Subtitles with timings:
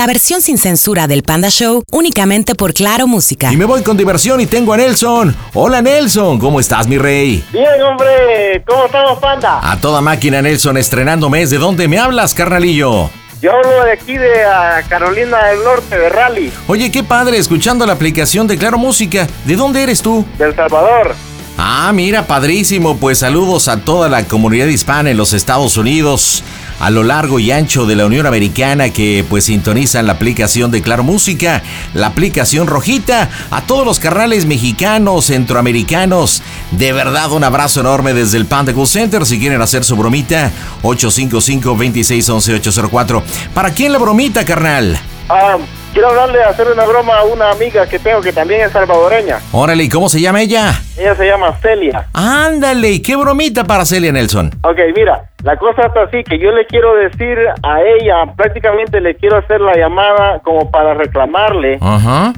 [0.00, 3.52] La versión sin censura del Panda Show únicamente por Claro Música.
[3.52, 5.36] Y me voy con diversión y tengo a Nelson.
[5.52, 7.44] Hola Nelson, ¿cómo estás mi rey?
[7.52, 9.60] Bien hombre, ¿cómo estamos Panda?
[9.62, 11.50] A toda máquina Nelson, estrenando mes.
[11.50, 13.10] ¿De dónde me hablas, carnalillo?
[13.42, 16.50] Yo hablo de aquí de ah, Carolina del Norte, de Rally.
[16.66, 19.26] Oye, qué padre, escuchando la aplicación de Claro Música.
[19.44, 20.24] ¿De dónde eres tú?
[20.38, 21.14] De El Salvador.
[21.58, 22.96] Ah, mira, padrísimo.
[22.96, 26.42] Pues saludos a toda la comunidad hispana en los Estados Unidos,
[26.80, 30.80] a lo largo y ancho de la Unión Americana que pues sintonizan la aplicación de
[30.82, 31.62] Claro Música,
[31.94, 36.42] la aplicación rojita, a todos los carnales mexicanos, centroamericanos.
[36.72, 39.26] De verdad, un abrazo enorme desde el Panda Cool Center.
[39.26, 40.50] Si quieren hacer su bromita,
[40.82, 43.22] 855-2611-804.
[43.54, 44.98] ¿Para quién la bromita, carnal?
[45.28, 45.58] Ah,
[45.92, 49.38] quiero hablarle, hacer una broma a una amiga que tengo que también es salvadoreña.
[49.52, 50.72] Órale, ¿y cómo se llama ella?
[50.96, 52.06] Ella se llama Celia.
[52.12, 54.50] Ándale, ¿y qué bromita para Celia Nelson?
[54.62, 59.14] Ok, mira, la cosa está así, que yo le quiero decir a ella, prácticamente le
[59.16, 61.78] quiero hacer la llamada como para reclamarle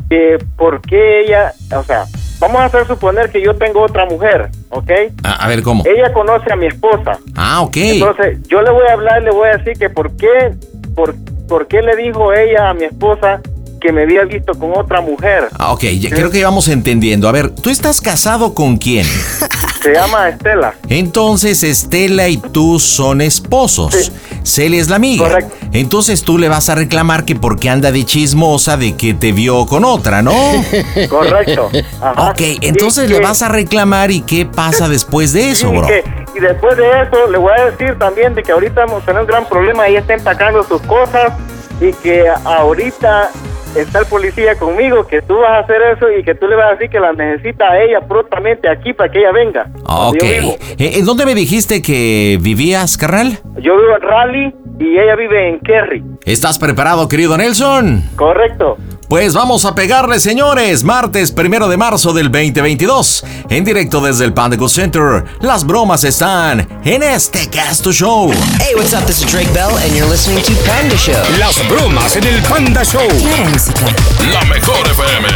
[0.08, 2.04] que por qué ella, o sea,
[2.38, 4.90] vamos a hacer suponer que yo tengo otra mujer, ¿ok?
[5.24, 5.84] A, a ver, ¿cómo?
[5.86, 7.18] Ella conoce a mi esposa.
[7.36, 7.76] Ah, ok.
[7.76, 10.52] Entonces, yo le voy a hablar, le voy a decir que por qué,
[10.94, 11.14] por,
[11.48, 13.40] por qué le dijo ella a mi esposa
[13.82, 15.48] que me había visto con otra mujer.
[15.58, 17.28] Ah, ok, ya creo que vamos entendiendo.
[17.28, 19.04] A ver, ¿tú estás casado con quién?
[19.82, 20.74] Se llama Estela.
[20.88, 23.92] Entonces Estela y tú son esposos.
[23.92, 24.12] Sí.
[24.44, 25.24] Celia es la amiga.
[25.28, 25.54] Correcto.
[25.72, 29.66] Entonces tú le vas a reclamar que porque anda de chismosa de que te vio
[29.66, 30.32] con otra, ¿no?
[31.10, 31.68] Correcto.
[32.00, 32.30] Ajá.
[32.30, 35.76] ok, entonces Y le que- vas a reclamar y qué pasa después de eso, y
[35.78, 35.86] bro.
[35.88, 36.04] que-
[36.36, 39.26] y después de eso, le voy a decir también de que ahorita hemos tenido un
[39.28, 39.86] gran problema.
[39.88, 41.32] Ella está empacando sus cosas
[41.80, 43.30] y que ahorita
[43.76, 46.66] está el policía conmigo, que tú vas a hacer eso y que tú le vas
[46.66, 49.66] a decir que la necesita a ella prontamente aquí para que ella venga.
[49.84, 50.16] Ok.
[50.20, 53.38] Yo vivo, Eh, ¿En dónde me dijiste que vivías, carnal?
[53.58, 56.02] yo vivo en Raleigh y ella vive en Kerry.
[56.24, 58.02] ¿Estás preparado, querido Nelson?
[58.16, 58.76] Correcto.
[59.08, 60.84] Pues vamos a pegarle, señores.
[60.84, 63.24] Martes primero de marzo del 2022.
[63.50, 65.24] En directo desde el Panda Center.
[65.40, 68.32] Las bromas están en este Casto Show.
[68.58, 69.04] Hey, what's up?
[69.06, 71.14] This is Drake Bell, and you're listening to Panda Show.
[71.38, 73.06] Las bromas en el Panda Show.
[73.06, 73.86] Claro Música.
[74.32, 75.28] La mejor FM.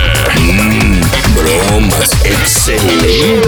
[1.35, 2.11] Bromas.
[2.25, 3.43] Excelente.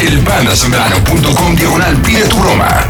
[0.00, 2.88] Elpandasambrano.com diagonal pide tu broma.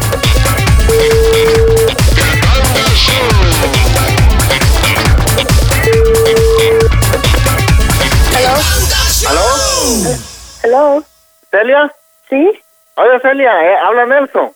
[9.29, 9.41] ¿Aló?
[10.63, 11.05] Hello.
[11.51, 11.93] ¿Celia?
[12.29, 12.63] ¿Sí?
[12.97, 14.53] Oye, Celia, eh, habla Nelson.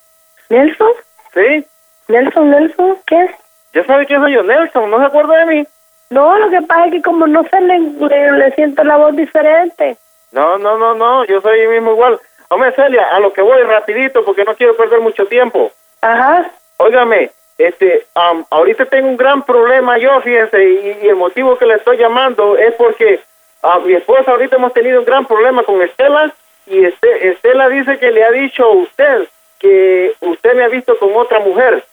[0.48, 0.92] ¿Nelson?
[1.34, 1.66] ¿Sí?
[2.08, 2.98] ¿Nelson, Nelson?
[3.06, 3.30] ¿Qué?
[3.74, 4.42] ¿Ya sabe quién soy yo?
[4.42, 5.66] Nelson, ¿no se acuerda de mí?
[6.10, 9.14] No, lo que pasa es que como no sé, le, le, le siento la voz
[9.14, 9.96] diferente.
[10.32, 12.18] No, no, no, no, yo soy el mismo igual.
[12.48, 15.70] Hombre, Celia, a lo que voy rapidito porque no quiero perder mucho tiempo.
[16.00, 16.50] Ajá.
[16.78, 21.66] Óigame, este, am, ahorita tengo un gran problema yo, fíjense, y, y el motivo que
[21.66, 23.20] le estoy llamando es porque
[23.62, 26.32] a mi esposa ahorita hemos tenido un gran problema con Estela
[26.66, 29.28] y este, Estela dice que le ha dicho a usted
[29.58, 31.84] que usted me ha visto con otra mujer.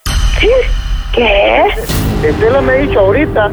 [1.14, 1.66] ¿Qué?
[2.28, 3.52] Estela me ha dicho ahorita,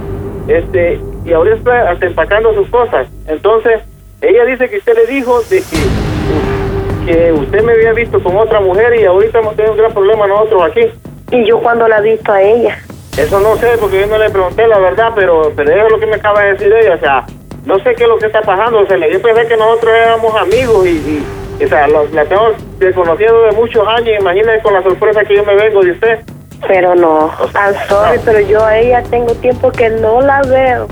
[0.48, 3.06] este, y ahorita está hasta empacando sus cosas.
[3.26, 3.80] Entonces,
[4.20, 8.60] ella dice que usted le dijo de que, que usted me había visto con otra
[8.60, 10.86] mujer y ahorita hemos tenido un gran problema nosotros aquí.
[11.30, 12.78] ¿Y yo cuando la he visto a ella?
[13.16, 16.00] Eso no sé, porque yo no le pregunté la verdad, pero, pero eso es lo
[16.00, 16.94] que me acaba de decir ella.
[16.94, 17.26] O sea,
[17.64, 18.80] no sé qué es lo que está pasando.
[18.80, 21.24] O sea, yo pensé que nosotros éramos amigos y,
[21.60, 24.10] y o sea, la tengo desconociendo de muchos años.
[24.20, 26.20] Imagínese con la sorpresa que yo me vengo de usted.
[26.68, 28.22] Pero no, I'm sorry, no.
[28.24, 30.86] pero yo a ella tengo tiempo que no la veo.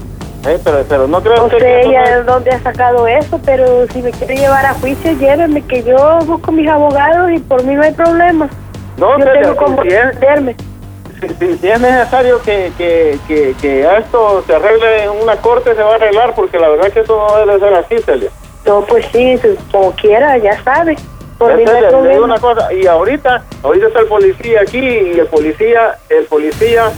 [0.46, 3.38] Eh, pero, pero no creo sé que eso ella no- de dónde ha sacado eso,
[3.44, 7.62] pero si me quiere llevar a juicio, lléveme, que yo busco mis abogados y por
[7.64, 8.48] mí no hay problema.
[8.96, 10.56] No, yo tengo como defenderme.
[11.20, 15.74] Si, si- si es necesario que, que, que, que esto se arregle en una corte,
[15.74, 18.30] se va a arreglar, porque la verdad que esto no debe ser así, Celia.
[18.66, 19.38] No, pues sí,
[19.72, 20.96] como quiera, ya sabe.
[21.38, 25.26] Por no le digo una cosa, y ahorita, ahorita está el policía aquí, y el
[25.28, 26.90] policía, el policía,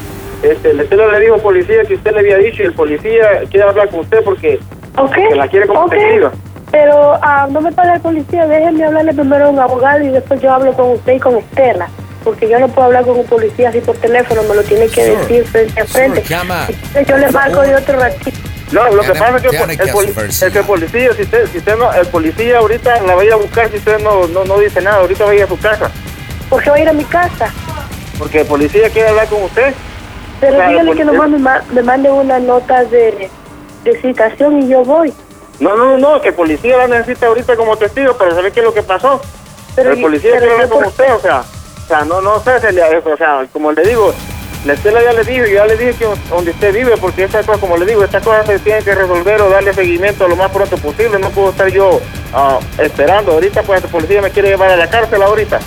[0.43, 3.43] este, le- Celia le dijo al policía que usted le había dicho, y el policía
[3.51, 4.59] quiere hablar con usted porque,
[4.97, 5.15] Ok.
[5.15, 5.91] que la quiere como ok.
[5.91, 6.31] testigo.
[6.73, 10.41] Pero ah, no me paga el policía, déjenme hablarle primero a un abogado y después
[10.41, 11.89] yo hablo con usted y con Estela.
[12.25, 15.07] Porque yo no puedo hablar con un policía así por teléfono, me lo tiene que
[15.07, 15.17] Sure.
[15.17, 16.21] decir frente a frente.
[16.21, 18.39] Entonces yo le marco de otro ratito.
[18.73, 20.13] No, lo que pasa es que el, el poli-
[20.53, 23.79] que policía, si usted, si usted no, el policía ahorita la vaya a buscar si
[23.79, 25.91] usted no, no, no dice nada, ahorita vaya a su casa,
[26.49, 27.53] ¿Por qué va a ir a mi casa?
[28.19, 29.73] porque el policía quiere hablar con usted.
[30.41, 33.31] Pero Claro, dígale que nomás me, ma- me mande una nota de,
[33.83, 35.13] de citación y yo voy.
[35.59, 38.67] No, no, no, que el policía la necesita ahorita como testigo para saber qué es
[38.67, 39.21] lo que pasó.
[39.75, 41.43] Pero el policía pero quiere hablar con usted, o sea,
[41.91, 44.13] sea, no, no sé, Celia, eso, o sea, como le digo,
[44.65, 47.43] la Estela ya le dijo, yo ya le dije que donde usted vive, porque esta
[47.43, 50.51] cosa, como le digo, estas cosas se tienen que resolver o darle seguimiento lo más
[50.51, 52.01] pronto posible, no puedo estar yo
[52.35, 55.59] ah, esperando, ahorita pues el policía me quiere llevar a la cárcel ahorita.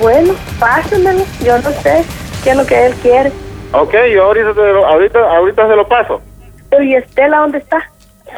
[0.00, 2.04] Bueno, pásenmelo, yo no sé
[2.42, 3.30] qué es lo que él quiere.
[3.72, 6.20] Ok, yo ahorita, lo- ahorita, ahorita se lo paso.
[6.70, 7.78] Pero ¿y Estela dónde está?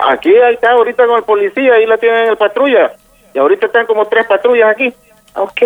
[0.09, 2.93] Aquí, ahí está, ahorita con el policía, ahí la tienen en el patrulla.
[3.33, 4.93] Y ahorita están como tres patrullas aquí.
[5.37, 5.63] Ok,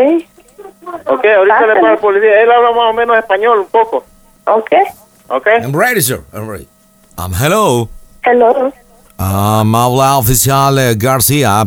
[1.07, 1.81] Ok, ahorita le Pásale.
[1.81, 2.43] paga el policía.
[2.43, 4.05] Él habla más o menos español un poco.
[4.47, 4.71] ok.
[5.31, 5.47] Ok.
[5.63, 6.21] I'm ready, sir.
[6.33, 6.67] I'm ready.
[7.19, 7.89] Um, hello.
[8.25, 8.73] Hello.
[9.19, 11.67] Um, habla oficial eh, García.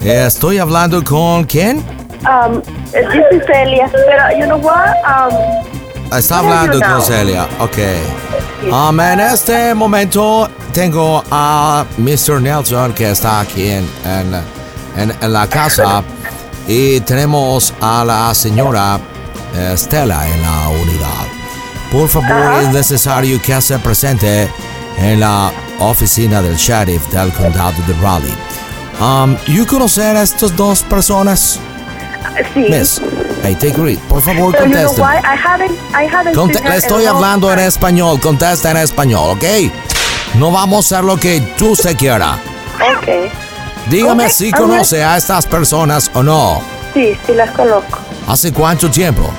[0.00, 1.78] Eh, Estoy hablando con quién?
[2.26, 2.60] Um,
[2.92, 3.88] this is Celia.
[3.92, 4.96] Pero, you know what?
[5.06, 7.02] Um, Está hablando con?
[7.02, 7.46] Celia.
[7.60, 7.78] Ok.
[8.72, 12.40] Um, en este momento tengo a Mr.
[12.40, 14.34] Nelson que está aquí en, en,
[14.96, 16.02] en- en la casa
[16.68, 19.00] y tenemos a la señora
[19.56, 21.26] eh, Stella en la unidad.
[21.90, 24.48] Por favor, es necesario que se presente
[24.98, 25.50] en la
[25.80, 28.34] oficina del sheriff del condado de Raleigh.
[29.00, 31.58] Um, ¿You conocer a estas dos personas?
[32.52, 32.66] sí.
[32.68, 33.00] Miss,
[33.42, 33.98] hey, take read.
[34.08, 35.06] Por favor, Pero you know?
[35.06, 39.44] I haven't, I haven't Conte- le estoy hablando en español, contesta en español, ¿ok?
[40.34, 42.34] No vamos a hacer lo que tú se quiera.
[42.74, 43.47] Ok.
[43.90, 46.60] Dígame si conoce a estas personas o no.
[46.92, 47.98] Sí, sí las conozco.
[48.26, 49.30] ¿Hace cuánto tiempo?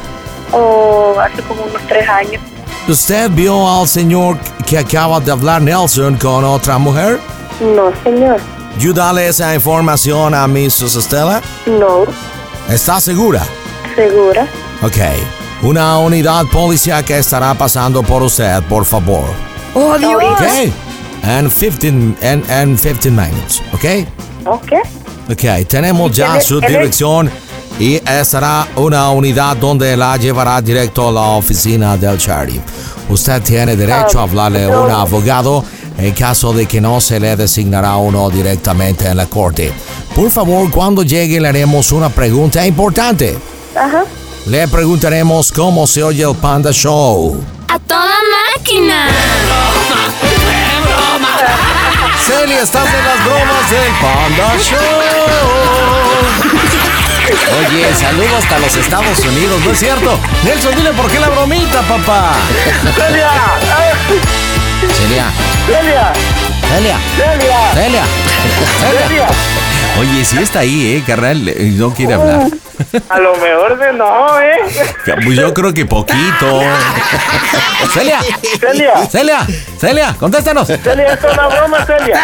[0.52, 2.42] O hace como unos tres años.
[2.88, 7.20] ¿Usted vio al señor que acaba de hablar Nelson con otra mujer?
[7.62, 8.40] No, señor.
[8.80, 11.42] ¿Yo dale esa información a Miss Estela?
[11.68, 12.06] No.
[12.68, 13.44] ¿Está segura?
[13.96, 14.48] ¿Segura?
[14.82, 14.98] Ok.
[15.62, 19.26] Una unidad policial que estará pasando por usted, por favor.
[19.76, 20.14] Oh, Dios.
[20.16, 20.74] Ok.
[21.22, 21.88] En 15,
[22.22, 23.86] en, en 15 minutos, ¿ok?
[24.50, 24.72] Ok.
[25.32, 27.30] Ok, tenemos ya su es- dirección
[27.80, 32.62] y estará una unidad donde la llevará directo a la oficina del sheriff.
[33.10, 35.64] Usted tiene derecho a hablarle a un abogado
[35.98, 39.72] en caso de que no se le designará uno directamente en la corte.
[40.16, 43.38] Por favor, cuando llegue le haremos una pregunta importante.
[43.76, 44.04] Ajá.
[44.48, 47.40] Le preguntaremos cómo se oye el Panda Show.
[47.68, 48.16] ¡A toda
[48.56, 49.08] máquina!
[52.30, 54.78] Celia, estás en las bromas del Panda Show.
[57.58, 60.20] Oye, saludos hasta los Estados Unidos, ¿no es cierto?
[60.44, 62.34] Nelson, dile por qué la bromita, papá.
[62.96, 63.32] ¡Celia!
[64.94, 65.26] Celia,
[65.66, 66.14] ¡Celia!
[66.70, 67.74] Celia, ¡Celia!
[67.74, 68.04] Celia,
[68.80, 69.28] Celia.
[70.00, 71.48] Oye, sí está ahí, ¿eh, carnal?
[71.50, 72.48] Eh, No quiere hablar.
[73.10, 74.58] A lo mejor de no, ¿eh?
[75.26, 76.62] Pues yo creo que poquito.
[77.94, 78.20] Celia,
[78.60, 79.08] ¡Celia!
[79.10, 80.68] Celia, Celia, contéstanos.
[80.68, 82.22] ¡Celia, esto es una broma, Celia!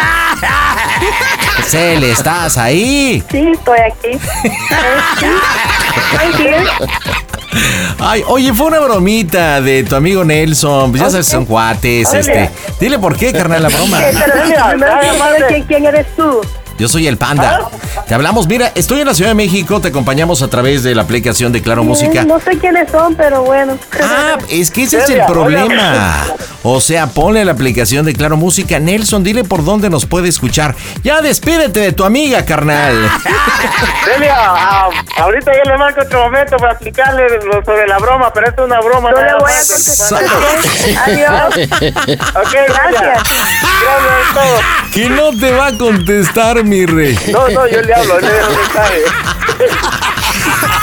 [1.66, 3.22] Celia, ¿estás ahí?
[3.30, 4.08] Sí, estoy aquí.
[4.08, 4.20] Eh.
[6.20, 6.64] I'm here.
[7.98, 10.90] Ay, oye, fue una bromita de tu amigo Nelson.
[10.90, 12.50] Pues ya sabes, son cuates, este.
[12.80, 14.00] Dile por qué, carnal, la broma.
[14.08, 16.40] Eh, Celia, quién eres tú.
[16.78, 17.68] Yo soy el Panda.
[18.06, 21.02] Te hablamos, mira, estoy en la Ciudad de México, te acompañamos a través de la
[21.02, 22.24] aplicación de Claro Música.
[22.24, 23.78] No sé quiénes son, pero bueno.
[24.02, 26.24] Ah, es que ese es el problema.
[26.62, 28.78] O sea, ponle la aplicación de Claro Música.
[28.78, 30.74] Nelson, dile por dónde nos puede escuchar.
[31.02, 32.94] Ya despídete de tu amiga, carnal.
[34.04, 38.48] Celia, ah, ahorita yo le marco otro momento para explicarle lo sobre la broma, pero
[38.48, 39.10] esto es una broma.
[39.10, 40.24] No le voy a contestar.
[41.06, 41.54] Adiós.
[42.34, 42.54] Ok.
[42.68, 43.22] Gracias.
[44.34, 44.60] Todos.
[44.92, 47.18] Que no te va a contestar, mi rey.
[47.32, 49.02] No, no, yo le hablo, le dejo mensaje.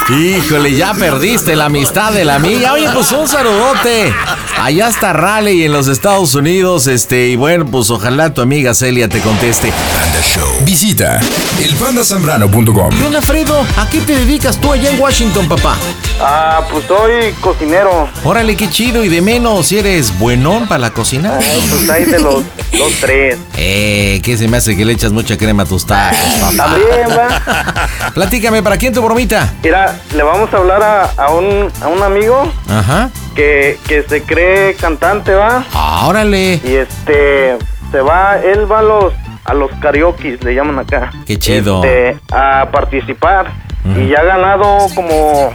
[0.09, 2.73] Híjole, ya perdiste la amistad de la amiga.
[2.73, 4.13] Oye, pues un saludote.
[4.59, 6.87] Allá está Raleigh en los Estados Unidos.
[6.87, 9.71] Este, y bueno, pues ojalá tu amiga Celia te conteste.
[9.71, 10.65] Panda Show.
[10.65, 11.21] Visita
[11.61, 12.89] elpandasambrano.com.
[12.89, 13.65] ¿Qué onda, Fredo?
[13.77, 15.77] ¿A qué te dedicas tú allá en Washington, papá?
[16.19, 18.09] Ah, pues soy cocinero.
[18.25, 19.03] Órale, qué chido.
[19.05, 21.39] Y de menos, si eres buenón para la cocina.
[21.69, 22.43] Pues ahí de los,
[22.73, 23.37] los tres.
[23.57, 26.55] Eh, ¿qué se me hace que le echas mucha crema a tus tacos, papá?
[26.57, 28.11] También, va.
[28.13, 29.53] Platícame, ¿para quién tu bromita?
[29.63, 33.09] Mira, le vamos a hablar a, a un, a un amigo Ajá.
[33.35, 35.65] que, que se cree cantante, ¿va?
[35.73, 36.59] Ah, órale.
[36.63, 37.57] Y este,
[37.91, 39.13] se va, él va a los,
[39.45, 41.11] a los karaoke, le llaman acá.
[41.25, 41.83] Qué chido.
[41.83, 43.51] Este, a participar.
[43.97, 45.53] Y ya ha ganado como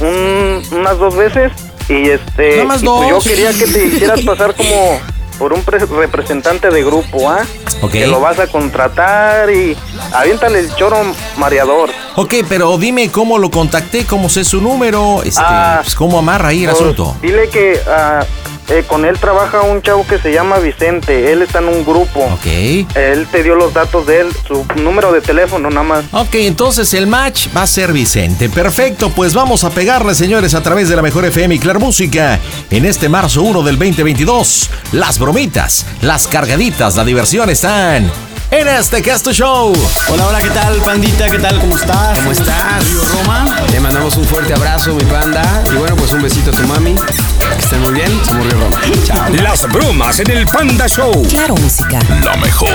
[0.00, 1.52] un- unas dos veces.
[1.88, 3.08] Y este, y pues dos.
[3.08, 4.98] yo quería que te hicieras pasar como
[5.42, 7.44] por un pre- representante de grupo, ¿ah?
[7.80, 7.90] Ok.
[7.90, 9.76] Que lo vas a contratar y
[10.12, 10.98] aviéntale el choro
[11.36, 11.90] mareador.
[12.14, 16.50] Ok, pero dime cómo lo contacté, cómo sé su número, este, Ah, pues, cómo amarra
[16.50, 17.16] ahí el Pues, asunto.
[17.20, 18.24] Dile que ah,
[18.68, 21.32] eh, con él trabaja un chavo que se llama Vicente.
[21.32, 22.20] Él está en un grupo.
[22.20, 22.46] Ok.
[22.94, 26.04] Él te dio los datos de él, su número de teléfono nada más.
[26.12, 28.48] Ok, entonces el match va a ser Vicente.
[28.48, 32.38] Perfecto, pues vamos a pegarle, señores, a través de la mejor FM y Claro Música.
[32.70, 38.10] En este marzo 1 del 2022, las bromitas, las cargaditas, la diversión están
[38.52, 39.72] en este Casto Show.
[40.08, 41.26] Hola, hola, ¿qué tal, pandita?
[41.26, 41.58] ¿Qué tal?
[41.58, 42.18] ¿Cómo estás?
[42.18, 42.84] ¿Cómo estás?
[42.84, 43.44] Río Roma.
[43.70, 45.64] Te mandamos un fuerte abrazo, mi panda.
[45.72, 46.94] Y bueno, pues un besito a tu mami.
[46.94, 48.10] Que estén muy bien.
[48.24, 48.80] Somos Río Roma.
[49.04, 49.30] Chao.
[49.42, 51.26] Las bromas en el Panda Show.
[51.30, 51.98] Claro Música.
[52.22, 52.68] La mejor.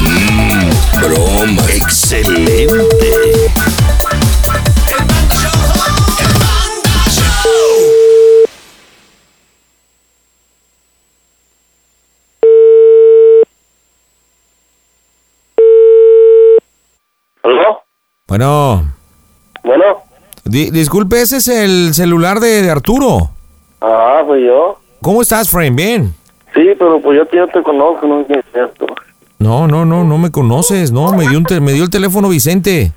[0.00, 0.70] Mm,
[1.00, 1.62] broma.
[1.68, 2.66] Excelente.
[18.38, 18.82] Bueno,
[19.62, 19.84] Bueno.
[20.44, 23.30] di- disculpe, ese es el celular de, de Arturo.
[23.80, 24.80] Ah, pues yo.
[25.00, 25.76] ¿Cómo estás, friend?
[25.76, 26.12] Bien.
[26.52, 28.86] Sí, pero pues yo no te conozco, no qué es esto.
[29.38, 32.28] No, no, no, no me conoces, no, me dio, un te- me dio el teléfono
[32.28, 32.90] Vicente.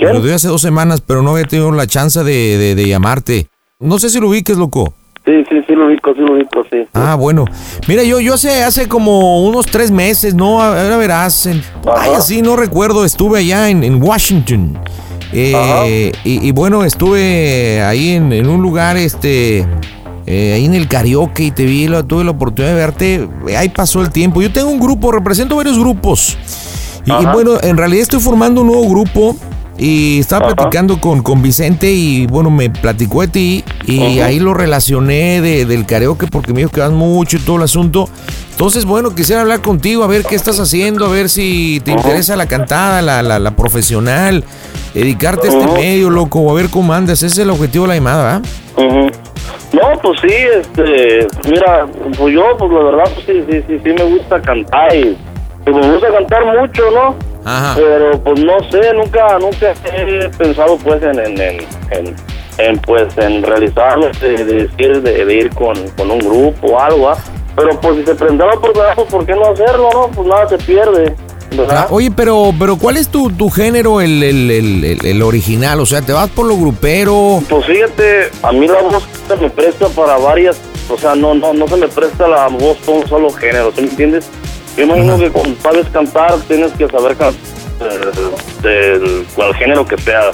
[0.00, 2.88] Me lo dio hace dos semanas, pero no había tenido la chance de, de- de
[2.88, 3.46] llamarte.
[3.78, 4.92] No sé si lo ubiques, loco.
[5.24, 6.86] Sí, sí, sí lo ubico, sí lo ubico, sí.
[6.92, 7.46] Ah, bueno.
[7.88, 10.60] Mira, yo, yo hace, hace como unos tres meses, ¿no?
[10.60, 11.46] Ahora verás.
[11.46, 11.62] En,
[11.96, 13.04] ay, así no recuerdo.
[13.06, 14.78] Estuve allá en, en Washington.
[15.32, 19.66] Eh, y, y bueno, estuve ahí en, en un lugar, este.
[20.26, 23.28] eh, ahí en el karaoke y te vi, la- tuve la oportunidad de verte.
[23.56, 24.42] Ahí pasó el tiempo.
[24.42, 26.36] Yo tengo un grupo, represento varios grupos.
[27.06, 29.36] Y, y bueno, en realidad estoy formando un nuevo grupo.
[29.76, 34.26] Y estaba platicando con, con Vicente y bueno, me platicó de ti y Ajá.
[34.28, 37.64] ahí lo relacioné de- del karaoke porque me dijo que vas mucho y todo el
[37.64, 38.08] asunto.
[38.52, 42.36] Entonces, bueno, quisiera hablar contigo, a ver qué estás haciendo, a ver si te interesa
[42.36, 44.44] la cantada, la, la, la profesional,
[44.94, 45.74] dedicarte a este Ajá.
[45.74, 47.18] medio, loco, a ver cómo andas.
[47.24, 48.42] Ese es el objetivo de la llamada, ¿verdad?
[49.72, 51.84] No, pues sí, este, mira,
[52.16, 55.16] pues yo, pues la verdad, pues sí, sí, sí, sí me gusta cantar y,
[55.66, 57.33] y me gusta cantar mucho, ¿no?
[57.44, 57.74] Ajá.
[57.76, 61.58] Pero pues no sé, nunca, nunca he pensado pues en, en, en,
[61.90, 62.16] en,
[62.58, 66.80] en, pues en realizarlo, de, de decir, de, de ir con, con un grupo o
[66.80, 67.18] algo, ¿ah?
[67.56, 70.08] Pero pues si se la oportunidad, pues ¿por qué no hacerlo, no?
[70.08, 71.14] Pues nada se pierde,
[71.56, 71.76] ¿verdad?
[71.82, 75.80] Ah, Oye, pero, pero ¿cuál es tu, tu género, el, el, el, original?
[75.80, 77.40] O sea, ¿te vas por lo grupero?
[77.48, 80.58] Pues fíjate, a mí la voz se me presta para varias,
[80.90, 83.82] o sea, no no no se me presta la voz por un solo género, ¿sí
[83.82, 84.28] me entiendes?
[84.76, 87.40] Yo imagino que cuando sabes cantar tienes que saber cantar
[87.78, 90.30] del, del- cual género que sea.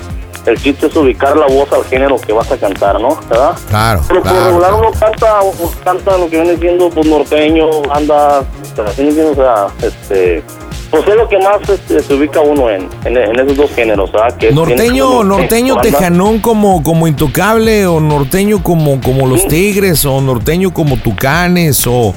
[0.46, 3.14] El chiste es ubicar la voz al género que vas a cantar, ¿no?
[3.28, 3.52] ¿Verdad?
[3.68, 4.46] Claro, Pero por claro.
[4.46, 8.40] regular uno canta, uno canta lo que viene siendo pues norteño, anda.
[8.40, 10.42] O sea, este...
[10.90, 14.10] Pues es lo que más este, se ubica uno en, en, en esos dos géneros,
[14.10, 14.36] ¿verdad?
[14.38, 20.72] Que Norteño, norteño tejanón como, como intocable, o norteño como, como los tigres, o norteño
[20.74, 22.12] como tucanes, o,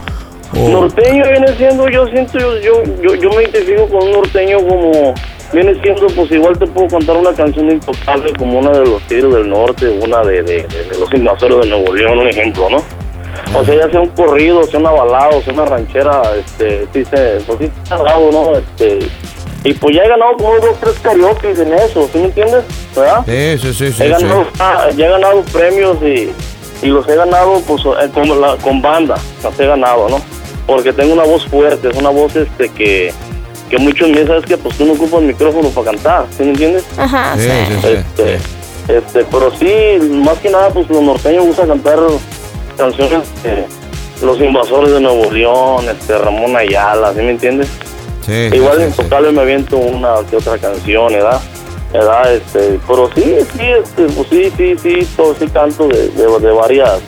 [0.55, 4.57] o- Norteño viene siendo, yo siento, yo, yo, yo, yo me identifico con un norteño
[4.67, 5.13] como,
[5.51, 9.33] viene siendo, pues igual te puedo contar una canción intocable como una de los Tigres
[9.33, 12.77] del Norte, una de, de, de- de los invasores de Nuevo León, un ejemplo, ¿no?
[13.59, 17.39] O sea, ya sea un corrido, sea una balada, sea una ranchera, este, sí se,
[17.47, 18.53] pues sí ¿no?
[18.57, 18.99] Este,
[19.63, 22.63] y pues ya he ganado como dos, tres karaoke en eso, ¿sí me entiendes?
[22.95, 23.21] ¿Verdad?
[23.25, 24.23] Sí, sí, sí, sí, he sí.
[24.23, 26.31] ganado, ah, ya he ganado premios y,
[26.83, 30.17] y los he ganado pues eh, con, la, con banda, los he ganado, ¿no?
[30.65, 33.13] Porque tengo una voz fuerte, es una voz este que,
[33.69, 36.49] que muchos me dicen, sabes que pues tú no ocupas micrófono para cantar, ¿sí me
[36.51, 36.85] entiendes?
[36.97, 38.39] Ajá, Sí, sí, sí, Este,
[38.87, 41.99] este, pero sí, más que nada pues los norteños gustan cantar
[42.77, 43.65] canciones de
[44.25, 47.67] los invasores de Nuevo León, este Ramón Ayala, ¿sí me entiendes?
[48.25, 49.01] Sí, Igual sí, en sí.
[49.01, 51.41] Intocable me aviento una que otra canción, ¿verdad?
[51.91, 52.33] ¿verdad?
[52.33, 53.21] Este, pero sí,
[53.53, 56.99] sí, este, pues sí, sí, sí, todo, sí canto de, de, de varias,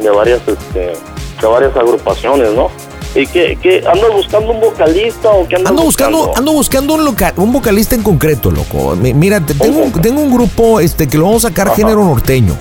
[0.00, 0.92] de varias, este,
[1.40, 2.70] de varias agrupaciones, ¿no?
[3.14, 7.52] ¿Y qué, qué, andas buscando un vocalista o qué andas Ando buscando, ando buscando un,
[7.52, 8.94] vocalista en concreto, loco.
[8.96, 12.04] Mi- Mira, te- tengo, un- tengo un grupo este, que lo vamos a sacar género
[12.04, 12.54] norteño.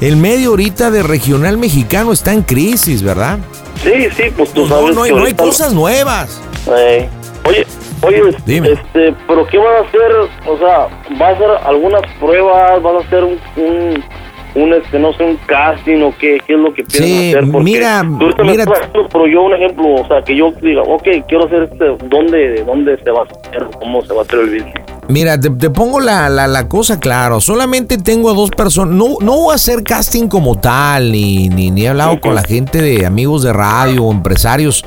[0.00, 3.38] El medio ahorita de regional mexicano está en crisis, ¿verdad?
[3.82, 6.40] Sí, sí, pues tú No, sabes no hay, que no hay cosas nuevas.
[6.74, 7.06] Eh,
[7.46, 7.66] oye,
[8.02, 10.12] oye, este, pero ¿qué van a hacer?
[10.46, 10.88] O sea,
[11.20, 12.82] ¿va a hacer algunas pruebas?
[12.82, 14.04] ¿Van a hacer un, un,
[14.54, 16.40] un, este, no sé, un casting o qué?
[16.46, 17.50] ¿Qué es lo que piensan Sí, hacer?
[17.50, 18.64] Porque mira, tú mira-
[19.12, 22.96] pero yo un ejemplo, o sea, que yo diga, ok, quiero hacer este, ¿dónde, dónde
[23.02, 23.64] se va a hacer?
[23.78, 24.89] ¿Cómo se va a hacer el business?
[25.10, 27.40] Mira, te, te pongo la, la, la cosa claro.
[27.40, 28.94] Solamente tengo a dos personas.
[28.94, 32.42] No, no voy a hacer casting como tal, ni, ni, ni he hablado con la
[32.42, 34.84] gente de amigos de radio o empresarios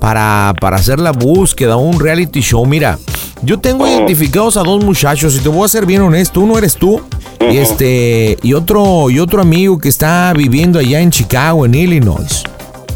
[0.00, 2.64] para, para hacer la búsqueda, un reality show.
[2.64, 2.98] Mira,
[3.42, 6.40] yo tengo identificados a dos muchachos y te voy a ser bien honesto.
[6.40, 7.00] Uno eres tú
[7.40, 12.44] y este y otro y otro amigo que está viviendo allá en Chicago, en Illinois.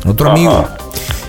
[0.07, 0.65] Otro amigo.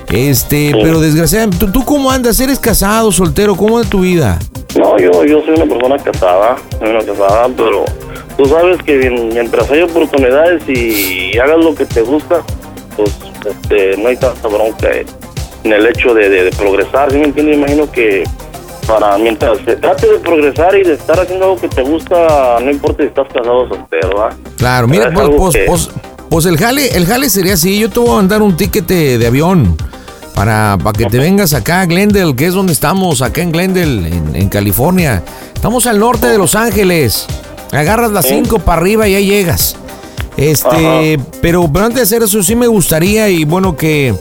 [0.09, 2.39] Este, pero desgraciadamente, ¿tú, ¿tú cómo andas?
[2.39, 3.55] ¿Eres casado, soltero?
[3.55, 4.39] ¿Cómo es tu vida?
[4.77, 7.85] No, yo, yo soy una persona casada, soy una casada, pero
[8.37, 12.41] tú sabes que mien- mientras hay oportunidades y hagas lo que te gusta,
[12.95, 13.11] pues
[13.49, 14.89] este, no hay tanta bronca
[15.63, 17.57] en el hecho de, de- de progresar, ¿sí me entiendes?
[17.57, 18.23] Imagino que
[18.87, 22.71] para mientras se trate de progresar y de estar haciendo algo que te gusta, no
[22.71, 24.29] importa si estás casado o soltero, ¿va?
[24.57, 25.89] Claro, mira, Es pues, pues, que- pues-
[26.29, 29.25] pues el jale, el jale sería así, yo te voy a mandar un ticket de
[29.27, 29.75] avión
[30.39, 34.07] para, para que te vengas acá a Glendale, que es donde estamos, acá en Glendale,
[34.07, 35.21] en, en California.
[35.53, 37.25] Estamos al norte de Los Ángeles.
[37.73, 39.75] Agarras las 5 para arriba y ahí llegas.
[40.37, 44.15] Este, pero, pero antes de hacer eso sí me gustaría y bueno que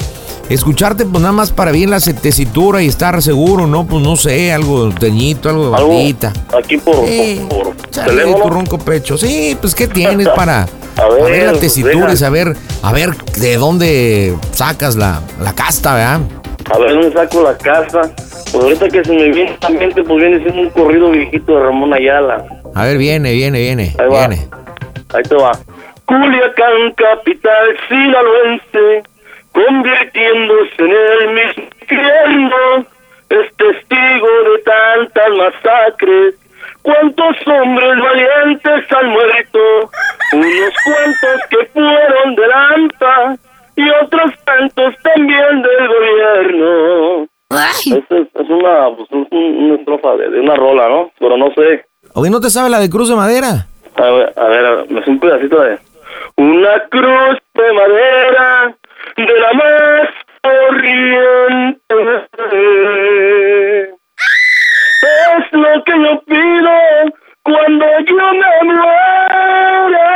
[0.48, 3.86] escucharte pues nada más para bien la tesitura y estar seguro, ¿no?
[3.86, 6.32] Pues no sé, algo teñito, algo de barbita.
[6.58, 7.46] aquí por, Sí.
[7.48, 9.16] por, Chale, ronco pecho.
[9.16, 10.66] Sí, pues ¿qué tienes para
[10.98, 12.16] A a ver, ver, la pues, tesitura y venga.
[12.16, 16.20] saber a ver de dónde sacas la, la casta, ¿verdad?
[16.74, 18.00] A ver dónde saco la casa.
[18.50, 21.54] Pues ahorita que se me viene a la mente, pues viene siendo un corrido viejito
[21.54, 22.44] de Ramón Ayala.
[22.74, 24.26] A ver, viene, viene, viene, Ahí va.
[24.26, 24.48] viene.
[25.14, 25.52] Ahí te va.
[26.06, 29.02] Culiacán, capital sinaloense,
[29.52, 32.86] convirtiéndose en el mismo infierno,
[33.28, 36.34] es testigo de tantas masacres.
[36.82, 39.58] ¿Cuántos hombres valientes han muerto?
[40.32, 43.36] Unos cuantos que fueron de Lampa
[43.76, 47.26] y otros tantos también del gobierno.
[47.50, 51.10] Esta es, es una, pues, un- una estrofa de, de una rola, ¿no?
[51.18, 51.84] Pero no sé.
[52.14, 53.66] Oye, ¿no te sabe la de Cruz de Madera?
[53.96, 55.78] A ver, a ver, a ver, me hace un pedacito de...
[56.36, 58.74] Una cruz de madera
[59.16, 60.08] de la más
[60.42, 61.78] corriente.
[65.00, 66.70] Es lo que yo pido
[67.44, 70.08] cuando yo me muera.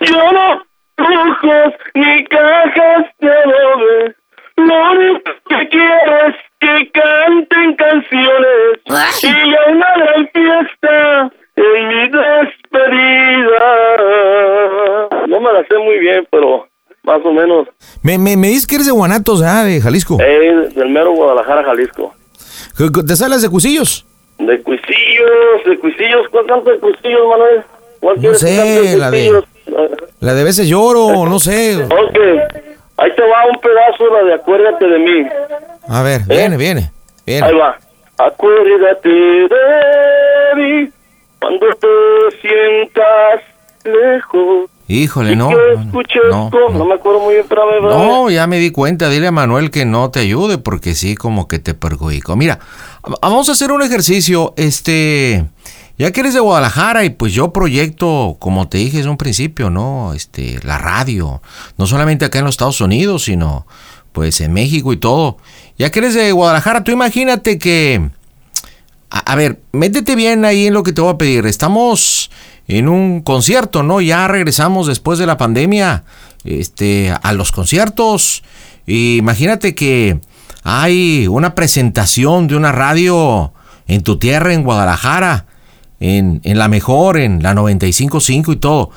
[0.00, 0.62] Yo no
[0.96, 4.14] brujos ni cajas de adobe.
[4.56, 8.80] Lo único que quiero es que canten canciones
[9.22, 13.60] y haya una gran fiesta en mi despedida.
[15.26, 16.69] No me la sé muy bien, pero
[17.02, 17.68] más o menos.
[18.02, 19.64] Me, me, me dices que eres de Guanatos, ¿ah?
[19.64, 20.18] De Jalisco.
[20.20, 22.14] Eh, del mero Guadalajara, Jalisco.
[23.06, 24.06] ¿Te sales de Cusillos?
[24.38, 26.28] De Cuisillos, de Cuisillos.
[26.30, 27.62] ¿Cuál canto de Cuisillos, Manuel?
[28.00, 29.18] ¿Cuál No sé, la de...
[29.18, 29.44] Cuisillos?
[30.20, 31.76] La de veces lloro, no sé.
[31.84, 32.18] Ok,
[32.96, 35.26] ahí te va un pedazo la de Acuérdate de mí.
[35.88, 36.90] A ver, viene, viene.
[37.24, 37.46] viene.
[37.46, 37.78] Ahí va.
[38.18, 40.90] Acuérdate de mí
[41.40, 43.42] cuando te sientas
[43.84, 44.70] lejos.
[44.90, 45.50] Híjole, no.
[45.50, 47.98] escuches no, con- no me acuerdo muy bien, espérame, espérame.
[47.98, 49.08] No, ya me di cuenta.
[49.08, 52.34] Dile a Manuel que no te ayude porque sí, como que te perjudicó.
[52.34, 52.58] Mira,
[53.22, 54.52] vamos a hacer un ejercicio.
[54.56, 55.44] Este,
[55.96, 59.70] ya que eres de Guadalajara y pues yo proyecto, como te dije en un principio,
[59.70, 60.12] ¿no?
[60.12, 61.40] Este, la radio.
[61.78, 63.66] No solamente acá en los Estados Unidos, sino
[64.12, 65.36] pues en México y todo.
[65.78, 68.10] Ya que eres de Guadalajara, tú imagínate que...
[69.10, 71.44] A, ver, métete bien ahí en lo que te voy a pedir.
[71.46, 72.30] Estamos
[72.68, 74.00] en un concierto, ¿no?
[74.00, 76.04] Ya regresamos después de la pandemia
[76.44, 78.44] este, a los conciertos.
[78.86, 80.20] Y imagínate que
[80.62, 83.52] hay una presentación de una radio
[83.88, 85.46] en tu tierra, en Guadalajara,
[85.98, 88.90] en, en la mejor, en la 95.5 y todo.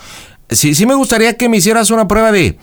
[0.50, 2.60] Sí, sí me gustaría que me hicieras una prueba de,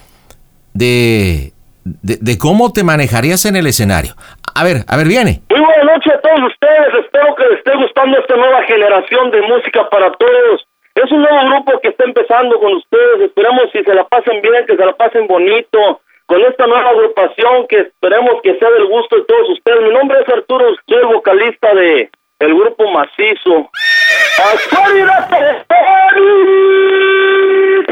[0.74, 1.52] de,
[1.84, 4.16] de cómo te manejarías en el escenario.
[4.54, 5.40] A ver, a ver, viene.
[5.50, 7.04] Muy buenas noches a todos ustedes.
[7.04, 10.66] Espero que les esté gustando esta nueva generación de música para todos.
[10.94, 13.22] Es un nuevo grupo que está empezando con ustedes.
[13.22, 17.66] Esperamos si se la pasen bien, que se la pasen bonito, con esta nueva agrupación
[17.68, 19.82] que esperemos que sea del gusto de todos ustedes.
[19.82, 22.10] Mi nombre es Arturo, soy el vocalista de
[22.40, 23.70] el grupo Macizo.
[24.38, 25.64] Acuérdate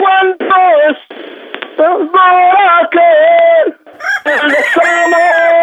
[0.00, 0.56] cuánto
[0.88, 0.96] es
[1.76, 3.08] para que
[4.24, 5.58] el desamor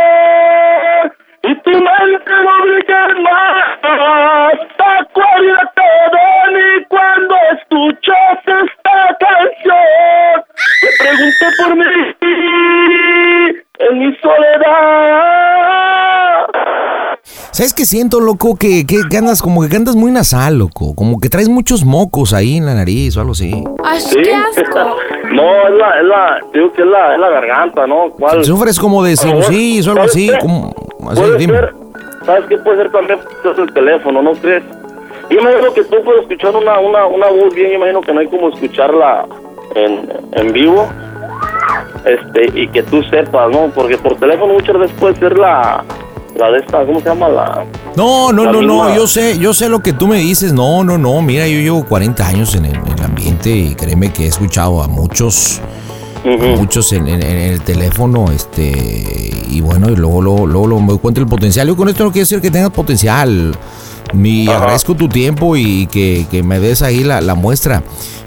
[1.44, 4.58] y tu mente no brille más.
[4.78, 10.36] Acuérdate de mí cuando escuchas esta canción.
[10.82, 11.86] Te pregunté por mí
[13.80, 15.56] en mi soledad.
[17.52, 18.58] ¿Sabes qué siento, loco?
[18.58, 20.94] Que, que, que andas como que cantas muy nasal, loco.
[20.94, 23.64] Como que traes muchos mocos ahí en la nariz o algo así.
[23.84, 24.18] Ay, ¿Sí?
[24.22, 24.98] qué asco.
[25.32, 28.10] No, es la, es la, digo que es la, es la garganta, ¿no?
[28.12, 28.44] ¿Cuál?
[28.44, 30.30] Sufres como de sinusitis o algo así.
[30.42, 30.74] Como,
[31.10, 31.54] así, Puede dime.
[31.54, 31.74] ser,
[32.26, 33.20] ¿sabes qué puede ser también?
[33.52, 34.64] Es el teléfono, ¿no crees?
[35.30, 38.20] Yo imagino que tú puedes escuchar una, una, una voz bien, yo imagino que no
[38.20, 39.26] hay como escucharla
[39.76, 40.88] en, en vivo,
[42.06, 43.72] este, y que tú sepas, ¿no?
[43.74, 45.84] Porque por teléfono muchas veces puede ser la,
[46.36, 47.30] la de esta, ¿cómo se llama?
[47.30, 47.66] La...
[47.96, 50.54] No, no, La no, no, yo sé, yo sé lo que tú me dices.
[50.54, 54.14] No, no, no, mira, yo llevo 40 años en el, en el ambiente y créeme
[54.14, 55.60] que he escuchado a muchos,
[56.26, 60.90] muchos en, en- en el teléfono, este, y bueno, y luego, luego, luego, luego me
[60.90, 61.68] doy cuenta del potencial.
[61.68, 63.56] Yo con esto no quiero decir que tengas potencial.
[64.14, 67.84] Mi, agradezco tu tiempo y que, que me des ahí la, la muestra.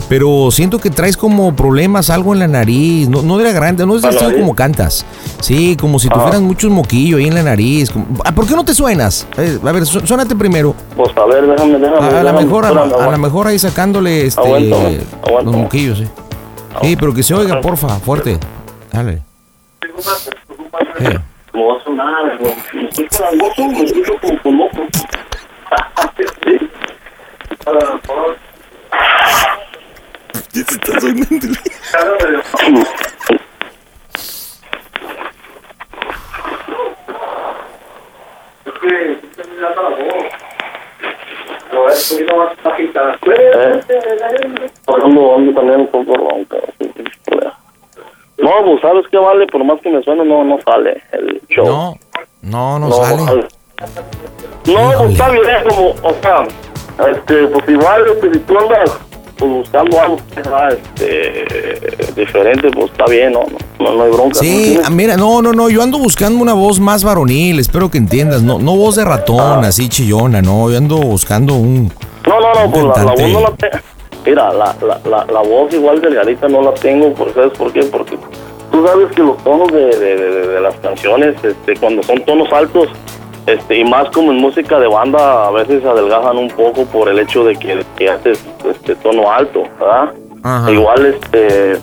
[0.08, 3.84] Pero siento que traes como problemas, algo en la nariz, no, no de la grande,
[3.86, 4.40] no es ¿La así nariz?
[4.40, 5.04] como cantas.
[5.40, 7.90] Sí, como si tuvieras muchos moquillos ahí en la nariz.
[8.24, 9.26] Ah, ¿Por qué no te suenas?
[9.36, 10.74] Eh, A ver, su- suénate primero.
[10.96, 12.06] Pues a ver, déjame, déjame.
[12.06, 12.72] A, la déjame, mejor, a,
[13.10, 15.50] la mejor ahí sacándole este, Aguanta, los aguanta.
[15.52, 16.04] moquillos, sí.
[16.82, 18.38] Sí, pero que se oiga, porfa, fuerte.
[18.92, 19.22] Dale.
[21.52, 22.54] No va a sonar, güey.
[22.72, 22.88] Me
[41.88, 42.70] escucho como con moto.
[42.74, 42.90] Sí.
[42.96, 43.80] Ah, por- ¿Eh?
[45.04, 46.56] Ando, también un poco ronca.
[48.38, 51.66] No, pues sabes qué vale, por más que me suene, no, no sale el show.
[51.66, 51.98] No,
[52.42, 53.48] no, no, sale.
[54.66, 56.46] No, pues está bien, como, o sea,
[57.10, 58.90] este, pues igual, este, si tú andas
[59.38, 60.16] pues, buscando algo
[60.70, 61.44] este,
[62.16, 63.40] diferente, pues está bien, ¿no?
[63.78, 64.38] No, no hay bronca.
[64.38, 67.98] Sí, ah, mira, no, no, no, yo ando buscando una voz más varonil, espero que
[67.98, 71.92] entiendas, no, no voz de ratón, así chillona, no, yo ando buscando un...
[72.26, 73.78] No, no, no, pues la, voz no la tengo.
[74.26, 77.80] Mira, la, la, la, la voz igual delgadita no la tengo, porque ¿sabes por qué?
[77.84, 78.18] Porque
[78.70, 82.52] tú sabes que los tonos de, de, de- de las canciones, este, cuando son tonos
[82.52, 82.88] altos,
[83.52, 87.18] este, y más como en música de banda, a veces adelgazan un poco por el
[87.18, 90.12] hecho de que, que haces este tono alto, ¿verdad?
[90.42, 90.70] Ajá.
[90.70, 91.78] Igual, este,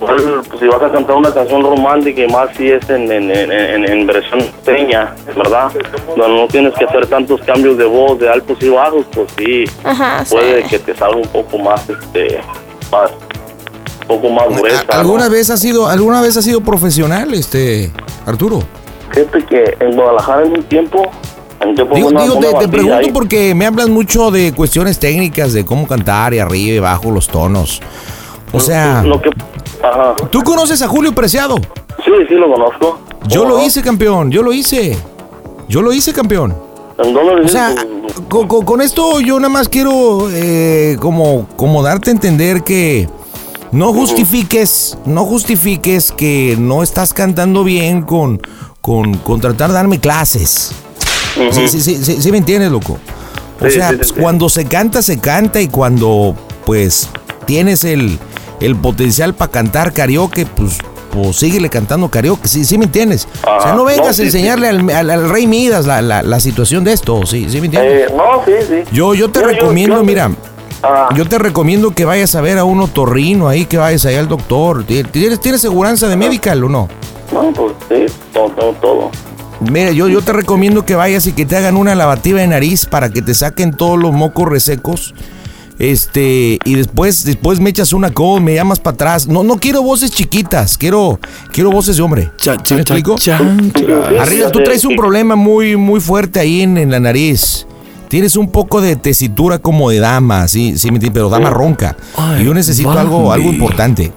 [0.00, 3.30] igual, pues, si vas a cantar una canción romántica y más si es en, en,
[3.30, 5.70] en, en- en versión peña, ¿verdad?
[6.16, 9.64] Donde no tienes que hacer tantos cambios de voz, de altos y bajos, pues sí,
[9.84, 10.34] Ajá, sí.
[10.34, 12.40] puede que te salga un poco más, este,
[12.90, 13.10] más,
[14.02, 14.84] un poco más gruesa.
[14.92, 14.98] ¿no?
[15.00, 17.90] ¿Alguna vez has sido, alguna vez has sido profesional, este,
[18.26, 18.62] Arturo?
[19.14, 21.02] Fíjate que en Guadalajara en un tiempo,
[21.60, 23.10] en un tiempo Digo, una- digo, una te, pregunto ahí.
[23.12, 27.28] porque me hablas mucho de cuestiones técnicas, de cómo cantar y arriba y abajo los
[27.28, 27.80] tonos.
[28.52, 29.30] O sea, Lo que,
[29.82, 30.14] ajá.
[30.30, 31.56] ¿tú conoces a Julio Preciado?
[32.04, 33.00] Sí, sí lo conozco.
[33.28, 33.66] Yo ¿Cómo lo no?
[33.66, 34.96] hice, campeón, yo lo hice.
[35.68, 36.54] Yo lo hice, campeón.
[37.02, 37.74] ¿En dónde O sea,
[38.28, 43.08] con, con- con esto yo nada más quiero eh, como, como darte a entender que
[43.70, 48.40] no justifiques, no justifiques que no estás cantando bien con,
[48.82, 50.72] con, con tratar de darme clases.
[51.52, 52.98] Sí, sí, sí, sí, sí me entiendes, loco.
[53.60, 56.34] O Sí, sea, sí, pues, cuando se canta, se canta y cuando
[56.66, 57.08] pues
[57.46, 58.18] tienes el,
[58.60, 60.78] el potencial para cantar karaoke, pues,
[61.12, 63.28] pues síguele cantando karaoke, sí, sí me entiendes.
[63.46, 66.40] o sea, no vengas No, a enseñarle al, al- al rey Midas la, la- la
[66.40, 68.10] situación de esto, sí, sí me entiendes.
[68.10, 68.82] Eh, no, sí, sí.
[68.92, 70.30] Yo, yo te yo- recomiendo, yo- mira,
[70.84, 74.16] Ah, yo te recomiendo que vayas a ver a un otorrino ahí, que vayas ahí
[74.16, 74.82] al doctor.
[74.82, 76.88] ¿Tienes, tienes seguranza de medical o no?
[77.32, 79.10] no, pues sí, todo, todo, todo.
[79.70, 82.86] Mira, yo, yo te recomiendo que vayas y que te hagan una lavativa de nariz
[82.86, 85.14] para que te saquen todos los mocos resecos.
[85.78, 89.26] Este, y después, después me echas una co, me llamas para atrás.
[89.26, 91.18] No, no quiero voces chiquitas, quiero,
[91.52, 92.30] quiero voces de hombre.
[92.36, 93.16] ¿Sí me explico?
[94.20, 97.66] Arriba, tú traes un problema muy, muy fuerte ahí en, en la nariz.
[98.08, 101.96] Tienes un poco de tesitura como de dama, sí, sí, pero dama ronca.
[102.38, 104.12] y yo necesito algo, algo importante.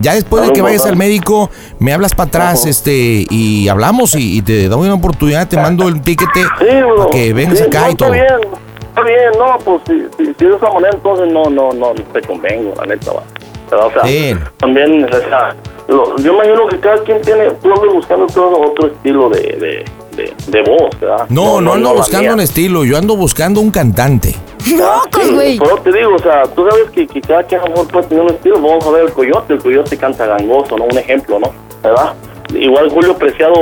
[0.00, 4.38] Ya después de que vayas al médico, me hablas para atrás, este, y hablamos y,
[4.38, 6.42] y te doy una oportunidad, te mando el tiquete
[6.98, 8.14] para que vengas Sí, acá no, y todo.
[8.14, 8.52] Está bien,
[8.88, 12.20] está bien, no, pues si, si, si de esa manera entonces no, no, no, te
[12.22, 13.22] convengo, la neta, va.
[13.70, 14.34] Pero, o sea, Sí.
[14.58, 15.54] también, o sea,
[15.88, 19.84] lo- yo imagino que cada quien tiene, tú buscando todo otro estilo de, de,
[20.16, 21.26] de, de voz, ¿verdad?
[21.30, 24.34] No, no ando buscando un estilo, yo ando buscando un cantante.
[24.72, 25.58] ¡Locos, güey!
[25.58, 28.06] Pero te digo, o sea, tú sabes que, que cada quien a lo mejor puede
[28.08, 28.60] tener un estilo.
[28.60, 30.84] Vamos a ver el coyote, el coyote canta gangoso, ¿no?
[30.84, 31.50] Un ejemplo, ¿no?
[31.82, 32.14] ¿Verdad?
[32.54, 33.54] Igual Julio Preciado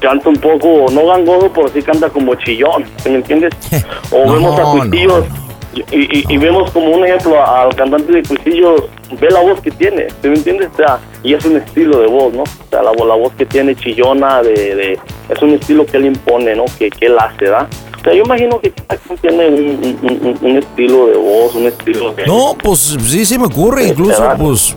[0.00, 3.54] canta un poco, no gangoso, pero sí canta como chillón, ¿sí ¿me entiendes?
[4.10, 5.24] O No, vemos a no, Cuisillos
[5.74, 5.80] y,
[6.20, 8.82] y- y vemos como un ejemplo al cantante de Cuisillos,
[9.20, 10.68] ve la voz que tiene, ¿sí ¿me entiendes?
[10.72, 12.42] O sea, y es un estilo de voz, ¿no?
[12.42, 16.06] O sea, la, la voz que tiene chillona, de, de- es un estilo que él
[16.06, 16.64] impone, ¿no?
[16.78, 17.68] Que, que él hace, ¿verdad?
[18.00, 21.54] O sea, yo imagino que cada quien tiene un, un- un- un estilo de voz,
[21.54, 22.26] un estilo de...
[22.26, 24.76] No, pues sí se me ocurre, incluso pues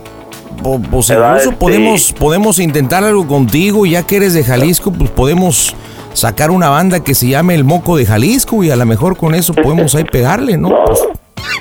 [0.62, 5.74] pues incluso Este- podemos podemos intentar algo contigo, ya que eres de Jalisco, pues podemos
[6.14, 9.36] sacar una banda que se llame El Moco de Jalisco y a lo mejor con
[9.36, 10.70] eso podemos ahí pegarle, ¿no?
[10.70, 11.00] No, Pues,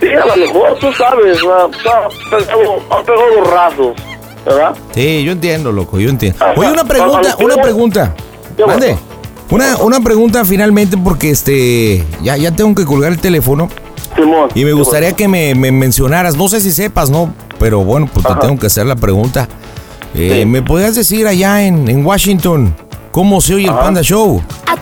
[0.00, 3.88] sí, a lo mejor tú sabes, ha pegado, ha pegado los rasos,
[4.44, 4.76] ¿verdad?
[4.94, 6.38] sí, yo entiendo, loco, yo entiendo.
[6.44, 6.54] Ajá.
[6.56, 8.14] Oye, una A- a pregunta, que una pregunta.
[8.56, 8.98] ¿Qué Mande.
[9.50, 13.68] Una, una pregunta finalmente porque este ya, ya tengo que colgar el teléfono
[14.14, 17.32] Simón, y me ¿qué gustaría que me, me mencionaras, no sé si sepas, ¿no?
[17.58, 19.48] Pero bueno, pues te tengo que hacer la pregunta.
[20.14, 20.46] Eh, Sí.
[20.46, 22.74] ¿Me podrías decir allá en, en Washington
[23.10, 23.74] cómo se oye el.
[23.74, 24.42] Panda Show?
[24.66, 24.76] ¡A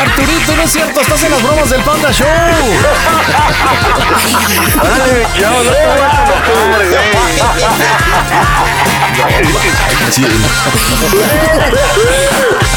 [0.00, 2.26] Arturito, no es cierto, estás en las bromas del Panda Show.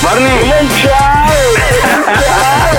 [0.03, 0.49] Barney.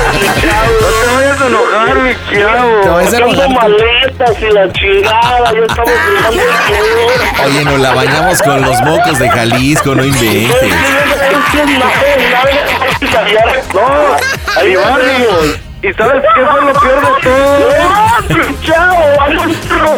[0.06, 2.80] No te vayas a enojar, mi chavo.
[2.82, 3.70] Te vayas a Buscando enojar.
[3.70, 5.52] maletas y la chingada.
[5.52, 5.92] Ya estamos
[7.44, 10.70] Oye, nos la bañamos con los mocos de Jalisco, no inventes.
[13.74, 14.16] No,
[14.56, 15.60] ahí Barney.
[15.82, 18.05] ¿Y sabes qué fue lo peor de todo?
[18.28, 19.04] ¡No, chavo!
[19.20, 19.94] ¡Algo rojo!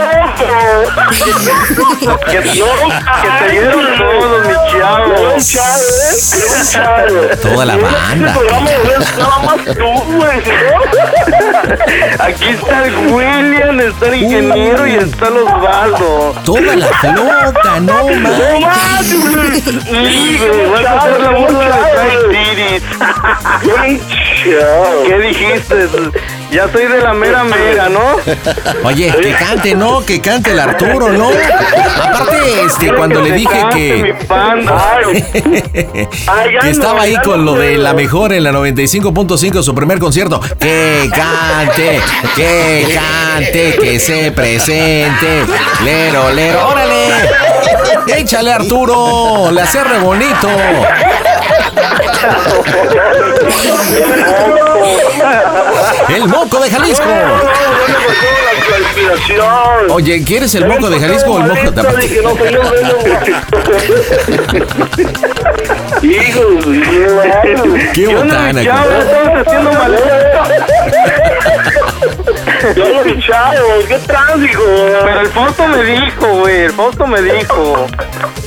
[2.26, 2.68] Que, no,
[3.22, 4.54] que te dieron todos, mi
[5.42, 5.84] chavo.
[5.94, 7.36] ¿eh?
[7.40, 8.34] Toda la banda.
[8.98, 9.90] Este más ¿no?
[12.24, 16.34] Aquí está el William, está el ingeniero y está el Osvaldo.
[16.44, 18.60] Toda la flota, no ¡No más.
[18.60, 19.60] más, güey!
[19.60, 21.82] Sí, güey, vas a hacer la burla de
[22.30, 24.00] Ty Diddy.
[25.06, 25.76] ¿Qué dijiste?
[26.50, 28.16] Ya soy de la mera mera, ¿no?
[28.84, 30.04] Oye, que cante, ¿no?
[30.04, 31.28] Que cante el Arturo, ¿no?
[31.28, 34.16] Aparte, este, cuando le dije Mi que...
[36.62, 40.40] que estaba ahí con lo de la mejor en la 95.5, su primer concierto.
[40.58, 42.00] Que cante,
[42.34, 45.44] que cante, que se presente.
[45.84, 47.08] Lero, lero, órale.
[48.16, 49.50] Échale, Arturo.
[49.52, 50.48] Le hace re bonito.
[56.08, 57.04] El moco de Jalisco.
[59.90, 62.36] Oye, ¿quieres el moco de Jalisco o el moco de vengo.
[66.02, 66.64] Hijos,
[67.94, 69.00] Qué botana, chavo, compadre.
[69.00, 69.70] estamos haciendo.
[72.76, 74.58] Yo mi chavo, qué tránsito.
[75.04, 77.86] Pero el Fausto me dijo, güey, el Fausto me dijo.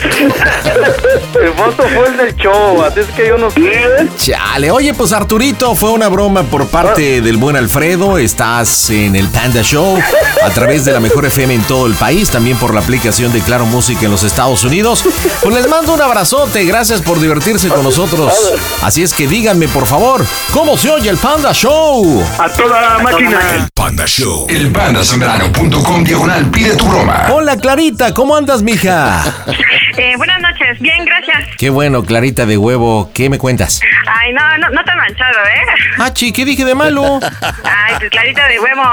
[0.03, 4.07] El Fausto fue el del show, así es que yo no sé.
[4.17, 8.17] Chale, oye, pues Arturito, fue una broma por parte del buen Alfredo.
[8.17, 9.99] Estás en el Panda Show
[10.43, 13.41] a través de la mejor FM en todo el país, también por la aplicación de
[13.41, 15.03] Claro Música en los Estados Unidos.
[15.41, 18.33] Pues les mando un abrazote, gracias por divertirse con nosotros.
[18.81, 22.23] Así es que díganme, por favor, ¿cómo se oye el Panda Show?
[22.39, 23.39] A toda máquina.
[23.55, 24.47] El Panda Show.
[24.49, 27.27] El pandasembrano.com diagonal pide tu broma.
[27.31, 29.23] Hola, Clarita, ¿cómo andas, mija?
[30.03, 30.50] Eh, buenas noches,
[30.81, 31.55] bien, gracias.
[31.57, 33.79] Qué bueno, Clarita de huevo, ¿qué me cuentas?
[34.07, 35.91] Ay, no, no, no te he manchado, ¿eh?
[35.97, 37.19] Ah, chi, ¿qué dije de malo?
[37.63, 38.83] Ay, pues clarita de huevo.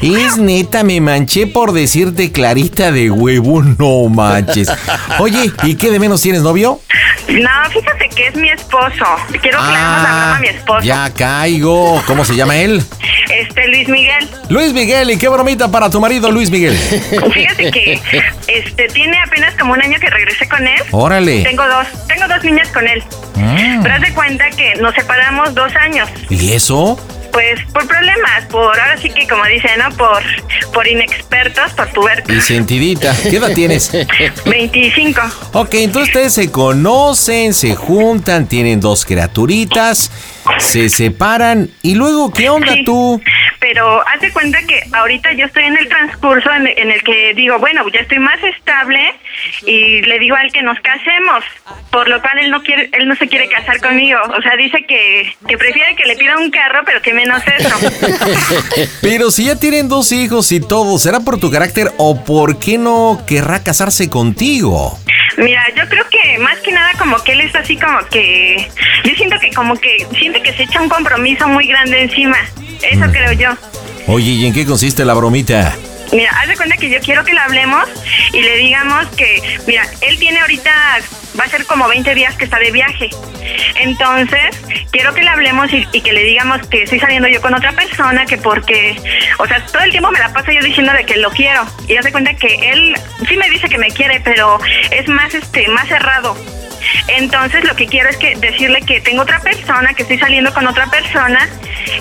[0.00, 4.70] Es neta, me manché por decirte clarita de huevo, no manches.
[5.18, 6.80] Oye, ¿y qué de menos tienes novio?
[7.28, 9.04] No, fíjate que es mi esposo.
[9.40, 10.78] Quiero que la broma a mi esposo.
[10.78, 12.02] Ah, ya caigo.
[12.06, 12.82] ¿Cómo se llama él?
[13.30, 14.28] Este, Luis Miguel.
[14.48, 16.76] Luis Miguel, ¿y qué bromita para tu marido, Luis Miguel?
[17.32, 18.00] Fíjate que
[18.48, 20.82] este tiene apenas como un año que regresé con él.
[20.90, 21.31] Órale.
[21.40, 23.02] Tengo dos, tengo dos niñas con él.
[23.36, 23.80] Ah.
[23.82, 26.08] Pero haz de cuenta que nos separamos dos años.
[26.28, 26.98] ¿Y eso?
[27.32, 29.90] Pues por problemas, por ahora sí que como dicen, ¿no?
[29.96, 30.22] Por,
[30.72, 32.34] por inexpertos, por pubertos.
[32.36, 33.14] Y sentidita.
[33.22, 33.90] ¿Qué edad tienes?
[34.44, 35.20] 25.
[35.54, 40.10] Ok, entonces ustedes se conocen, se juntan, tienen dos criaturitas,
[40.58, 42.84] se separan y luego, ¿qué onda Sí.
[42.84, 43.20] tú?
[43.60, 47.32] Pero haz de cuenta que ahorita yo estoy en el transcurso en, en el que
[47.34, 49.14] digo, bueno, ya estoy más estable
[49.64, 51.44] y le digo a él que nos casemos,
[51.92, 54.18] por lo cual él no quiere, él no se quiere casar conmigo.
[54.36, 58.88] O sea, dice que, que prefiere que le pida un carro, pero que menos eso.
[59.00, 62.78] Pero si ya tienen dos hijos y todo, ¿será por tu carácter o por qué
[62.78, 64.98] no querrá casarse contigo?
[65.38, 68.68] Mira, yo creo que más que nada como que él es así como que
[69.04, 72.36] yo siento que como que siente que se echa un compromiso muy grande encima.
[72.82, 73.50] Eso creo yo.
[74.08, 75.74] Oye, ¿y en qué consiste la bromita?
[76.12, 77.84] Mira, haz de cuenta que yo quiero que le hablemos
[78.32, 80.70] y le digamos que, mira, él tiene ahorita,
[81.38, 83.10] va a ser como 20 días que está de viaje.
[83.76, 84.56] Entonces,
[84.90, 88.26] quiero que le hablemos y, que le digamos que estoy saliendo yo con otra persona,
[88.26, 88.96] que porque,
[89.38, 91.64] o sea, todo el tiempo me la paso yo diciendo de que lo quiero.
[91.88, 92.94] Y haz de cuenta que él
[93.28, 94.58] sí me dice que me quiere, pero
[94.90, 96.36] es más, este, más cerrado.
[97.08, 100.66] Entonces lo que quiero es que decirle que tengo otra persona, que estoy saliendo con
[100.66, 101.48] otra persona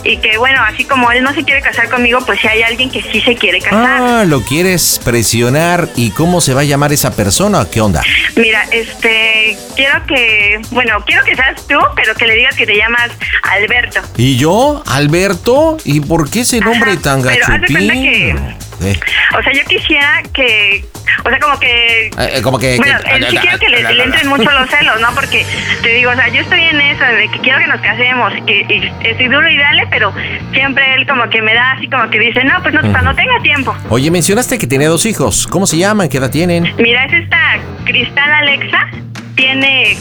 [0.03, 2.89] y que bueno, así como él no se quiere casar conmigo, pues si hay alguien
[2.89, 4.01] que sí se quiere casar.
[4.01, 5.89] Ah, lo quieres presionar.
[5.95, 7.65] ¿Y cómo se va a llamar esa persona?
[7.71, 8.01] ¿Qué onda?
[8.35, 12.75] Mira, este, quiero que, bueno, quiero que seas tú, pero que le digas que te
[12.75, 13.11] llamas
[13.43, 14.01] Alberto.
[14.17, 14.83] ¿Y yo?
[14.87, 15.77] ¿Alberto?
[15.85, 18.03] ¿Y por qué ese nombre tan pero haz de cuenta gachupín?
[18.03, 18.99] que- Eh,
[19.37, 20.83] O sea, yo quisiera que,
[21.23, 22.07] o sea, como que...
[22.07, 22.77] eh, como que...
[22.77, 25.13] Bueno, que- él sí quiero que le, le entren mucho los celos, ¿no?
[25.13, 25.45] Porque
[25.83, 28.51] te digo, o sea, yo estoy en eso, de que quiero que nos casemos, y,
[28.51, 30.13] y estoy duro y dale, pero
[30.53, 33.39] siempre él como que me da así como que dice, no, pues no, cuando tenga
[33.43, 33.75] tiempo.
[33.89, 35.47] Oye, mencionaste que tiene dos hijos.
[35.47, 36.09] ¿Cómo se llaman?
[36.09, 36.73] ¿Qué edad tienen?
[36.77, 37.37] Mira, es esta
[37.85, 38.87] Cristal Alexa,
[39.35, 39.97] tiene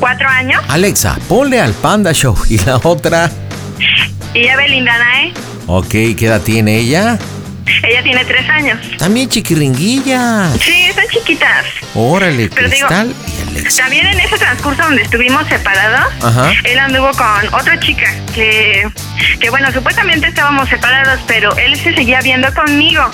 [0.00, 2.36] cuatro años, Alexa, ponle al Panda Show.
[2.48, 3.30] ¿Y la otra?
[4.34, 5.32] y ya Belinda Nae,
[5.66, 7.18] Ok, ¿qué edad tiene ella?
[7.82, 8.78] Ella tiene tres años.
[8.98, 10.50] También chiquiringuilla.
[10.60, 11.64] Sí, están chiquitas.
[11.94, 13.14] Órale, Pero digo, Cristal.
[13.76, 16.52] También en ese transcurso donde estuvimos separados, Ajá.
[16.64, 18.88] él anduvo con otra chica que,
[19.40, 23.10] que bueno, supuestamente estábamos separados, pero él se seguía viendo conmigo.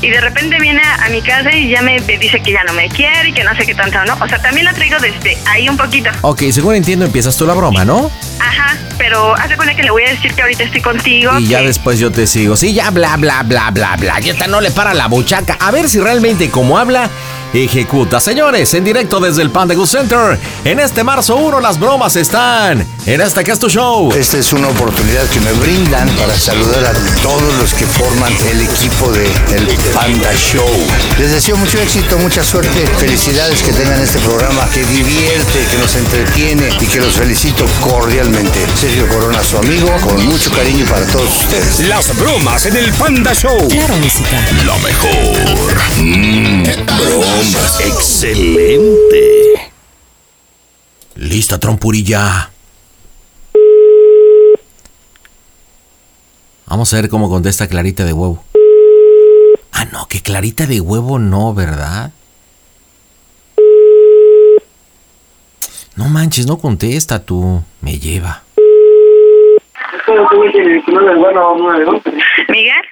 [0.00, 2.62] Y de repente viene a, a mi casa y ya me, me dice que ya
[2.64, 4.14] no me quiere y que no sé qué tanto, ¿no?
[4.20, 6.10] O sea, también la traigo desde ahí un poquito.
[6.22, 8.10] Ok, según entiendo, empiezas tú la broma, ¿no?
[8.40, 11.38] Ajá, pero hace cuenta que le voy a decir que ahorita estoy contigo.
[11.38, 12.56] Y ya después yo te sigo.
[12.56, 14.20] Sí, ya bla, bla, bla, bla, bla.
[14.20, 15.56] Y esta no le para la buchaca.
[15.60, 17.08] A ver si realmente como habla,
[17.62, 18.20] ejecuta.
[18.20, 20.38] Señores, en directo desde el Panda Good Center.
[20.64, 24.12] En este marzo 1 las bromas están en este que es tu show.
[24.12, 28.62] Esta es una oportunidad que me brindan para saludar a todos los que forman el
[28.62, 30.66] equipo de El Panda Show.
[31.18, 35.94] Les deseo mucho éxito, mucha suerte, felicidades que tengan este programa que divierte, que nos
[35.94, 38.64] entretiene y que los felicito cordialmente.
[38.80, 41.80] Sergio Corona, su amigo, con mucho cariño para todos ustedes.
[41.88, 43.68] Las bromas en el Panda Show.
[43.68, 44.44] Claro, música.
[44.64, 45.74] Lo mejor.
[45.98, 46.62] Mm,
[47.86, 49.72] Excelente.
[51.16, 52.50] Lista, trompurilla.
[56.66, 58.42] Vamos a ver cómo contesta Clarita de huevo.
[59.72, 62.12] Ah, no, que Clarita de huevo no, ¿verdad?
[65.96, 67.62] No manches, no contesta tú.
[67.80, 68.42] Me lleva.
[72.48, 72.84] Miguel,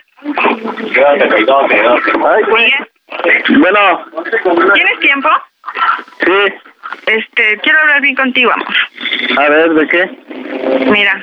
[3.59, 4.07] Bueno,
[4.75, 5.29] ¿tienes tiempo?
[6.25, 6.55] sí.
[7.07, 8.77] Este, quiero hablar bien contigo, amor.
[9.39, 10.11] A ver, ¿de qué?
[10.91, 11.23] Mira,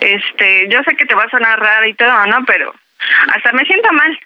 [0.00, 2.44] este, yo sé que te va a sonar raro y todo, ¿no?
[2.46, 2.74] Pero
[3.34, 4.18] hasta me siento mal.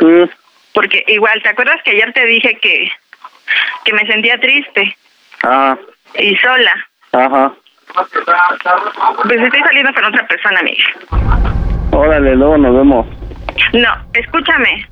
[0.00, 0.30] Sí.
[0.74, 2.90] Porque igual, ¿te acuerdas que ayer te dije que,
[3.84, 4.96] que me sentía triste
[5.44, 5.76] Ah,
[6.18, 6.86] y sola?
[7.12, 7.52] ajá.
[7.94, 10.84] Pues estoy saliendo con otra persona, amiga.
[11.92, 13.06] Órale, luego nos vemos.
[13.72, 14.86] No, escúchame.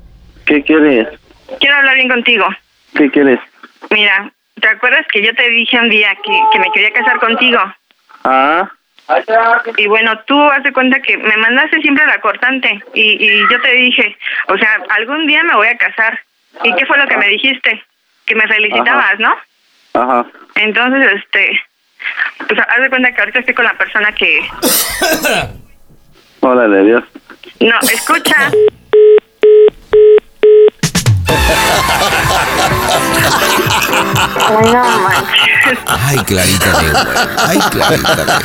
[0.45, 1.07] ¿Qué quieres?
[1.59, 2.47] Quiero hablar bien contigo.
[2.95, 3.39] ¿Qué quieres?
[3.89, 7.59] Mira, ¿te acuerdas que yo te dije un día que, que me quería casar contigo?
[8.23, 8.69] Ah,
[9.77, 13.61] Y bueno, tú haz de cuenta que me mandaste siempre la cortante y, y yo
[13.61, 16.19] te dije, o sea, algún día me voy a casar.
[16.63, 17.83] ¿Y qué fue lo que me dijiste?
[18.25, 19.35] Que me felicitabas, ¿no?
[19.93, 20.25] ajá.
[20.55, 21.61] Entonces, este,
[22.47, 24.41] pues haz de cuenta que ahorita estoy con la persona que...
[26.39, 27.03] Órale, adiós.
[27.59, 28.51] No, escucha.
[34.47, 35.79] Ay, no manches.
[35.87, 36.65] Ay, Clarita.
[37.47, 38.41] Ay, Clarita.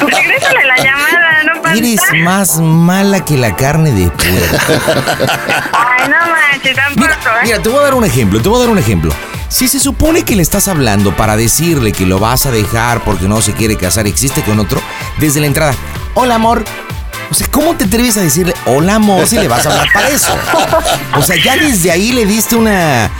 [0.00, 1.74] Regrésale la llamada, no pasa.
[1.76, 4.56] Eres más mala que la carne de puerco.
[5.72, 7.44] Ay, no manches, tampoco, ¿eh?
[7.44, 9.12] Mira, te voy a dar un ejemplo, te voy a dar un ejemplo.
[9.48, 13.28] Si se supone que le estás hablando para decirle que lo vas a dejar porque
[13.28, 14.80] no se quiere casar, existe con otro,
[15.18, 15.74] desde la entrada,
[16.14, 16.64] hola amor.
[17.30, 20.08] O sea, ¿cómo te atreves a decirle hola amor si le vas a hablar para
[20.08, 20.36] eso?
[21.16, 23.10] O sea, ya desde ahí le diste una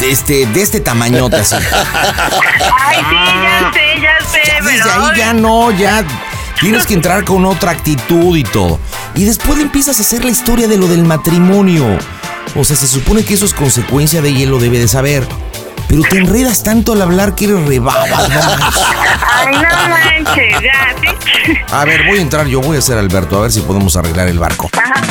[0.00, 1.56] de este, de este tamañote así.
[1.56, 5.04] Ay, sí, ya sé, ya sé, Desde pero...
[5.04, 6.04] ahí ya no, ya
[6.60, 8.78] tienes que entrar con otra actitud y todo.
[9.14, 11.98] Y después le empiezas a hacer la historia de lo del matrimonio.
[12.54, 15.26] O sea, se supone que eso es consecuencia de y él lo debe de saber.
[15.88, 18.04] Pero te enredas tanto al hablar que eres rebaba.
[18.04, 21.56] Ay, no manches, ya, ¿sí?
[21.70, 24.28] A ver, voy a entrar yo, voy a ser Alberto, a ver si podemos arreglar
[24.28, 24.70] el barco.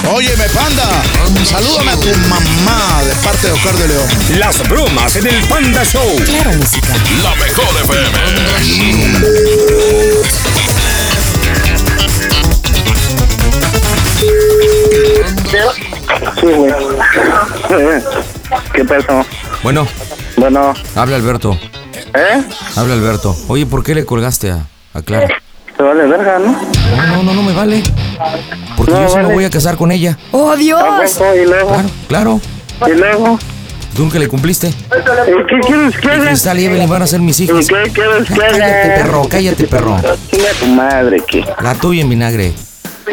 [0.10, 1.04] Óyeme, panda,
[1.46, 4.08] salúdame a tu mamá de parte de Oscar de León.
[4.40, 6.16] Las bromas en el Panda Show.
[6.26, 6.94] Claro, música.
[7.22, 9.22] La mejor FM.
[16.40, 16.74] Sí, güey.
[18.74, 19.26] ¿Qué pasó?
[19.64, 19.88] Bueno,
[20.42, 21.56] Bueno, habla Alberto.
[22.16, 22.44] ¿eh?
[22.76, 23.36] Habla Alberto.
[23.48, 25.28] Oye, ¿por qué le colgaste a, a Clara?
[25.78, 26.54] Te vale verga, ¿no?
[26.98, 27.84] No, no, no, no me vale.
[28.76, 29.36] Porque No, yo sí me vale.
[29.36, 30.18] voy a casar con ella.
[30.32, 30.80] ¡Oh, Dios!
[30.82, 31.70] Tampoco, y luego,
[32.08, 32.42] Claro,
[32.80, 32.92] claro.
[32.92, 33.38] y luego.
[33.96, 34.70] ¿Tú nunca le cumpliste?
[34.70, 34.74] ¿Y
[35.48, 36.26] qué quieres que haga?
[36.30, 37.68] Cristal y Evelyn van a ser mis ¿Y hijos.
[37.68, 38.58] qué quieres que haga?
[38.58, 39.98] Cállate, perro, cállate, perro.
[40.32, 41.46] Chinga tu madre, ¿qué?
[41.62, 42.52] La tuya en vinagre.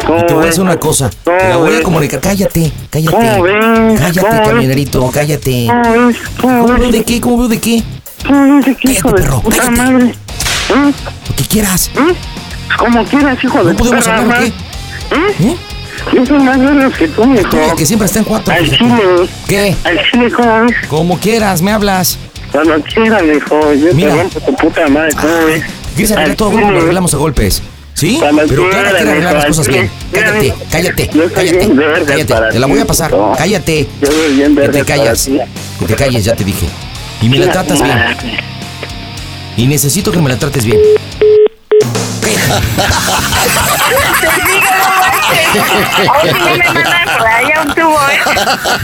[0.05, 1.09] ¿Cómo Y te voy a decir una cosa.
[1.23, 2.19] ¿Cómo Te la voy a comunicar.
[2.19, 3.11] Cállate, cállate.
[3.17, 3.99] ¿Cómo ves?
[3.99, 5.67] Cállate, camionerito, cállate.
[5.67, 6.17] ¿Cómo ves?
[6.41, 7.21] ¿Cómo ¿Cómo veo de qué?
[7.21, 7.83] ¿Cómo veo de qué?
[8.25, 8.77] ¿Cómo ves?
[8.79, 10.05] ¿Qué hijo de perro, cállate.
[10.05, 10.13] ¿Eh?
[11.29, 11.91] Lo que quieras.
[11.95, 12.13] ¿Eh?
[12.77, 14.47] Como quieras, hijo de ¿No podemos hablar o qué?
[14.47, 15.35] ¿Eh?
[15.41, 15.57] ¿Eh?
[16.13, 17.23] Yo soy más vergas que tú.
[17.23, 18.53] Tuya, que siempre está en cuatro.
[18.53, 19.29] Al chile.
[19.47, 19.75] ¿Qué?
[19.83, 20.75] Al chile, ¿cómo ves?
[20.87, 22.17] Como quieras, me hablas.
[22.51, 23.73] Cuando quieras, mijo.
[23.73, 24.11] Yo Mira.
[24.11, 25.63] te rompo tu puta madre, ¿cómo ves?
[25.95, 26.51] ¿Quieres arreglar Al todo?
[26.51, 27.61] Bueno, lo arreglamos a golpes.
[27.99, 28.17] ¿Sí?
[28.21, 29.91] Pero quieras, quiere arreglar las cosas bien.
[30.13, 31.69] Cállate, cállate, cállate.
[32.07, 33.11] Cállate, te la voy a pasar.
[33.37, 33.89] Cállate.
[33.99, 34.07] Que
[34.69, 35.41] te ti.
[35.79, 36.65] Que te calles, ya te dije.
[37.21, 37.99] Y me la tratas bien.
[39.57, 40.79] Y necesito que me la trates bien.
[40.79, 40.95] ¿eh?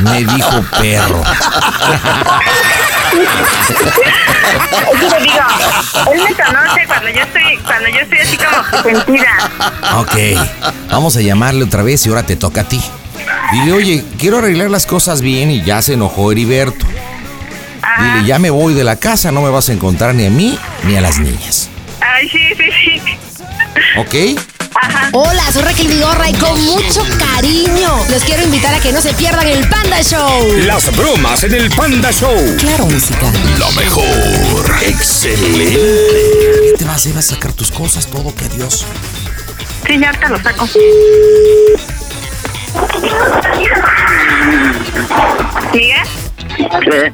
[0.04, 1.24] Me dijo perro.
[3.22, 5.44] Es que te digo,
[6.14, 9.52] él me conoce cuando yo estoy, cuando yo estoy así como sentida.
[9.98, 10.16] Ok,
[10.90, 12.82] vamos a llamarle otra vez y ahora te toca a ti.
[13.52, 16.86] Dile, oye, quiero arreglar las cosas bien y ya se enojó Heriberto.
[18.00, 20.58] Dile, ya me voy de la casa, no me vas a encontrar ni a mí
[20.84, 21.70] ni a las niñas.
[22.02, 23.02] Ay, sí, sí, sí.
[23.98, 24.40] ¿Ok?
[25.14, 29.14] Hola, soy Raquel Vigorra y con mucho cariño los quiero invitar a que no se
[29.14, 30.58] pierdan el Panda Show.
[30.66, 32.36] Las bromas en el Panda Show.
[32.60, 33.32] Claro, música.
[33.58, 34.66] Lo mejor.
[34.82, 35.80] Excelente.
[36.72, 38.08] ¿Qué te vas a ir a sacar tus cosas?
[38.08, 38.86] Todo, que adiós.
[39.88, 40.68] Sí, ya ahorita lo saco.
[45.74, 46.08] ¿Miguel?
[46.82, 47.12] ¿Qué?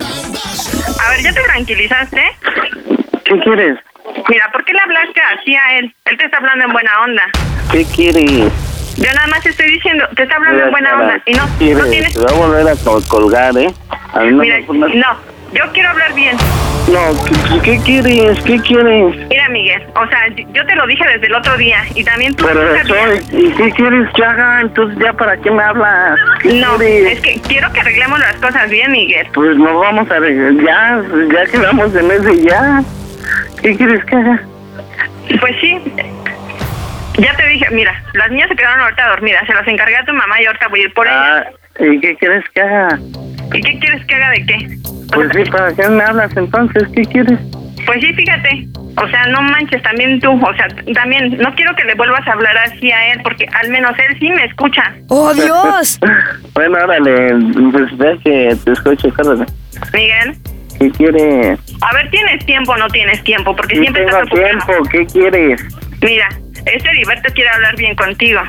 [0.99, 2.21] A ver, ¿ya te tranquilizaste?
[3.23, 3.77] ¿Qué quieres?
[4.29, 5.93] Mira, ¿por qué le hablaste así a él?
[6.05, 7.23] Él te está hablando en buena onda.
[7.71, 8.51] ¿Qué quieres?
[8.97, 11.21] Yo nada más te estoy diciendo, te está hablando en buena onda.
[11.25, 11.89] Y no, ¿Qué no quieres?
[11.91, 12.13] tienes...
[12.13, 13.73] Te voy a volver a col- colgar, ¿eh?
[14.13, 15.17] A mí no Mira, no,
[15.53, 16.35] yo quiero hablar bien.
[16.91, 18.41] No, ¿qué, qué quieres?
[18.41, 19.15] ¿Qué quieres?
[19.29, 20.19] Mira, Miguel, o sea,
[20.51, 22.95] yo te lo dije desde el otro día y también tú Pero no eso,
[23.31, 24.61] ¿y qué quieres que haga?
[24.61, 26.17] Entonces, ¿ya para qué me hablas?
[26.41, 27.13] ¿Qué No, quieres?
[27.13, 29.27] es que quiero que arreglemos las cosas bien, Miguel.
[29.33, 31.01] Pues nos vamos a arreglar, ya,
[31.33, 32.83] ya quedamos en ese ya.
[33.61, 34.41] ¿Qué quieres que haga?
[35.39, 35.77] Pues sí.
[37.17, 40.13] Ya te dije, mira, las niñas se quedaron ahorita dormidas, se las encargué a tu
[40.13, 41.19] mamá y ahorita voy a ir por ellas.
[41.19, 41.45] Ah,
[41.79, 42.99] ¿y qué quieres que haga?
[43.53, 44.77] ¿Y qué quieres que haga de qué?
[45.13, 46.83] Pues sí, ¿para qué me hablas entonces?
[46.95, 47.39] ¿Qué quieres?
[47.85, 48.67] Pues sí, fíjate.
[48.97, 50.31] O sea, no manches, también tú.
[50.31, 53.69] O sea, también no quiero que le vuelvas a hablar así a él, porque al
[53.69, 54.93] menos él sí me escucha.
[55.09, 55.99] ¡Oh, Dios!
[56.53, 57.29] Bueno, órale,
[57.71, 59.45] pues ve que te escucho, córrele.
[59.93, 60.35] Miguel,
[60.81, 61.59] ¿Qué quieres?
[61.81, 63.55] a ver, ¿tienes tiempo o no tienes tiempo?
[63.55, 64.47] Porque Sí siempre tengo estás ocupado.
[64.67, 65.61] tiempo, ¿qué quieres?
[66.01, 66.27] Mira,
[66.65, 68.41] este Heriberto quiere hablar bien contigo.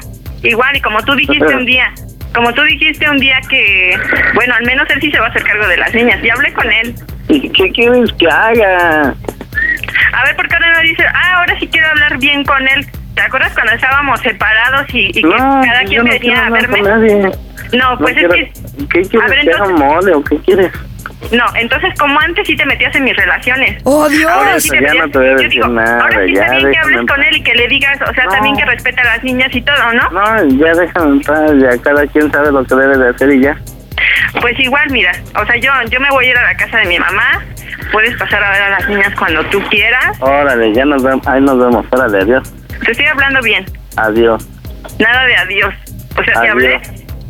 [0.42, 1.92] Igual, y como tú dijiste un día,
[2.34, 3.96] como tú dijiste un día que,
[4.34, 6.18] bueno, al menos él sí se va a hacer cargo de las niñas.
[6.24, 6.94] Y hablé con él.
[7.28, 9.14] ¿Y qué quieres que haga?
[10.14, 12.86] A ver, ¿por qué ahora no dice, ah, ahora sí quiero hablar bien con él?
[13.14, 16.50] ¿Te acuerdas cuando estábamos separados y, y que No, cada quien no venía quiero a
[16.50, 17.30] verme?
[17.74, 18.86] No, pues quiero- es que...
[18.88, 20.72] ¿Qué quieres A ver, que haga entonces- mole o qué quieres?
[21.30, 23.80] No, entonces como antes sí te metías en mis relaciones.
[23.84, 24.30] ¡Oh, Dios!
[24.30, 26.70] Ahora sí Ya no te voy a decir digo, nada, ahora sí está ya, bien
[26.72, 28.30] que hables con él y que le digas, o sea, No.
[28.32, 30.10] también que respeta a las niñas y todo, ¿no?
[30.10, 33.40] No, ya déjame en paz, ya cada quien sabe lo que debe de hacer y
[33.40, 33.56] ya.
[34.40, 36.86] Pues igual, mira, o sea, yo yo me voy a ir a la casa de
[36.86, 37.42] mi mamá.
[37.92, 40.16] Puedes pasar a ver a las niñas cuando tú quieras.
[40.20, 42.52] Órale, ya nos vemos, ahí nos vemos, órale, adiós.
[42.84, 43.64] Te estoy hablando bien,
[43.96, 44.48] Adiós.
[44.98, 45.74] nada de adiós.
[46.18, 46.50] O sea, si Adiós.
[46.52, 46.80] hablé,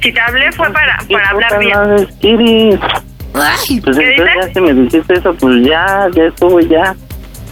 [0.01, 2.09] si te hablé fue para, para hablar bien.
[3.35, 4.31] Ay, Pues ¿Qué entonces dices?
[4.41, 6.95] ya si me dijiste eso, pues ya, ya estuvo ya.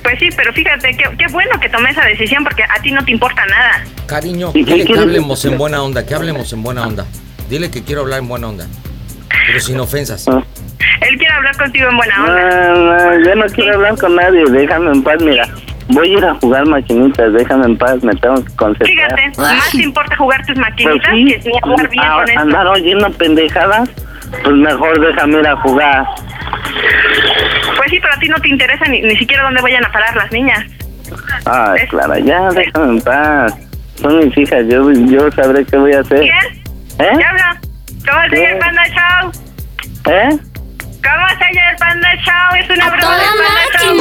[0.03, 3.05] Pues sí, pero fíjate, qué, qué bueno que tomé esa decisión porque a ti no
[3.05, 3.85] te importa nada.
[4.07, 7.05] Cariño, ¿Y qué dile que hablemos en buena onda, que hablemos en buena onda.
[7.49, 8.66] Dile que quiero hablar en buena onda.
[9.47, 10.26] Pero sin ofensas.
[10.28, 10.43] Ah.
[11.03, 12.74] Él quiere hablar contigo en buena onda.
[12.74, 15.49] No, no, yo no quiero hablar con nadie, déjame en paz, mira.
[15.89, 18.89] Voy a ir a jugar maquinitas, déjame en paz, me tengo que concentrar.
[19.18, 22.28] Fíjate, más te importa jugar tus maquinitas Pues sí, que ni jugar bien a- con
[22.28, 22.41] esto.
[22.41, 23.89] andar oyendo pendejadas,
[24.31, 26.07] pues mejor déjame ir a jugar.
[27.76, 30.14] Pues sí, pero a ti no te interesa ni, ni siquiera dónde vayan a parar
[30.16, 30.64] las niñas.
[31.45, 33.55] Ay, Clara, ya déjame en paz.
[34.01, 36.20] Son mis hijas, yo, yo sabré qué voy a hacer.
[36.20, 36.62] ¿Quién?
[36.99, 37.12] ¿Eh?
[37.18, 37.61] ¿Qué habla?
[38.09, 39.33] ¿Cómo se llama el Panda Show?
[40.07, 40.39] ¿Eh?
[40.78, 42.57] ¿Cómo se llama el Panda Show?
[42.59, 43.95] Es una broma del Panda Show.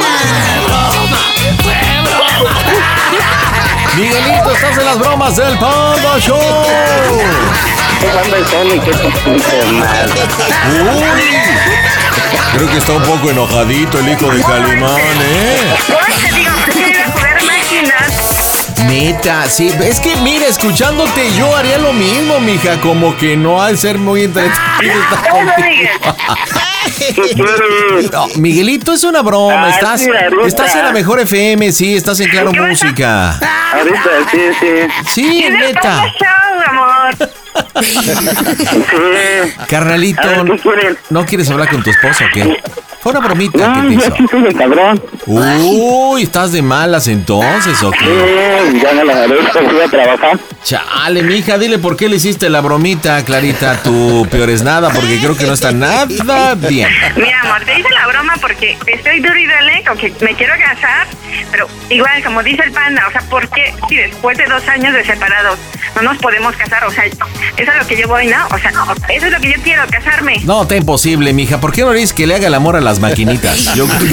[3.96, 7.79] Miguelito, estás en las bromas del Panda Show.
[8.00, 8.80] ¿Qué banda es Sony?
[8.84, 10.20] ¿Qué te pinche madre?
[12.54, 15.74] Creo que está un poco enojadito el hijo de Calimán, ¿eh?
[16.28, 18.78] Te digo que quiero ir a jugar máquinas.
[18.86, 23.70] Neta, sí, es que mira, escuchándote yo haría lo mismo, mija, como que no ha
[23.70, 24.60] de ser muy entretenido.
[28.12, 30.02] No, Miguelito, es una broma, estás,
[30.46, 33.38] estás en la mejor FM, sí, estás en Claro Música.
[33.72, 34.66] Ahorita, sí, sí.
[35.14, 36.04] Sí, neta.
[36.18, 37.30] Show, amor.
[39.68, 40.44] Carnalito.
[41.10, 42.62] ¿no quieres hablar con tu esposo o qué?
[43.00, 44.16] Fue una bromita que No, te yo hizo.
[44.16, 45.02] sí soy el cabrón.
[45.26, 47.98] Uy, ¿estás de malas entonces o qué?
[48.72, 50.38] Sí, ya me la haré, voy a trabajar.
[50.62, 55.18] Chale, mija, dile por qué le hiciste la bromita, Clarita, tu peor es nada, porque
[55.18, 56.04] creo que no está nada
[56.56, 56.88] bien.
[57.16, 61.06] Mira, amor, te hice la broma porque estoy duro y dale que me quiero casar,
[61.50, 64.92] pero igual, como dice el panda, o sea, ¿por qué si después de dos años
[64.92, 65.58] de separados
[65.96, 66.84] no nos podemos casar?
[66.84, 67.16] O sea, eso
[67.56, 68.46] es lo que yo voy, ¿no?
[68.54, 68.70] O sea,
[69.08, 70.40] eso es lo que yo quiero, casarme.
[70.44, 71.60] No, está imposible, mija.
[71.60, 73.72] ¿Por qué no le dices que le haga el amor a las maquinitas?
[73.76, 73.86] Yo...
[73.86, 74.10] Ay,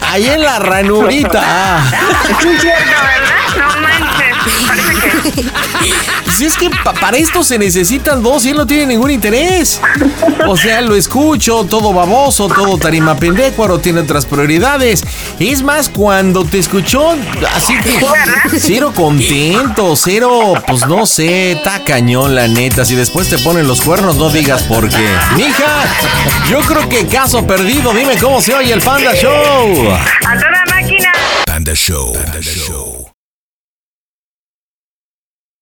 [0.10, 1.82] Ahí en la ranurita.
[2.40, 3.78] cierto, ¿verdad?
[3.80, 3.85] No.
[6.36, 9.80] Si es que pa- para esto se necesitan dos y él no tiene ningún interés.
[10.46, 15.02] O sea, lo escucho, todo baboso, todo tarima pendécuaro, tiene otras prioridades.
[15.38, 17.12] Es más, cuando te escuchó,
[17.54, 22.84] así que cero contento, cero, pues no sé, está cañón la neta.
[22.84, 25.08] Si después te ponen los cuernos, no digas por qué.
[25.36, 25.84] Mija,
[26.50, 29.30] yo creo que caso perdido, dime cómo se oye el Panda Show.
[29.90, 31.12] A toda máquina.
[31.46, 32.12] Panda Show.
[32.12, 33.15] Panda Show.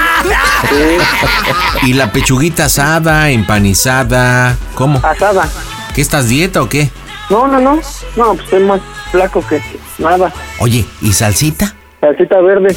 [1.82, 4.56] ¿Y la pechuguita asada, empanizada?
[4.74, 5.00] ¿Cómo?
[5.04, 5.48] Asada.
[5.94, 6.90] ¿Qué estás dieta o qué?
[7.30, 7.80] No, no, no.
[8.16, 9.62] No, pues estoy más flaco que
[9.98, 10.32] nada.
[10.58, 11.74] Oye, ¿y salsita?
[12.00, 12.76] Salsita verde.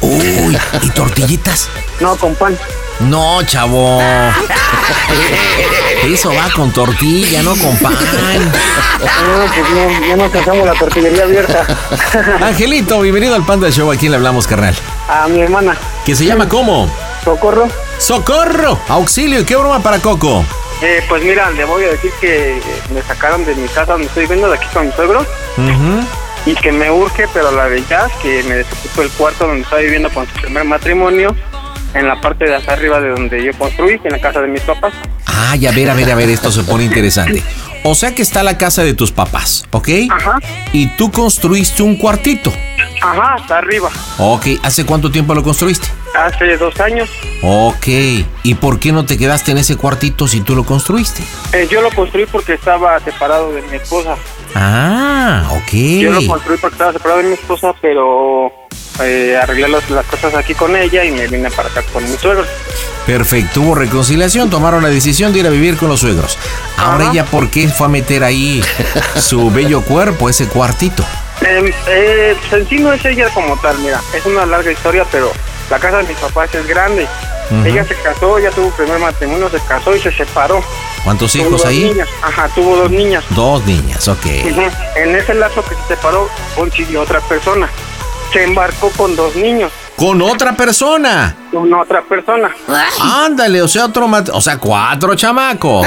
[0.00, 1.68] Uy, ¿y tortillitas?
[2.00, 2.56] No, con pan.
[3.00, 4.00] No, chavo.
[6.04, 7.92] Eso va con tortilla, no con pan.
[7.94, 11.66] No, pues no, ya nos casamos la tortillería abierta.
[12.40, 13.90] Angelito, bienvenido al Panda Show.
[13.90, 14.74] ¿A quién le hablamos, carnal?
[15.08, 15.76] A mi hermana.
[16.04, 16.88] ¿Que se llama cómo?
[17.24, 17.68] Socorro.
[17.98, 18.78] ¡Socorro!
[18.88, 20.44] Auxilio, ¿y qué broma para Coco?
[20.82, 22.60] Eh, pues mira, le voy a decir que
[22.92, 25.26] me sacaron de mi casa donde estoy viviendo, de aquí con mis suegros.
[26.46, 30.10] y que me urge, pero la jazz, que me desocupo el cuarto donde estaba viviendo
[30.10, 31.34] con su primer matrimonio,
[31.94, 34.62] en la parte de hasta arriba de donde yo construí, en la casa de mis
[34.62, 34.92] papás.
[35.26, 37.42] Ay, a ver, a ver, a ver, esto se pone interesante.
[37.86, 39.88] O sea que está la casa de tus papás, ¿ok?
[40.10, 40.38] Ajá.
[40.72, 42.52] Y tú construiste un cuartito.
[43.02, 43.90] Ajá, hasta arriba.
[44.18, 45.86] Ok, ¿hace cuánto tiempo lo construiste?
[46.14, 47.10] Hace dos años.
[47.42, 47.86] Ok,
[48.42, 51.22] ¿y por qué no te quedaste en ese cuartito si tú lo construiste?
[51.52, 54.16] Eh, yo lo construí porque estaba separado de mi esposa.
[54.54, 55.72] Ah, ok.
[55.72, 58.52] Yo lo construí porque estaba separado de mi esposa, pero
[59.02, 62.20] eh, arreglé las, las cosas aquí con ella y me vine para acá con mis
[62.20, 62.46] suegros.
[63.06, 66.38] Perfecto, hubo reconciliación, tomaron la decisión de ir a vivir con los suegros.
[66.78, 68.62] Ahora ella, ¿por qué fue a meter ahí
[69.16, 71.04] su bello cuerpo, ese cuartito?
[71.42, 75.04] Eh, eh, pues en sí no es ella como tal, mira, es una larga historia,
[75.10, 75.32] pero
[75.70, 77.06] la casa de mis papás es grande.
[77.64, 80.62] Ella se casó, ya tuvo un primer matrimonio, se casó y se separó.
[81.04, 81.84] ¿Cuántos Tuvo hijos dos ahí?
[81.84, 82.08] niñas.
[82.22, 83.22] Ajá, tuvo dos niñas.
[83.30, 84.24] Dos niñas, ok.
[84.96, 87.68] En ese lapso que se separó, consiguió otra persona.
[88.32, 91.36] Se embarcó con dos niños, Con otra persona.
[91.52, 92.50] con otra persona.
[93.00, 95.86] Ándale, o sea, otro mat- o sea, cuatro chamacos.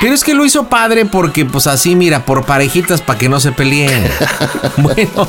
[0.00, 3.38] Pero es que lo hizo padre porque, pues así, mira, por parejitas para que no
[3.40, 4.10] se peleen.
[4.78, 5.26] Bueno,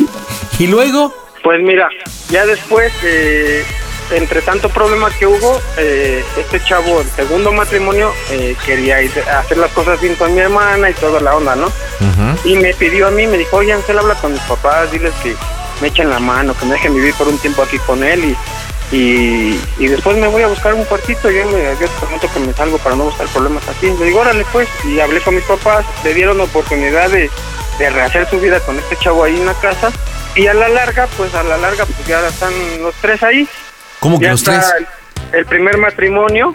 [0.59, 1.13] y luego,
[1.43, 1.89] Pues mira,
[2.29, 3.63] ya después eh,
[4.11, 9.39] entre tanto problema que hubo, eh, este chavo, el segundo matrimonio, eh, quería ir a
[9.39, 11.71] hacer las cosas bien con mi hermana y toda la onda, ¿no?
[12.43, 15.35] Y me pidió a mí, me dijo, oye Ángel, habla con mis papás, diles que
[15.81, 18.35] me echen la mano, que me dejen vivir por un tiempo aquí con él y
[18.91, 22.39] y, y después me voy a buscar un cuartito, yo me yo te prometo que
[22.41, 23.89] me salgo para no buscar problemas aquí.
[23.89, 27.29] Le digo, órale pues, y hablé con mis papás, le dieron oportunidad de,
[27.79, 29.91] de rehacer su vida con este chavo ahí en la casa,
[30.35, 33.47] y a la larga, pues a la larga, pues ya están los tres ahí.
[33.99, 34.65] ¿Cómo que Ya los tres?
[35.31, 36.53] El, el primer matrimonio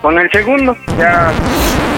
[0.00, 1.32] con el segundo, ya...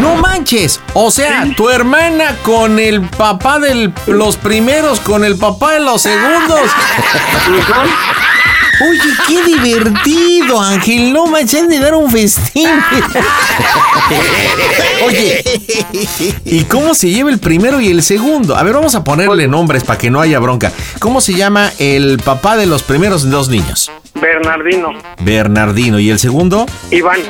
[0.00, 0.80] No manches.
[0.92, 6.02] O sea, tu hermana con el papá de los primeros, con el papá de los
[6.02, 6.60] segundos.
[8.80, 11.12] Oye, qué divertido, Ángel.
[11.12, 12.68] No manches, de dar un festín.
[15.06, 15.42] Oye,
[16.44, 18.56] ¿y cómo se lleva el primero y el segundo?
[18.56, 20.72] A ver, vamos a ponerle nombres para que no haya bronca.
[20.98, 23.90] ¿Cómo se llama el papá de los primeros dos niños?
[24.20, 24.92] Bernardino,
[25.22, 25.98] Bernardino.
[25.98, 26.66] ¿Y el segundo?
[26.90, 27.20] Iván.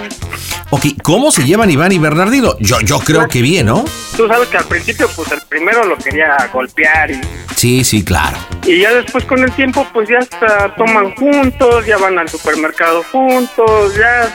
[0.70, 2.56] Ok, ¿cómo se llevan Iván y Bernardino?
[2.58, 3.84] Yo, yo creo que bien, ¿no?
[4.16, 7.20] Tú sabes que al principio, pues el primero lo quería golpear y
[7.54, 8.36] Sí, sí, claro.
[8.66, 13.02] Y ya después con el tiempo, pues ya hasta toman juntos, ya van al supermercado
[13.12, 14.28] juntos, ya...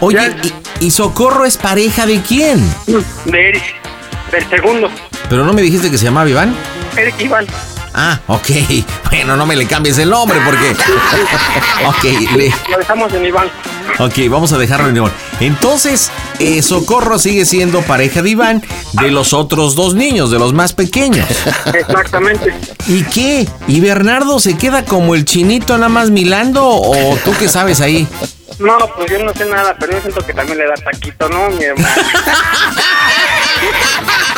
[0.00, 0.34] Oye,
[0.80, 2.60] ¿y, y Socorro es pareja de quién?
[3.26, 3.62] De Eric,
[4.30, 4.88] del segundo,
[5.28, 6.54] Pero no me dijiste que se llamaba Iván.
[6.96, 7.46] Eric Iván.
[7.94, 8.50] Ah, ok.
[9.10, 10.70] Bueno, no me le cambies el nombre porque.
[11.84, 12.04] ok,
[12.36, 13.48] le- Lo dejamos en Iván.
[13.98, 15.10] ok, vamos a dejarlo en Iván.
[15.40, 18.62] Entonces, eh, Socorro sigue siendo pareja de Iván
[18.92, 21.26] de los otros dos niños, de los más pequeños.
[21.74, 22.54] Exactamente.
[22.86, 23.48] ¿Y qué?
[23.66, 28.06] ¿Y Bernardo se queda como el chinito nada más milando o tú qué sabes ahí?
[28.60, 31.50] No, pues yo no sé nada, pero yo siento que también le da taquito, ¿no,
[31.50, 31.88] mi hermano?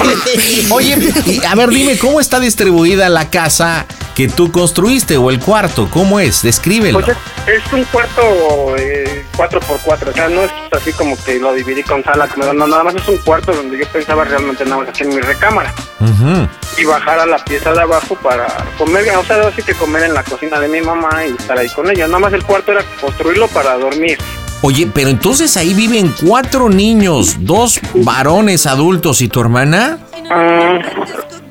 [0.70, 5.38] Oye, y, a ver, dime, ¿cómo está distribuida la casa que tú construiste o el
[5.38, 5.88] cuarto?
[5.90, 6.42] ¿Cómo es?
[6.42, 7.00] Descríbelo.
[7.00, 7.16] Pues
[7.46, 11.82] es, es un cuarto eh, 4x4, o sea, no es así como que lo dividí
[11.82, 15.06] con sala, no, nada más es un cuarto donde yo pensaba realmente nada más hacer
[15.06, 16.48] mi recámara Ujú.
[16.78, 18.46] y bajar a la pieza de abajo para
[18.78, 21.68] comer, o sea, así que comer en la cocina de mi mamá y estar ahí
[21.70, 22.06] con ella.
[22.06, 24.18] Nada más el cuarto era construirlo para dormir.
[24.62, 29.98] Oye, pero entonces ahí viven cuatro niños, dos varones adultos y tu hermana.
[30.30, 30.78] Ah,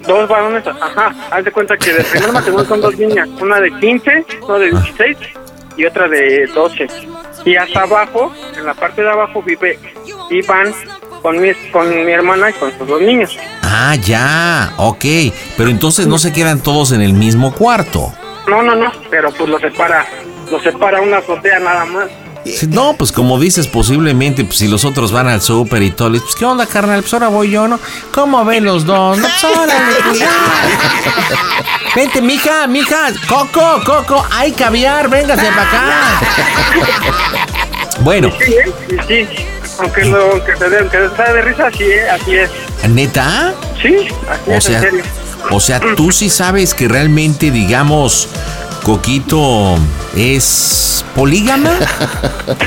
[0.07, 3.70] dos varones, ajá, haz de cuenta que del primer matrimonio son dos niñas, una de
[3.80, 5.18] 15, una de 16
[5.76, 6.88] y otra de 12.
[7.43, 9.78] Y hasta abajo, en la parte de abajo vive
[10.30, 10.74] Iván
[11.22, 13.38] con mi, con mi hermana y con sus dos niños.
[13.62, 15.05] Ah, ya, ok.
[15.57, 18.14] Pero entonces no se quedan todos en el mismo cuarto.
[18.47, 20.05] No, no, no, pero pues lo separa,
[20.49, 22.07] lo separa una azotea nada más.
[22.45, 26.09] Sí, No, pues como dices, posiblemente, pues si los otros van al súper y todo,
[26.09, 27.01] les, pues ¿qué onda, carnal?
[27.01, 27.79] Pues ahora voy yo, ¿no?
[28.13, 29.17] ¿Cómo ven los dos?
[29.17, 30.19] No, pues órale, pues.
[31.95, 36.21] Vente, mija, mija, Coco, Coco, hay caviar, véngase para acá.
[37.99, 38.55] Bueno, Sí.
[38.89, 39.27] Y sí,
[39.79, 42.09] aunque, lo, aunque se aunque se de risa, sí, ¿eh?
[42.09, 42.49] así es.
[42.89, 43.53] ¿neta?
[43.79, 45.03] Sí, así O es, sea, en serio.
[45.51, 48.27] o sea, tú sí sabes que realmente, digamos,
[48.84, 49.75] Coquito
[50.15, 51.71] es polígama.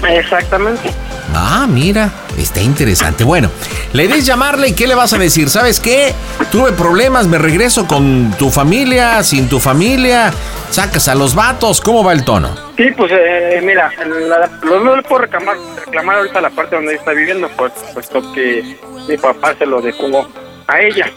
[0.09, 0.91] Exactamente.
[1.35, 3.25] Ah, mira, está interesante.
[3.25, 3.51] Bueno,
[3.93, 5.51] le des llamarle y ¿qué le vas a decir?
[5.51, 6.15] ¿Sabes qué?
[6.53, 10.33] Tuve problemas, me regreso con tu familia, sin tu familia,
[10.71, 12.51] sacas a los vatos, ¿cómo va el tono?
[12.77, 13.91] Sí, pues eh, mira,
[14.29, 17.73] la- lo no le puedo reclamar, reclamar ahorita la parte donde ella está viviendo, pues,
[17.93, 18.77] puesto que
[19.09, 20.29] mi papá se lo dejó
[20.69, 21.11] a ella.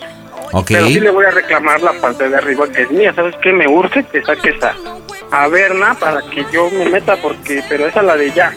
[0.51, 0.67] Ok.
[0.67, 3.13] Pero sí le voy a reclamar la parte de arriba que es mía.
[3.15, 3.53] ¿Sabes qué?
[3.53, 4.73] Me urge que saques a,
[5.31, 8.53] a Berna para que yo me meta, porque pero esa es la de ya.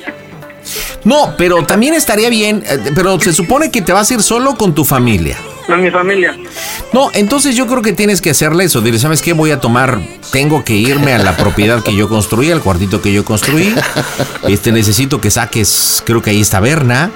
[1.05, 4.57] No, pero también estaría bien, eh, pero se supone que te vas a ir solo
[4.57, 5.37] con tu familia.
[5.69, 6.37] Es mi familia.
[6.93, 8.81] No, entonces yo creo que tienes que hacerle eso.
[8.81, 9.33] Dile, ¿sabes qué?
[9.33, 10.01] Voy a tomar,
[10.33, 13.75] tengo que irme a la propiedad que yo construí, al cuartito que yo construí.
[14.49, 17.11] Este, necesito que saques, creo que ahí está Berna.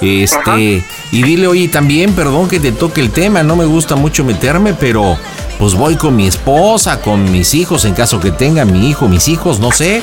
[0.00, 4.24] Este, y dile, oye, también, perdón que te toque el tema, no me gusta mucho
[4.24, 5.18] meterme, pero
[5.58, 9.28] pues voy con mi esposa, con mis hijos, en caso que tenga mi hijo, mis
[9.28, 10.02] hijos, no sé.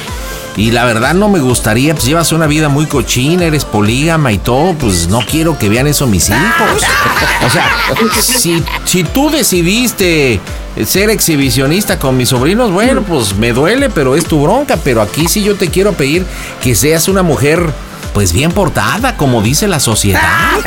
[0.57, 4.37] Y la verdad no me gustaría, pues llevas una vida muy cochina, eres polígama y
[4.37, 6.83] todo, pues no quiero que vean eso mis hijos.
[7.45, 7.69] O sea,
[8.21, 10.39] si, si tú decidiste
[10.85, 14.77] ser exhibicionista con mis sobrinos, bueno, pues me duele, pero es tu bronca.
[14.81, 16.25] Pero aquí sí yo te quiero pedir
[16.61, 17.69] que seas una mujer,
[18.15, 20.21] pues bien portada, como dice la sociedad.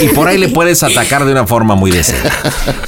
[0.00, 2.28] Y por ahí le puedes atacar de una forma muy decente.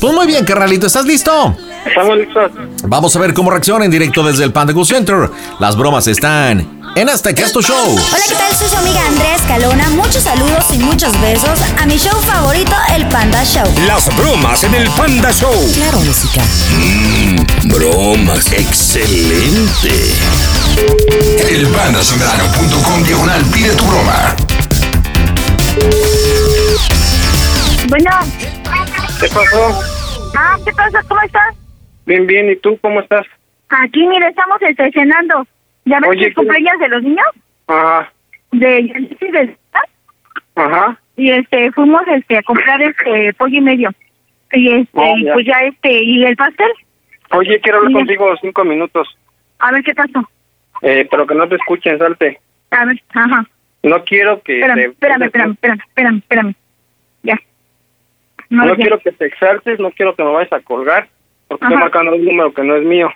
[0.00, 1.56] Pues muy bien, carnalito, ¿estás listo?
[1.86, 2.52] Estamos listos.
[2.84, 5.30] Vamos a ver cómo reacciona en directo desde el Panda Center.
[5.60, 7.92] Las bromas están en este que es tu show.
[7.92, 8.54] Hola, ¿qué tal?
[8.56, 9.88] Soy su amiga Andrea Escalona.
[9.90, 13.66] Muchos saludos y muchos besos a mi show favorito, El Panda Show.
[13.86, 15.54] Las bromas en el Panda Show.
[15.74, 16.42] Claro, música.
[16.78, 20.14] Mmm, bromas, excelente.
[21.50, 24.36] Elpandasambrano.com diagonal pide tu broma.
[27.88, 28.10] Bueno.
[29.20, 29.80] ¿Qué pasó?
[30.36, 31.02] Ah, ¿qué pasa?
[31.08, 31.54] ¿Cómo estás?
[32.06, 32.50] Bien, bien.
[32.50, 33.26] ¿Y tú cómo estás?
[33.68, 34.58] Aquí, mira, estamos
[34.92, 35.46] cenando.
[35.88, 37.26] ¿Ya ves Oye, que cumpleaños de los niños?
[37.66, 38.12] Ajá,
[38.52, 39.56] De de
[40.54, 40.98] ajá.
[41.16, 43.90] y este fuimos este a comprar este pollo y medio.
[44.52, 45.32] Y este, Oh, ya.
[45.34, 46.70] pues ya este, y el pastel.
[47.30, 49.08] Oye, quiero hablar contigo cinco minutos.
[49.58, 50.28] A ver qué pasó.
[50.82, 52.38] Eh, pero que no te escuchen, salte.
[52.70, 53.44] A ver, ajá.
[53.82, 54.60] No quiero que...
[54.60, 56.54] Espérame, te- espérame, espérame, espérame, espérame, espérame.
[57.22, 57.38] Ya.
[58.50, 58.76] No, ya.
[58.76, 61.08] quiero que te exaltes, no quiero que me vayas a colgar,
[61.48, 61.74] porque Ajá.
[61.74, 63.10] estoy marcando un número que no es mío.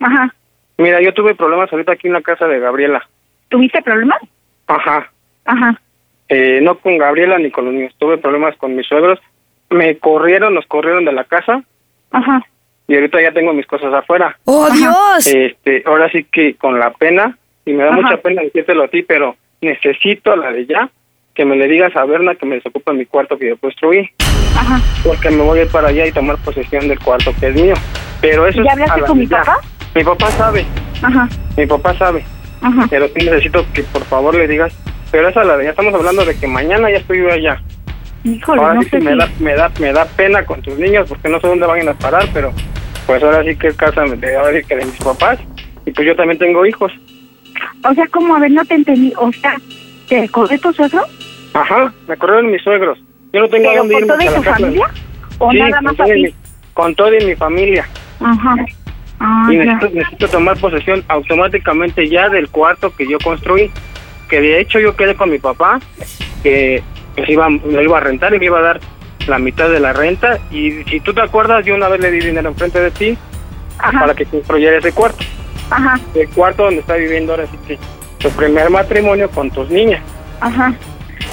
[0.00, 0.34] Ajá.
[0.78, 3.06] Mira, yo tuve problemas ahorita aquí en la casa de Gabriela.
[3.48, 4.20] ¿Tuviste problemas?
[4.66, 5.10] Ajá.
[5.44, 5.80] Ajá.
[6.28, 7.94] Eh, no con Gabriela ni con los niños.
[7.98, 9.18] Tuve problemas con mis suegros.
[9.70, 11.62] Me corrieron, nos corrieron de la casa
[12.10, 12.42] Ajá.
[12.88, 14.38] y ahorita ya tengo mis cosas afuera.
[14.44, 15.26] ¡Oh, Dios!
[15.26, 18.00] Este, ahora sí que con la pena, y me da Ajá.
[18.00, 20.88] mucha pena decírtelo a ti, pero necesito a la de ya
[21.34, 24.10] que me le digas a Berna que me desocupe mi cuarto que yo construí.
[24.54, 24.78] Ajá.
[25.04, 27.74] Porque me voy a ir para allá y tomar posesión del cuarto que es mío.
[28.20, 29.38] Pero eso ¿Ya es hablaste a la con de mi ya.
[29.38, 29.60] papá?
[29.94, 30.64] Mi papá sabe,
[31.02, 31.28] Ajá.
[31.56, 32.24] mi papá sabe.
[32.62, 32.86] Ajá.
[32.88, 34.72] Pero sí necesito que por favor le digas.
[35.10, 37.60] Pero esa la de ya estamos hablando de que mañana ya estoy yo allá.
[38.24, 40.78] Híjole, ahora no sí sé me si- da, me da, me da pena con tus
[40.78, 42.52] niños porque no sé dónde van a parar, pero
[43.06, 45.38] pues ahora sí que es casa de, ahora sí que de mis papás
[45.84, 46.92] y pues yo también tengo hijos.
[47.84, 49.12] O sea, como, a ver, no te entendí.
[49.16, 49.56] O sea,
[50.08, 51.02] ¿te corrió tu suegro?
[51.52, 52.98] Ajá, me corrieron mis suegros.
[53.32, 54.90] Yo no tengo ¿Pero dónde con irme toda tu familia?
[55.38, 56.34] ¿O Sí, nada con más mi-
[56.74, 57.86] con toda mi familia.
[58.20, 58.54] Ajá.
[59.24, 63.70] Ah, y necesito, necesito tomar posesión automáticamente ya del cuarto que yo construí.
[64.28, 65.78] Que de hecho yo quedé con mi papá,
[66.42, 66.82] que
[67.14, 68.80] pues iba, lo iba a rentar y me iba a dar
[69.28, 70.40] la mitad de la renta.
[70.50, 73.16] Y si tú te acuerdas, yo una vez le di dinero enfrente de ti
[73.78, 75.24] para que construyera ese cuarto.
[75.70, 76.00] Ajá.
[76.14, 77.78] El cuarto donde está viviendo ahora sí que
[78.18, 80.02] tu primer matrimonio con tus niñas.
[80.40, 80.74] Ajá.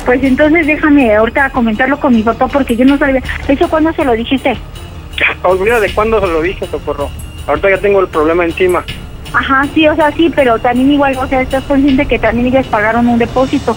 [0.05, 3.23] Pues entonces déjame ahorita comentarlo con mi papá porque yo no sabía.
[3.47, 4.55] ¿Eso cuándo se lo dijiste?
[5.43, 7.09] Olvida de cuándo se lo dije, Socorro.
[7.50, 8.86] Ahorita ya tengo el problema encima.
[9.34, 12.68] Ajá, sí, o sea, sí, pero también igual, o sea, estás consciente que también ellas
[12.68, 13.74] pagaron un depósito.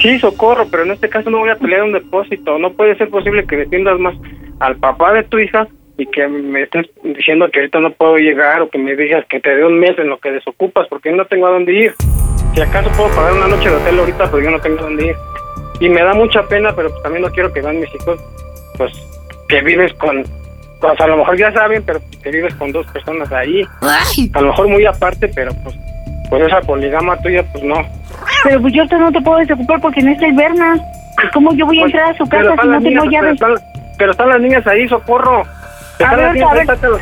[0.00, 2.58] Sí, socorro, pero en este caso no voy a pelear un depósito.
[2.60, 4.14] No puede ser posible que defiendas más
[4.60, 5.66] al papá de tu hija
[5.96, 9.40] y que me estés diciendo que ahorita no puedo llegar o que me digas que
[9.40, 11.94] te dé un mes en lo que desocupas porque no tengo a dónde ir.
[12.54, 15.06] Si acaso puedo pagar una noche de hotel ahorita, pero yo no tengo a dónde
[15.08, 15.16] ir.
[15.80, 18.20] Y me da mucha pena, pero pues también no quiero que vean mis hijos,
[18.76, 18.92] pues,
[19.48, 20.24] que vives con...
[20.80, 23.62] Pues a lo mejor ya saben, pero que vives con dos personas ahí.
[24.34, 25.74] A lo mejor muy aparte, pero pues,
[26.30, 27.76] pues esa poligama tuya, pues no.
[28.44, 30.76] Pero pues yo ahorita no te puedo desocupar porque no está el Berna.
[31.24, 33.32] ¿Y ¿Cómo yo voy a entrar a su Pero casa si no tengo pero llaves?
[33.34, 33.54] están,
[33.98, 35.42] pero están las niñas ahí, socorro.
[36.06, 37.00] A ver, niñas a ver, sácalas.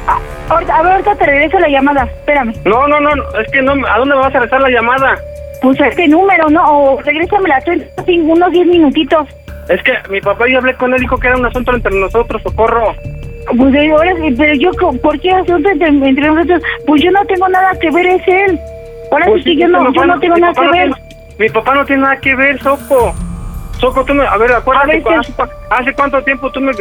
[0.48, 2.04] ahorita, a ver, ahorita te regreso la llamada.
[2.04, 2.54] Espérame.
[2.64, 5.16] No, no, no, no, es que no, ¿a dónde me vas a regresar la llamada?
[5.60, 6.62] Pues a este número, ¿no?
[6.94, 7.72] O regrésamela tú
[8.06, 9.28] en unos 10 minutitos.
[9.68, 12.40] Es que mi papá yo hablé con él, dijo que era un asunto entre nosotros,
[12.42, 12.94] socorro.
[13.56, 14.70] Pues ahora sí, pero yo,
[15.02, 16.62] ¿por qué asunto entre, entre nosotros?
[16.86, 18.58] Pues yo no tengo nada que ver, es él.
[19.12, 20.90] Ahora Pues sí que yo no, yo no tengo nada que no ver.
[20.92, 21.06] tiene-
[21.38, 23.14] mi papá no tiene nada que ver, Soco.
[23.78, 25.10] Soco, tú me, a ver, acuérdate, cu-
[25.70, 26.72] hace, cuánto tiempo tú me,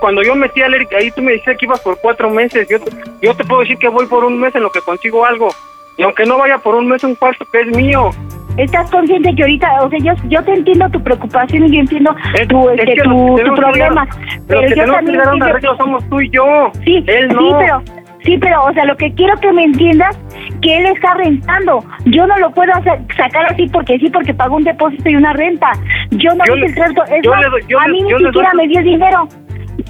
[0.00, 2.68] cuando yo metí al Eric ahí, tú me dijiste que ibas por cuatro meses.
[2.68, 2.92] Yo, te-
[3.22, 5.48] yo te puedo decir que voy por un mes en lo que consigo algo.
[5.96, 8.10] Y aunque no vaya por un mes, un cuarto que es mío.
[8.56, 12.14] Estás consciente que ahorita, o sea, yo, yo te entiendo tu preocupación y yo entiendo
[12.48, 14.04] tu, es este, que tu, que tu que problema.
[14.04, 16.70] llegar- Pero que yo que también un entiendo arreglo somos tú y yo.
[16.84, 17.40] Sí, Él no.
[17.40, 17.82] sí, pero,
[18.24, 20.18] sí, pero, o sea, lo que quiero que me entiendas
[20.60, 21.84] que él está rentando.
[22.04, 25.32] Yo no lo puedo hacer, sacar así porque sí, porque pagó un depósito y una
[25.32, 25.72] renta.
[26.10, 27.02] Yo no Yo hice el trato.
[27.04, 29.28] Es más, doy- a mí ni siquiera doy- me dio el dinero.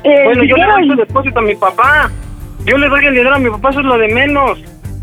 [0.05, 2.11] Eh, Bueno, yo le dinero doy su depósito a mi papá.
[2.65, 4.63] Yo le doy el dinero a mi papá, eso es lo de menos.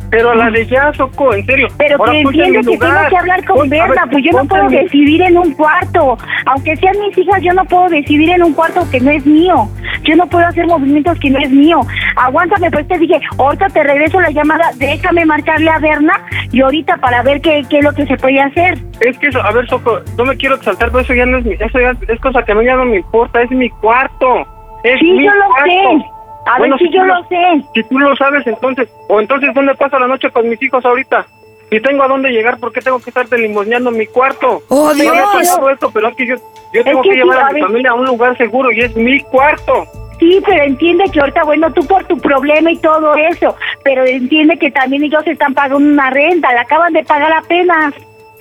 [0.09, 1.67] Pero la de ya, Soco, en serio.
[1.77, 4.01] Pero Ahora que ponte en mi entiende que tengo que hablar con Ponte- a Berna,
[4.05, 6.17] ver, pues yo no puedo decidir en un cuarto.
[6.47, 9.69] Aunque sean mis hijas, yo no puedo decidir en un cuarto que no es mío.
[10.03, 11.81] Yo no puedo hacer movimientos que no es mío.
[12.15, 16.19] Aguántame, pues te dije, ahorita te regreso la llamada, déjame marcarle a Berna
[16.51, 18.77] y ahorita para ver qué, qué es lo que se puede hacer.
[19.01, 21.45] Es que eso, a ver, Soco, no me quiero exaltar, pero eso ya no es
[21.45, 24.45] mi, eso ya es cosa que a mí ya no me importa, es mi cuarto.
[24.83, 25.69] Es Sí, mi yo lo cuarto.
[25.69, 26.05] sé.
[26.45, 27.63] A ver, sí, si yo lo sé.
[27.73, 31.25] Si tú lo sabes, entonces, o entonces, ¿dónde paso la noche con mis hijos ahorita?
[31.69, 34.63] Si tengo a dónde llegar, ¿por qué tengo que estarte limosneando mi cuarto?
[34.69, 35.29] ¡Oh, Yo no he Dios!
[35.33, 36.35] pagado esto, pero es que yo,
[36.73, 37.63] yo tengo que llevar a a mi ver.
[37.63, 39.85] familia a un lugar seguro y es mi cuarto.
[40.19, 44.57] Sí, pero entiende que ahorita, bueno, tú por tu problema y todo eso, pero entiende
[44.57, 47.93] que también ellos están pagando una renta, la acaban de pagar apenas.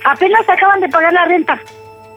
[0.03, 1.59] Apenas acaban de pagar la renta.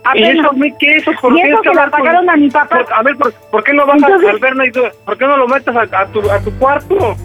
[0.05, 0.35] ¿Y Apenas.
[0.45, 0.97] eso a mí qué?
[0.97, 2.79] ¿Eso por Y qué eso es que la pagaron a mi papá.
[2.85, 5.27] por- a ver, ¿por, por qué no vas Entonces- al Berna y tú- ¿Por qué
[5.27, 7.17] no lo metes a, a tu, a tu cuarto?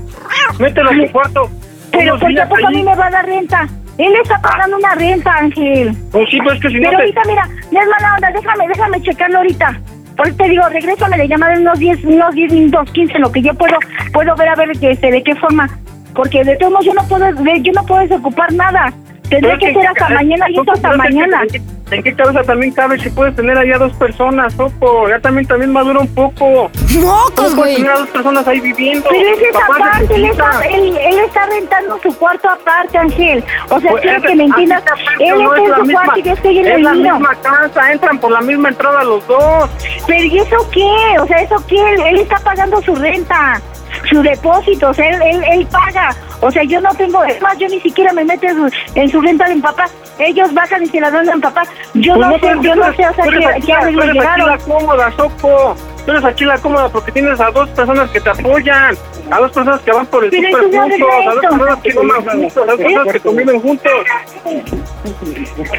[0.60, 1.50] Mételo a tu cuarto.
[1.92, 3.68] Pero unos ¿por qué pues a mí me va a dar renta?
[3.98, 5.92] Él está pagando una renta, Ángel.
[6.12, 7.02] Pues sí, pues es que si no Pero te...
[7.04, 9.82] ahorita, mira, no es mala onda, déjame, déjame checarlo ahorita.
[10.16, 13.22] Por eso te digo, regrésame de llamada en unos 10, unos 10 minutos, 15, en
[13.22, 13.78] lo que yo puedo,
[14.14, 15.68] puedo ver a ver que, este, de qué forma.
[16.16, 17.28] Porque de todos modos yo no puedo,
[17.62, 18.94] yo no puedo desocupar nada.
[19.30, 21.42] Tendré Pero que es ser hasta mañana y esto hasta es mañana.
[21.90, 25.08] ¿en qué, cabeza también cabe si puedes tener allá dos personas, Sopo?
[25.10, 26.70] Ya también, también madura un poco.
[27.00, 27.56] ¡Mocos, ¿Cómo güey!
[27.56, 29.08] puedes tener a dos personas ahí viviendo?
[29.10, 33.44] Pero es Papá aparte, él está, él, él está rentando su cuarto aparte, Ángel.
[33.70, 34.84] O sea, Pues quiero que me entiendas.
[35.20, 36.84] Él no está es en la su misma- cuarto y yo estoy en Es el
[36.84, 37.14] la mío.
[37.14, 39.70] misma casa, entran por la misma entrada los dos.
[40.08, 41.20] Pero ¿y eso qué?
[41.22, 41.94] O sea, ¿eso qué?
[42.10, 43.62] Él está pagando su renta,
[44.10, 46.16] su depósito, o sea, él, él, él paga.
[46.42, 49.10] O sea, yo no tengo, es más, yo ni siquiera me meto en su, en
[49.10, 49.86] su renta de mi papá.
[50.20, 51.64] Ellos bajan y se la dan a mi papá.
[51.96, 54.48] Yo Pues no, sé, pero yo no sé, o sea, eres qué, aquí aquí llegaron.
[54.50, 55.76] la cómoda, Sopo.
[56.06, 58.96] Tú eres aquí la cómoda porque tienes a dos personas que te apoyan,
[59.30, 62.58] a dos personas que van por el no juntos, a dos personas que comen juntos,
[62.58, 63.92] a dos personas que conviven juntos.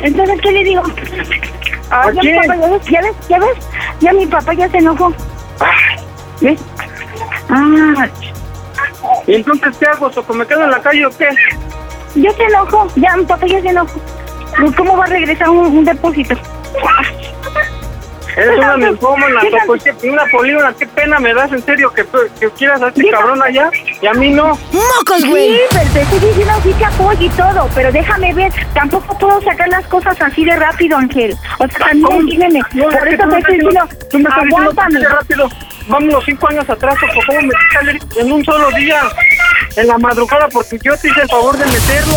[0.02, 0.82] Entonces, ¿qué le digo?
[1.90, 2.36] Ah, ¿A ya, mi quién?
[2.42, 3.56] papá, ya ves, ya ves, ya ves,
[4.00, 5.12] ya mi papá ya se enojó.
[6.40, 6.60] ¿Ves?
[7.48, 8.08] Ah,
[9.26, 10.34] ¿Y entonces qué hago, Sopo?
[10.34, 11.28] ¿Me quedo en la calle o qué?
[12.14, 14.00] ya se enojó, ya mi papá ya se enojó.
[14.58, 16.34] Pues, ¿Cómo va a regresar un, un depósito?
[18.36, 19.60] Eres una Fíjate, ninfómana, fíjate.
[19.60, 19.74] Sopo.
[19.74, 22.04] Es que una polígona, qué pena me das, en serio, que,
[22.38, 23.16] que quieras a este Fíjate.
[23.18, 23.70] cabrón allá
[24.00, 24.48] y a mí no.
[24.72, 25.58] ¡Mocos, Sí, güey!
[25.70, 29.68] pero te estoy diciendo sí te apoyo y todo, pero déjame ver, tampoco puedo sacar
[29.68, 31.34] las cosas así de rápido, Ángel.
[31.58, 32.20] O sea, también ¿Cómo?
[32.20, 32.60] entiéndeme.
[32.74, 35.00] No, Por es eso te me estoy diciendo, tú me aguántame.
[35.08, 35.48] rápido.
[35.88, 37.20] Vámonos cinco años atrás, Sopo.
[37.26, 39.00] ¿Cómo me en un solo día?
[39.76, 42.16] En la madrugada, porque yo te hice el favor de meterlo.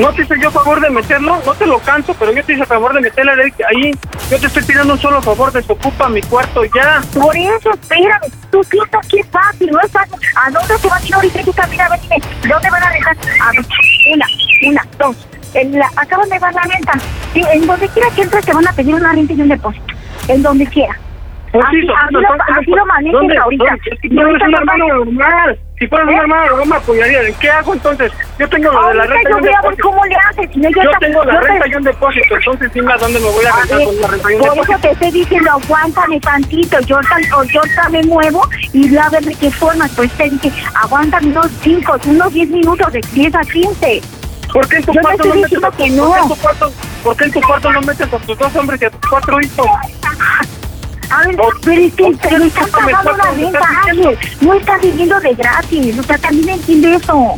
[0.00, 2.64] No te hice yo favor de meterlo, no te lo canto, pero yo te hice
[2.64, 3.32] favor de meterle
[3.68, 3.90] ahí.
[4.30, 7.00] Yo te estoy pidiendo un solo favor, desocupa mi cuarto ya.
[7.12, 10.16] Por eso, espérame, tú piensas que es fácil, no es fácil.
[10.42, 11.42] ¿A dónde se van a ir ahorita?
[11.44, 12.16] Tú también, a ver, dime,
[12.48, 13.16] ¿dónde van a dejar?
[13.40, 13.64] A ver,
[14.14, 14.26] una,
[14.70, 15.28] una, dos.
[15.52, 16.92] En la, acaban de dar la renta.
[17.34, 19.84] Sí, en donde quiera que entres te van a pedir una renta y un depósito.
[20.28, 20.96] En donde quiera.
[21.52, 22.20] Así, así, lo,
[22.56, 23.64] así lo manejes ¿dónde- ahorita.
[23.64, 23.80] dónde?
[23.90, 25.58] Es Y un hermano vas- normal.
[25.80, 26.18] Si fueras un ¿Eh?
[26.20, 27.22] hermano normal, me apoyaría.
[27.22, 28.12] ¿En qué hago entonces?
[28.38, 29.88] Yo tengo lo de la renta y un voy a ver depósito.
[29.88, 30.50] cómo le haces.
[30.52, 32.96] Si no, yo Yo tengo la yo te- renta y un depósito, entonces dime a
[32.98, 34.78] dónde me voy a A rentar ver, con la renta y un por eso depósito.
[34.82, 39.08] te estoy diciendo, aguántame tantito, yo, tan- o yo ahorita me muevo y voy a
[39.08, 39.88] ver de qué forma.
[39.96, 40.52] Pues te dije,
[40.82, 44.02] aguántame unos 5, unos 10 minutos, de 10 a 15.
[44.52, 46.04] ¿Por qué en tu Yo te cuarto no metes diciendo a, que no.
[46.04, 46.72] ¿por qué en tu cuarto,
[47.02, 49.40] por qué en tu cuarto no metes a tus dos hombres y a tus cuatro
[49.40, 49.66] hijos?
[51.10, 54.18] A ver, pero es que discúlpame, pagando la ¿cuánto me renta, Ángel.
[54.40, 55.98] No estás viviendo de gratis.
[55.98, 57.34] O sea, también entiende eso.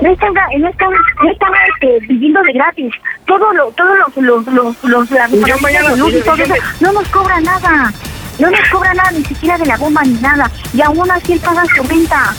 [0.00, 0.90] No están, no están,
[1.22, 2.94] no están este, viviendo de gratis.
[3.26, 7.40] Todo lo, todos los, los, los, los, la luz y todo eso, no nos cobra
[7.40, 7.92] nada.
[8.38, 10.50] No nos cobra nada, ni siquiera de la bomba ni nada.
[10.72, 12.34] Y aún así él paga su renta.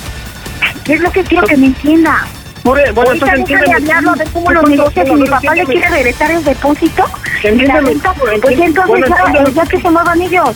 [0.88, 2.26] Es lo que quiero que me entienda.
[2.64, 3.74] Por- e, Bueno, entonces entiéndeme.
[3.76, 7.04] hablarlo de cómo ¿Qué los negocios y mi papá le quiere regresar el depósito
[7.44, 7.96] Entiéndeme,
[8.42, 10.50] pues entonces ya, que se muevan ellos.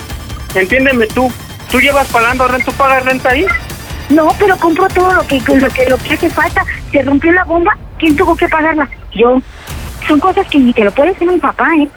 [0.56, 1.32] Entiéndeme tú.
[1.70, 2.72] ¿Tú llevas pagando renta?
[2.72, 3.46] ¿Tú pagas renta ahí?
[4.10, 6.64] No, pero compró todo lo que, lo que lo que hace falta.
[6.94, 8.88] Se rompió la bomba, ¿quién tuvo que pagarla?
[9.14, 9.42] Yo.
[10.08, 11.90] Son cosas que ni te lo puede decir mi papá, ¿eh?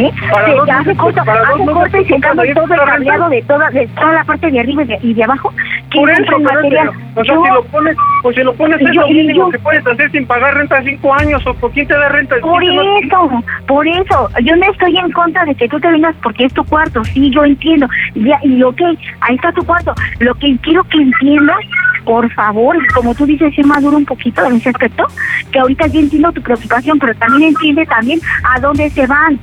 [0.00, 0.10] ¿Eh?
[0.32, 3.70] Para Se dos hace corta, para dos hace y ahí todo el cableado de toda,
[3.70, 5.52] de toda la parte de arriba y de, y de abajo.
[5.90, 6.88] ¿Quién Por eso, material?
[7.14, 7.42] o sea, Yo.
[7.44, 10.26] si lo pones, pues si lo pones es yo- lo mínimo que puedes hacer sin
[10.26, 12.36] pagar renta cinco años, o por quién te da renta.
[12.40, 15.78] Por ¿Quién te da- eso, por eso, yo no estoy en contra de que tú
[15.80, 18.80] te vengas porque es tu cuarto, sí, yo entiendo, ya, y ok,
[19.20, 21.58] ahí está tu cuarto, lo que quiero que entiendas,
[22.04, 25.06] por favor, como tú dices, ser maduro un poquito en ese aspecto,
[25.52, 28.20] que ahorita yo entiendo tu preocupación, pero también entiende también
[28.54, 29.38] a dónde se van,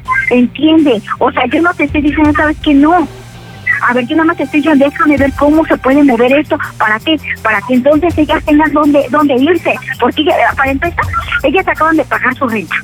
[0.48, 3.08] entiende, o sea, yo no te estoy diciendo, sabes que no,
[3.88, 6.58] a ver, yo nada más te estoy diciendo, déjame ver cómo se puede mover esto,
[6.78, 7.18] ¿para qué?
[7.44, 11.06] Para que entonces ellas tengan dónde, dónde irse, porque ella- para empezar,
[11.44, 12.76] ellas acaban de pagar su renta.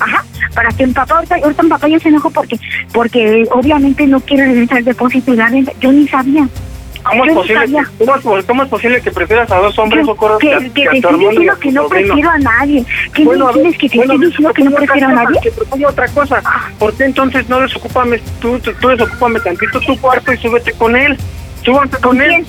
[0.00, 2.58] Ajá, para que mi papá, ahorita, ahorita mi papá ya se enojó porque,
[2.92, 6.48] porque obviamente no quiere regresar el depósito y la renta, yo ni sabía.
[7.02, 10.38] ¿Cómo es, posible que, cómo, es, cómo es posible que prefieras a dos hombres o
[10.38, 12.84] que, que que te estoy diciendo que no prefiero a nadie.
[13.12, 13.80] ¿Qué Bueno, me entiendes?
[13.80, 15.40] Que te bueno, estoy diciendo que no prefiero a nadie.
[15.42, 16.42] Que propongo otra cosa.
[16.78, 20.94] ¿Por qué entonces no desocúpame tú, tú, tú desocúpame tantito tu cuarto y súbete con
[20.96, 21.18] él?
[21.64, 22.28] Súbate con, ¿Con él.
[22.28, 22.46] quién?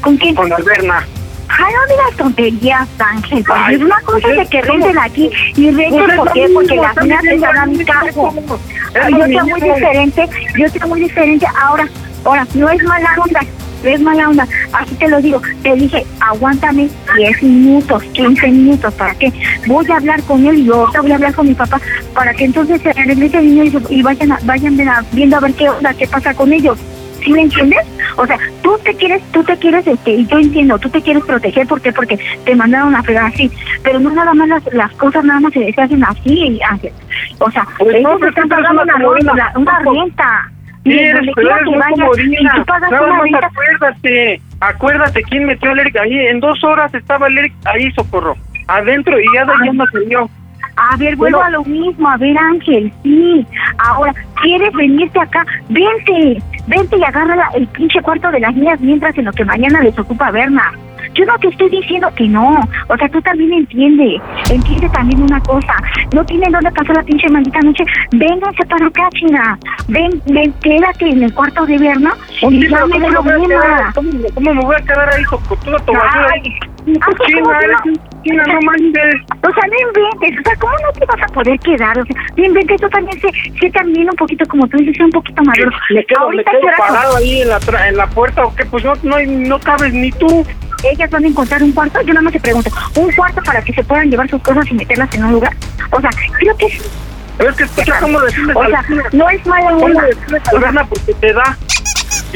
[0.00, 0.34] ¿Con quién?
[0.34, 1.06] Con Alberna.
[1.48, 3.44] Ay, no digas tonterías, Ángel.
[3.48, 6.32] Ay, es una pues cosa es de que renten aquí y renten Pues es ¿por
[6.32, 6.40] qué?
[6.42, 10.28] mismo, Porque las minas viviendo están a mi lo Yo estoy muy diferente,
[10.58, 11.46] yo estoy muy diferente.
[11.60, 11.88] Ahora,
[12.24, 13.40] ahora, no es mala onda.
[13.84, 14.46] Es mala onda.
[14.72, 15.40] Así te lo digo.
[15.62, 18.92] Te dije, aguántame 10 minutos, 15 minutos.
[18.94, 19.32] ¿Para qué?
[19.66, 21.80] Voy a hablar con él y yo voy a hablar con mi papá
[22.14, 25.40] para que entonces se regrese el niño y, y vayan, a- vayan la- viendo a
[25.40, 26.78] ver qué onda, qué pasa con ellos.
[27.24, 27.80] ¿Sí me entiendes?
[28.18, 31.24] O sea, tú te quieres, tú te quieres, este, y yo entiendo, tú te quieres
[31.24, 31.92] proteger, ¿por qué?
[31.92, 33.50] Porque te mandaron a fregar así,
[33.82, 36.92] pero no nada más las, las cosas nada más se, se hacen así, Ángel.
[37.40, 40.50] O sea, Pues ellos están pagando una, una una renta.
[40.86, 42.64] Sí, eres, muy comodina.
[42.90, 46.18] Nada más acuérdate, acuérdate quién metió al Eric ahí.
[46.28, 48.36] En dos horas estaba el Eric ahí, socorro.
[48.68, 50.30] Adentro y ya de ahí ya no salió.
[50.76, 51.46] A ver, vuelvo Bueno.
[51.46, 52.08] a lo mismo.
[52.08, 53.46] A ver, Ángel, sí.
[53.78, 55.44] Ahora, ¿quieres venirte acá?
[55.70, 59.80] Vente, vente y agarra el pinche cuarto de las niñas mientras en lo que mañana
[59.80, 60.70] les ocupa Berna.
[61.14, 62.60] Yo no te estoy diciendo que no.
[62.88, 64.20] O sea, tú también entiende.
[64.50, 65.74] Entiende también una cosa.
[66.14, 67.84] No tienen dónde pasar la pinche maldita noche.
[68.12, 69.58] Vénganse para acá, china.
[69.88, 71.76] Ven, ven, quédate en el cuarto de
[72.68, 73.94] ya pero me ¿cómo voy a quedar?
[73.94, 76.42] ¿Cómo, cómo me voy a quedar ahí con toda tu basura ahí?
[76.84, 77.92] China, ¿cómo que eres no?
[77.92, 79.14] un- China, no manches.
[79.30, 81.98] O sea, no inventes, o sea, ¿cómo no te vas a poder quedar?
[81.98, 83.28] O sea, no inventes, yo también sé,
[83.60, 85.70] sé también un poquito, como tú dices, sé un poquito maduro.
[85.90, 88.84] Me quedo, me quedo parado ahí en la, tra- en la puerta o qué, pues
[88.84, 90.44] no, no, no cabes ni tú.
[90.96, 93.74] Ellas van a encontrar un cuarto, yo nada más te pregunto, ¿un cuarto para que
[93.74, 95.54] se puedan llevar sus cosas y meterlas en un lugar?
[95.90, 96.80] O sea, creo que.
[97.36, 98.82] Pero es que escucha cómo decirles O sea,
[99.12, 100.02] no es mala ¿Cómo onda.
[100.06, 100.42] decirles
[100.78, 101.58] a porque te da.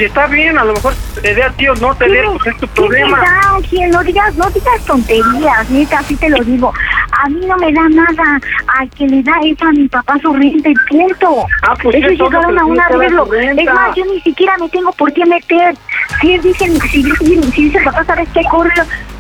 [0.01, 2.47] Y está bien, a lo mejor te dé a ti o no te dé, pues
[2.55, 3.19] es tu ¿Qué me problema.
[3.21, 3.89] da?
[3.93, 6.73] No digas, no digas tonterías, neta, así te lo digo.
[7.13, 8.41] A mí no me da nada.
[8.79, 11.45] Al que le da eso a mi papá su renta y punto.
[11.63, 13.29] Ah, pues Ellos eso, llegaron a un arreglo.
[13.35, 15.75] Es más, yo ni siquiera me tengo por qué meter.
[16.23, 18.41] Si él dice, si, dice- si dice papá, ¿sabes qué?
[18.51, 18.73] Corre,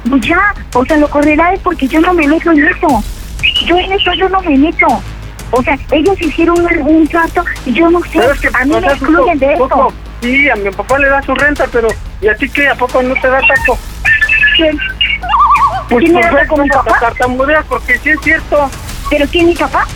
[0.08, 0.54] pues ya.
[0.72, 3.04] O sea, lo correrá es porque yo no me meto en eso.
[3.66, 4.86] Yo en eso yo no me meto.
[5.50, 8.18] O sea, ellos hicieron un, un trato y yo no sé.
[8.58, 9.92] A mí me excluyen de eso.
[10.20, 11.88] Sí, a mi papá le da su renta, pero
[12.20, 12.68] ¿y a ti qué?
[12.68, 13.78] ¿A poco no te da taco?
[14.56, 14.78] ¿Quién?
[15.88, 16.98] Pues ¿Quién pues con mi papá?
[17.00, 18.70] tartamudeas, porque sí es cierto.
[19.08, 19.86] ¿Pero quién mi papá?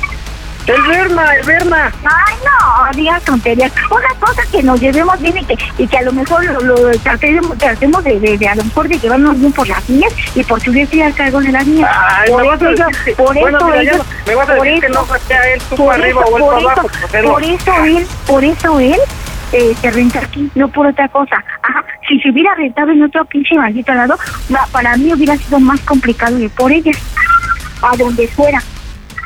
[0.67, 1.93] El Berna, el Berna.
[2.05, 3.71] Ay, no, digas tonterías.
[3.91, 6.99] Una cosa que nos llevemos bien y que, y que a lo mejor lo, lo
[7.01, 10.43] tratemos, tratemos de, de, de a lo mejor de llevarnos bien por las niñas y
[10.43, 11.91] por subirse al cargo de las niñas.
[11.95, 14.57] Ay, por me vas a eso, decir por bueno, eso mira, ellos- me vas a
[14.57, 16.89] por decir que eso- no sea él, tú para arriba o él por para abajo,
[17.31, 19.01] por eso él, por eso él
[19.57, 21.43] eh, se renta aquí, no por otra cosa.
[21.63, 24.17] Ajá, si se hubiera rentado en otro pinche maldito lado,
[24.73, 26.93] para mí hubiera sido más complicado ir por ella,
[27.83, 28.59] a donde fuera.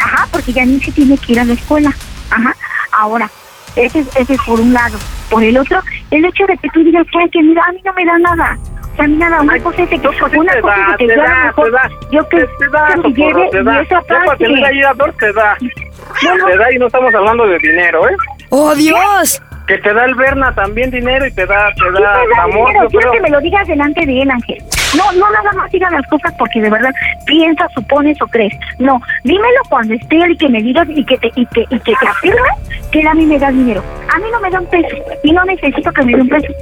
[0.01, 1.93] Ajá, porque ya ni se tiene que ir a la escuela.
[2.31, 2.55] Ajá,
[2.93, 3.29] ahora,
[3.75, 4.99] ese, es- ese es por un lado.
[5.31, 7.81] Por el otro, el hecho de que tú digas que, ay, que mira, a mí
[7.85, 8.59] no me da nada.
[8.93, 10.97] O sea, a mí nada, una cosa es de que, una te cosa da, es
[10.99, 11.91] que te yo a lo da, mejor, te da.
[12.13, 13.81] yo que Te, te da, que lleve te y da.
[13.83, 14.45] esa Ya para parte.
[14.45, 15.57] tener ahí a dos te da.
[15.59, 18.17] Te da y no estamos hablando de dinero, ¿eh?
[18.51, 19.43] ¡Oh, Dios!
[19.69, 23.13] Que te da el Berna también dinero y te da, te da amor, dinero, quiero
[23.13, 24.63] que me lo digas delante de él, Ángel.
[24.97, 26.91] No, no nada más digas las cosas porque de verdad
[27.27, 28.55] piensas, supones o crees.
[28.79, 31.79] No, dímelo cuando esté él y que me digas y que te, y que, y
[31.81, 32.49] que te afirme
[32.91, 33.85] que él a mí me da dinero.
[34.11, 36.53] A mí no me da un peso y no necesito que me dé un peso.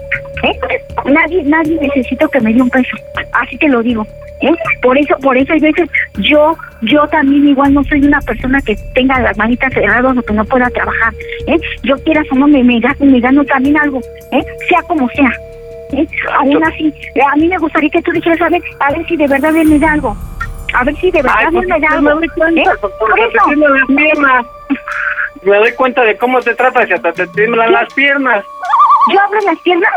[0.43, 0.59] ¿eh?
[1.05, 2.97] Nadie, nadie necesito que me dé un peso.
[3.33, 4.05] Así te lo digo.
[4.43, 4.55] ¿Eh?
[4.83, 8.77] Por eso, por eso hay veces yo, yo también igual no soy una persona que
[8.95, 11.13] tenga las manitas cerradas o que no pueda trabajar.
[11.47, 11.59] ¿eh?
[11.83, 14.01] Yo quieras o no me, me, gano, me gano también algo,
[14.33, 14.45] ¿eh?
[14.69, 15.33] sea como sea.
[15.93, 16.07] ¿eh?
[16.35, 19.17] Aún así, eh, a mí me gustaría que tú dijeras, a ver, a ver si
[19.17, 20.17] de verdad me da algo.
[20.75, 22.03] A ver si de verdad Ay, pues, me da sí algo.
[22.03, 22.65] me doy cuenta, ¿eh?
[22.81, 23.39] por- Por eso.
[25.43, 28.45] Me doy cuenta de cómo te tratas y hasta te tiemblan las piernas.
[29.13, 29.93] ¿Yo abro las piernas?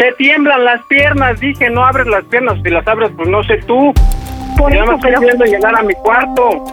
[0.00, 2.56] Te tiemblan las piernas, dije, no abres las piernas.
[2.64, 3.92] Si las abres, pues no sé tú.
[4.56, 6.64] Por ya eso, me estoy pero- viendo llegar a mi cuarto.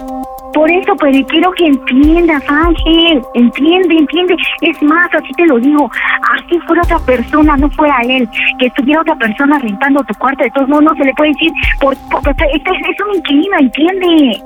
[0.54, 3.22] Por eso, pero quiero que entiendas, Ángel.
[3.34, 4.38] Entiende, entiende.
[4.62, 5.92] Es más, así te lo digo.
[6.38, 8.30] Así fuera otra persona, no fuera él.
[8.60, 10.46] Que estuviera otra persona rentando tu cuarto.
[10.46, 11.52] De todos modos, no se le puede decir.
[11.82, 14.42] Por, este, este es un inquilino, entiende.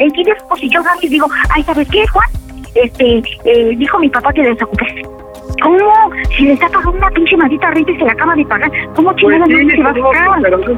[0.00, 2.28] Entiendes como si yo y digo, ay, ¿sabes qué, Juan?
[2.74, 4.92] Este, eh, dijo mi papá que le desocupes.
[5.62, 6.10] ¿Cómo?
[6.36, 8.70] Si le está pagando una pinche maldita renta y se la acaba de pagar.
[8.94, 10.76] ¿Cómo Pues chingada sí, no se va a no, pero ¿cómo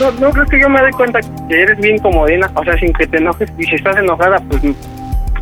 [0.00, 2.50] no, no crees que yo me doy cuenta que eres bien comodina?
[2.54, 3.52] O sea, sin que te enojes.
[3.58, 4.62] Y si estás enojada, pues,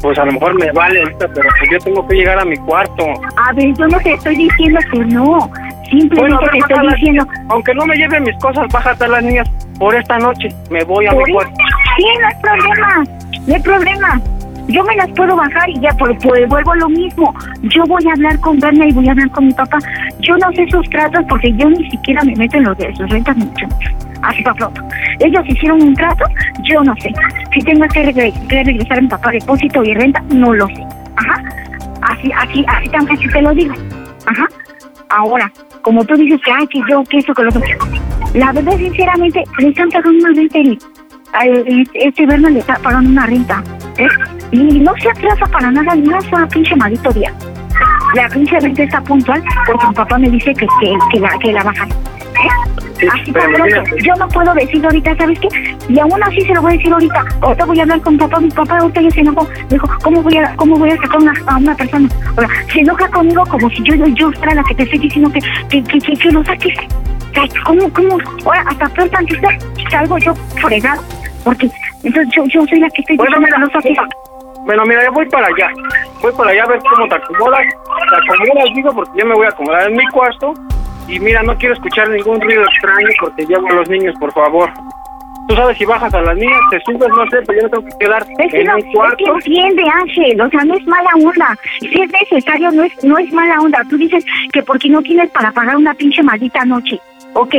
[0.03, 2.57] pues a lo mejor me vale ahorita, pero pues yo tengo que llegar a mi
[2.59, 3.05] cuarto.
[3.37, 5.51] A ver, yo no te estoy diciendo que no.
[5.91, 7.27] Simplemente Bueno, ver, te estoy las- diciendo.
[7.49, 10.49] Aunque no me lleven mis cosas, bájate a las niñas por esta noche.
[10.71, 11.53] Me voy a mi cuarto.
[11.97, 13.05] Sí, no hay problema,
[13.47, 14.21] no hay problema.
[14.69, 16.17] Yo me las puedo bajar y ya, pues,
[16.49, 17.35] vuelvo lo mismo.
[17.63, 19.79] Yo voy a hablar con Berna y voy a hablar con mi papá.
[20.21, 23.09] Yo no sé sus tratos porque yo ni siquiera me meto en los de sus
[23.11, 23.67] rentas mucho.
[24.23, 24.83] Así para pronto.
[25.21, 26.25] Ellos hicieron un trato,
[26.63, 27.13] yo no sé.
[27.53, 30.83] Si tengo que, regre- que regresar a mi papá depósito y renta, no lo sé.
[31.17, 31.43] Ajá.
[32.03, 33.75] Así, así, así tan así te lo digo.
[34.27, 34.47] Ajá.
[35.11, 35.53] Ahora,
[35.83, 37.61] como tú dices que, ay, que yo, que eso, que lo otro.
[38.35, 43.27] La verdad, sinceramente, le están pagando una renta, este, este verano le está pagando una
[43.27, 43.63] renta.
[43.99, 44.09] ¿eh?
[44.55, 47.35] Y no se atrasa para nada, ni esa pinche maldito día.
[48.15, 51.53] La pinche renta está puntual porque mi papá me dice que, que, que la, que
[51.53, 51.91] la bajan.
[51.91, 53.09] ¿eh?
[53.11, 53.97] Así por pronto.
[54.05, 55.49] Yo no puedo decir ahorita, ¿sabes qué?
[55.89, 57.25] Y aún así se lo voy a decir ahorita.
[57.41, 58.39] Ahorita voy a hablar con mi papá.
[58.39, 59.49] Mi papá ahorita ya se enojó.
[59.69, 62.09] Dijo, ¿cómo voy a, cómo voy a sacar una, a una persona?
[62.37, 65.33] O sea, se enoja conmigo como si yo, yo fuera la que te estoy diciendo
[65.33, 66.79] que, que, que, que, que lo saques.
[67.65, 68.19] ¿Cómo, cómo?
[68.45, 69.49] Ahora, hasta peor tantito,
[69.91, 70.33] salgo yo
[70.63, 71.03] fregado.
[71.43, 71.69] Porque
[72.05, 74.25] entonces yo, yo soy la que estoy Bueno, diciendo mira, que lo saques.
[74.65, 75.71] Bueno, mira, yo voy para allá.
[76.23, 77.61] Voy para allá a ver cómo te acomodas.
[78.11, 80.55] Te acomodas, digo, porque yo me voy a acomodar en mi cuarto.
[81.07, 84.71] Y mira, no quiero escuchar ningún ruido extraño porque llevo a los niños, por favor.
[85.47, 87.85] Tú sabes, si bajas a las niñas, te subes, no sé, pero yo me tengo
[87.85, 89.17] que quedar Es que, en no, un es cuarto.
[89.19, 91.59] que entiende, Ángel, o sea, no es mala onda.
[91.81, 93.83] Si es necesario, no es, no es mala onda.
[93.91, 96.99] Tú dices que porque no tienes para pagar una pinche maldita noche.
[97.35, 97.55] Ok,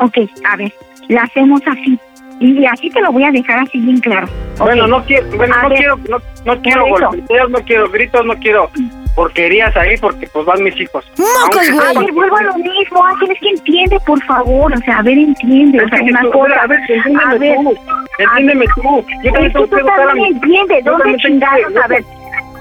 [0.00, 0.70] ok, a ver,
[1.08, 1.98] la hacemos así.
[2.40, 4.26] Y así te lo voy a dejar así bien claro.
[4.58, 8.26] Bueno, no quiero, bueno, A no ver, quiero, no, no quiero golpeteos, no quiero gritos,
[8.26, 8.70] no quiero
[9.14, 11.04] porquerías ahí porque pues van mis hijos.
[11.42, 14.72] Aunque- A ver, vuelvo a lo mismo, Ángel, es que entiende, por favor.
[14.72, 15.84] O sea, a ver, entiende.
[15.84, 16.62] O sea, una tú, cosa.
[16.62, 17.74] a ver, entiéndeme a ver, tú,
[18.18, 19.04] entiéndeme tú.
[19.22, 21.72] Yo también que tengo que a también mi- entiendes, yo ¿dónde también tengo chingados?
[21.72, 22.04] que- A ver,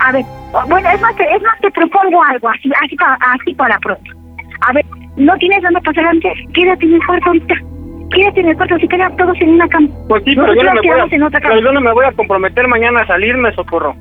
[0.02, 0.26] a ver,
[0.68, 4.12] bueno, es más, te, es más, te propongo algo, así, así, para, así para pronto.
[4.68, 7.56] A ver, no tienes dónde pasar antes, quédate en el cuarto ahorita.
[8.12, 9.88] Quédate en el cuarto, si quedan todos en una cama.
[10.08, 11.62] Pues sí, pero yo, no me voy en a, otra pero cama.
[11.62, 13.96] yo no me voy a comprometer mañana a salirme, socorro.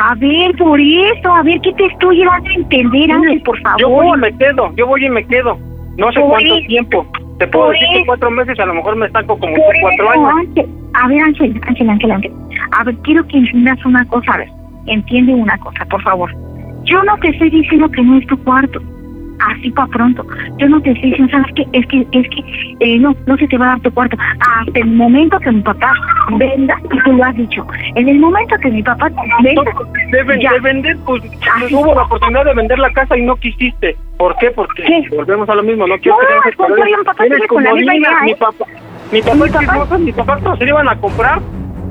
[0.00, 3.80] A ver, por eso, a ver, ¿qué te estoy llevando a entender, Ángel, por favor?
[3.80, 5.56] Yo voy y me quedo, yo voy y me quedo.
[5.96, 6.66] No sé Por cuánto eso.
[6.66, 7.06] tiempo.
[7.38, 10.12] Te puedo decir que cuatro meses, a lo mejor me estanco como Por cuatro eso,
[10.12, 10.32] años.
[10.48, 10.66] Ángel.
[10.94, 12.32] A ver, Ángel, Ángel, Ángel, Ángel.
[12.72, 14.48] A ver, quiero que entiendas una cosa, a ver.
[14.86, 16.30] Entiende una cosa, por favor.
[16.84, 18.80] Yo no te estoy diciendo que no es tu cuarto.
[19.40, 20.24] Así para pronto.
[20.58, 21.66] Yo no te estoy diciendo, ¿sabes qué?
[21.72, 24.16] Es que, es que, eh, no, no se te va a dar tu cuarto.
[24.58, 25.92] Hasta el momento que mi papá
[26.38, 27.66] venda, y tú lo has dicho,
[27.96, 29.10] en el momento que mi papá
[29.42, 29.62] venda,
[30.10, 30.52] Deben ya.
[30.52, 31.22] de vender, pues
[31.72, 33.96] hubo la oportunidad de vender la casa y no quisiste.
[34.18, 34.50] ¿Por qué?
[34.52, 36.98] Porque volvemos a lo mismo, no quiero No, que contrario, problemas.
[36.98, 38.36] mi papá sigue con la misma mi ¿eh?
[38.38, 38.66] papá,
[39.12, 41.40] mi papá, Mi papá- no, mi papá cuando se iban a comprar,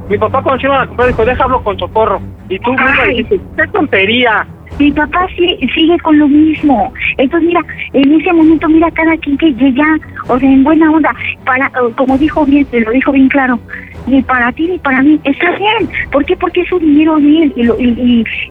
[0.09, 2.21] mi papá cuando se iban a comprar dijo, déjalo con socorro.
[2.49, 3.09] Y tú Ay.
[3.09, 4.47] dijiste, qué tontería.
[4.79, 6.91] Mi papá sigue con lo mismo.
[7.17, 7.61] Entonces, mira,
[7.93, 9.97] en ese momento, mira, cada quien que ya,
[10.27, 11.13] o sea, en buena onda,
[11.45, 13.59] para, eh, como dijo bien, te lo dijo bien claro,
[14.07, 15.89] ni para ti ni para mí, está bien.
[16.11, 16.35] ¿Por qué?
[16.35, 17.89] Porque es su dinero de él y, lo- y,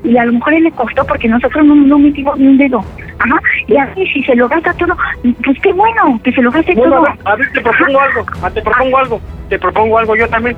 [0.05, 2.59] y, y a lo mejor él le costó porque nosotros no, no metimos ni un
[2.59, 2.85] dedo.
[3.19, 3.41] Ajá.
[3.67, 4.97] Y así, si se lo gasta todo,
[5.45, 7.07] pues qué bueno, que se lo gaste Bueno, todo.
[7.07, 10.29] a ver, a ver, te propongo algo, ah, te propongo algo, te propongo algo yo
[10.29, 10.57] también.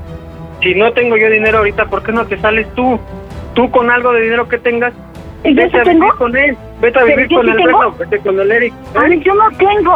[0.63, 2.99] Si no tengo yo dinero ahorita, ¿por qué no te sales tú?
[3.55, 4.93] Tú con algo de dinero que tengas,
[5.45, 6.17] ¿Y yo vete sí a vivir tengo?
[6.17, 7.93] con él, vete a ¿Pero vivir con sí el tengo?
[7.99, 8.75] Vete con el Eric.
[8.95, 9.93] A ver, yo no tengo.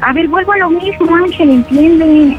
[0.00, 2.38] A ver, vuelvo a lo mismo, Ángel, entiende.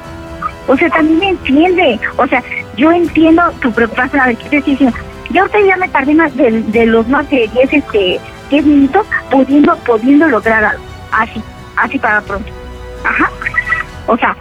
[0.67, 1.99] O sea, también me entiende.
[2.17, 2.43] O sea,
[2.75, 4.21] yo entiendo tu preocupación.
[4.21, 4.97] A ver, ¿qué te estoy diciendo?
[5.31, 8.19] Yo ahorita ya me tardé más de, de los más de 10, este,
[8.49, 10.83] 10 minutos pudiendo, pudiendo lograr algo.
[11.11, 11.41] Así,
[11.77, 12.51] así para pronto.
[13.03, 13.29] Ajá.
[14.07, 14.35] O sea,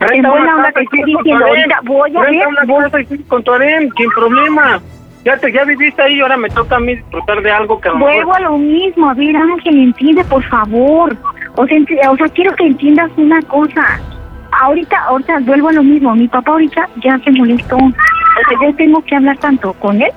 [0.00, 3.88] en buena una onda te estoy diciendo, ahorita voy a ver, voy- con tu harem,
[3.96, 4.80] sin problema.
[5.24, 8.34] Ya ya viviste ahí, ahora me toca a mí disfrutar de algo que a Vuelvo
[8.34, 11.16] a lo mismo, a ver Ángel, entiende por favor.
[11.56, 11.78] O sea,
[12.10, 14.00] o sea, quiero que entiendas una cosa.
[14.60, 16.14] Ahorita, ahorita vuelvo a lo mismo.
[16.14, 17.76] Mi papá ahorita ya se molestó.
[17.76, 17.90] O
[18.48, 20.10] sea, yo tengo que hablar tanto con él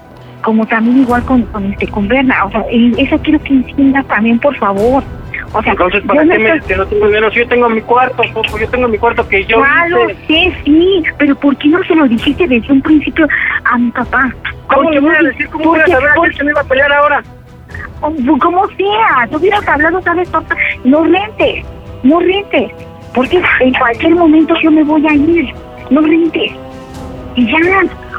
[0.44, 2.46] como también igual con, con este con Berna.
[2.46, 5.04] O sea, y eso quiero que entiendas también, por favor.
[5.58, 7.32] O sea, Entonces, ¿para qué me estoy- que no tengo dinero?
[7.32, 10.16] Si yo tengo mi cuarto, Popo, yo tengo mi cuarto que yo hice.
[10.28, 13.28] sé, sí, pero ¿por qué no se lo dijiste desde un principio
[13.64, 14.32] a mi papá?
[14.68, 15.50] ¿Cómo Porque le voy a decir?
[15.50, 17.24] ¿Cómo voy a saber porque- se me iba a pelear ahora?
[18.02, 20.56] o- como sea, tú hubieras hablado, ¿sabes, papá?
[20.84, 21.66] No rentes,
[22.04, 22.72] no rentes,
[23.16, 25.52] porque en cualquier momento yo me voy a ir,
[25.90, 26.52] no rentes.
[27.36, 27.58] Y ya,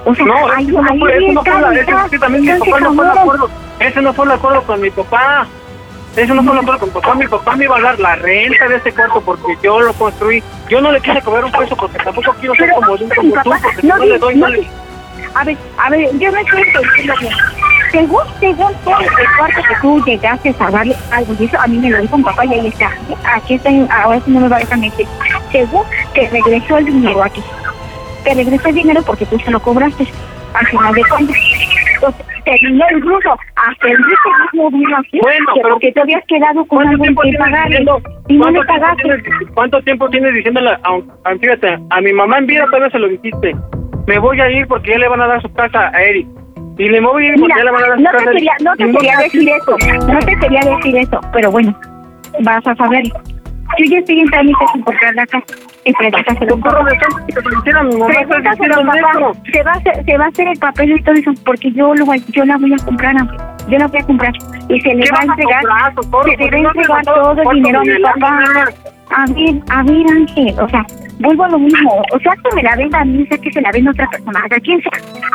[0.04, 2.80] o sea, No, ahí, eso no ahí eso no fue la, sí también mi papá
[2.80, 3.20] no fue de acabó.
[3.32, 3.50] acuerdo.
[3.78, 5.46] Ese no fue el acuerdo con mi papá.
[6.18, 7.14] Eso no fue el acuerdo con papá.
[7.14, 10.42] Mi papá me iba a dar la renta de ese cuarto porque yo lo construí.
[10.68, 13.42] Yo no le quise cobrar un peso porque tampoco quiero ser como de un como
[13.42, 14.58] tú, porque si no, no le doy, no no le...
[14.60, 14.68] di-
[15.34, 17.32] A ver, a ver, yo no estoy entendiendo bien.
[17.92, 21.78] Según, según tú, el cuarto que tú llegaste a darle algo, y eso a mí
[21.78, 22.90] me lo dijo mi papá y ahí está.
[23.34, 23.70] Aquí está,
[24.02, 25.06] ahora sí no me va a dejar mentir.
[25.52, 27.42] Según te regresó el dinero aquí.
[28.24, 30.06] Te regresó el dinero porque tú se lo cobraste
[30.54, 31.36] al final de cuentas.
[32.44, 37.04] Terminó incluso hasta el mismo vino aquí, Bueno, que porque te habías quedado con ¿Cuánto
[37.04, 37.98] algo que pagar y no
[38.38, 39.02] ¿Cuánto le pagaste.
[39.02, 39.22] tienes-
[39.54, 40.70] ¿Cuánto tiempo tienes diciéndole?
[40.70, 40.78] A,
[41.24, 43.54] a- fíjate, a mi mamá en vida todavía se lo dijiste.
[44.06, 46.26] Me voy a ir porque ya le van a dar su casa a Eric.
[46.78, 48.24] Y le voy a ir porque Mira, ya le van a dar su no casa
[48.24, 51.78] te a quería, no te quería decir eso, no te quería decir eso, pero bueno,
[52.40, 53.02] vas a saber.
[53.76, 55.54] Yo ya estoy en trámites en comprar la casa.
[55.84, 56.04] Y papá.
[59.52, 61.94] Se va, a hacer, se va a hacer el papel y todo eso porque yo,
[61.94, 63.14] lo, yo la voy a comprar.
[63.68, 64.32] Yo la voy a comprar.
[64.68, 65.62] Y se le ¿Qué va a entregar.
[65.62, 68.64] Se le va a entregar todo el dinero a mi papá.
[69.10, 70.60] A ver, a ver, Ángel.
[70.60, 70.84] O sea,
[71.20, 72.02] vuelvo a lo mismo.
[72.12, 74.10] O sea, que me la venda a mí, sea que se la venda a otra
[74.10, 74.40] persona.
[74.44, 74.92] A quien sea.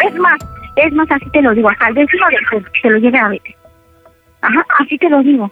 [0.07, 0.39] Es más,
[0.75, 1.69] es más, así te lo digo.
[1.69, 3.55] Hasta el vecino de que se lo lleve a vete.
[4.41, 5.51] Ajá, así te lo digo.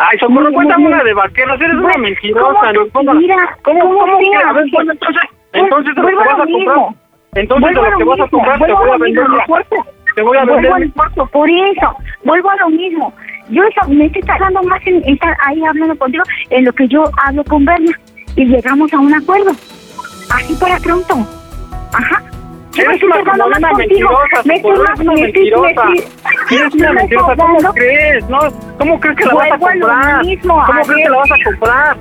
[0.00, 2.84] Ay, Socorro, cuéntame una de vaqueros, eres una mentirosa, ¿cómo ¿no?
[2.84, 3.58] que ¿Cómo, mira?
[3.62, 4.36] cómo, ¿Cómo cómo que?
[4.36, 5.22] A ver, bueno, entonces,
[5.52, 6.88] entonces lo que vas a comprar,
[7.34, 9.26] entonces de lo que vas a comprar te voy a vender
[10.14, 11.26] te voy a vender mi cuarto.
[11.26, 13.12] Por eso, vuelvo a lo mismo.
[13.50, 17.04] Yo eso, me estoy tardando más en estar ahí hablando contigo en lo que yo
[17.24, 17.92] hablo con Berna
[18.36, 19.50] y llegamos a un acuerdo.
[20.30, 21.14] Así para pronto.
[21.92, 22.22] Ajá.
[22.76, 23.16] Eres una,
[23.46, 25.82] una mentirosa, Me una mentirosa.
[26.50, 28.28] Eres una mentirosa, ¿cómo crees?
[28.28, 28.38] ¿No?
[28.78, 30.22] ¿Cómo crees que la vas a comprar?
[30.42, 31.96] ¿Cómo crees que la vas a comprar?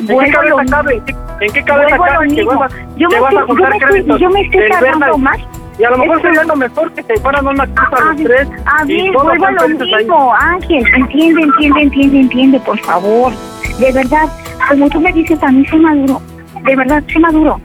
[0.00, 0.94] ¿En qué cabeza cabe?
[0.94, 4.20] ¿En qué- ¿En qué cabeza cabe que vas a, Yo me vas a juntar créditos?
[4.20, 5.38] yo me estoy tardando más.
[5.78, 8.48] Y a lo mejor sería lo mejor que te fueran una casa A los tres.
[8.66, 10.84] a ver, vuelvo a lo mismo, Ángel.
[10.96, 13.32] Entiende, entiende, entiende, entiende, por favor.
[13.78, 14.24] De verdad,
[14.68, 16.20] como tú me dices a mí, sé maduro.
[16.64, 17.60] De verdad, sé maduro.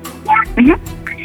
[0.59, 0.73] Ujú.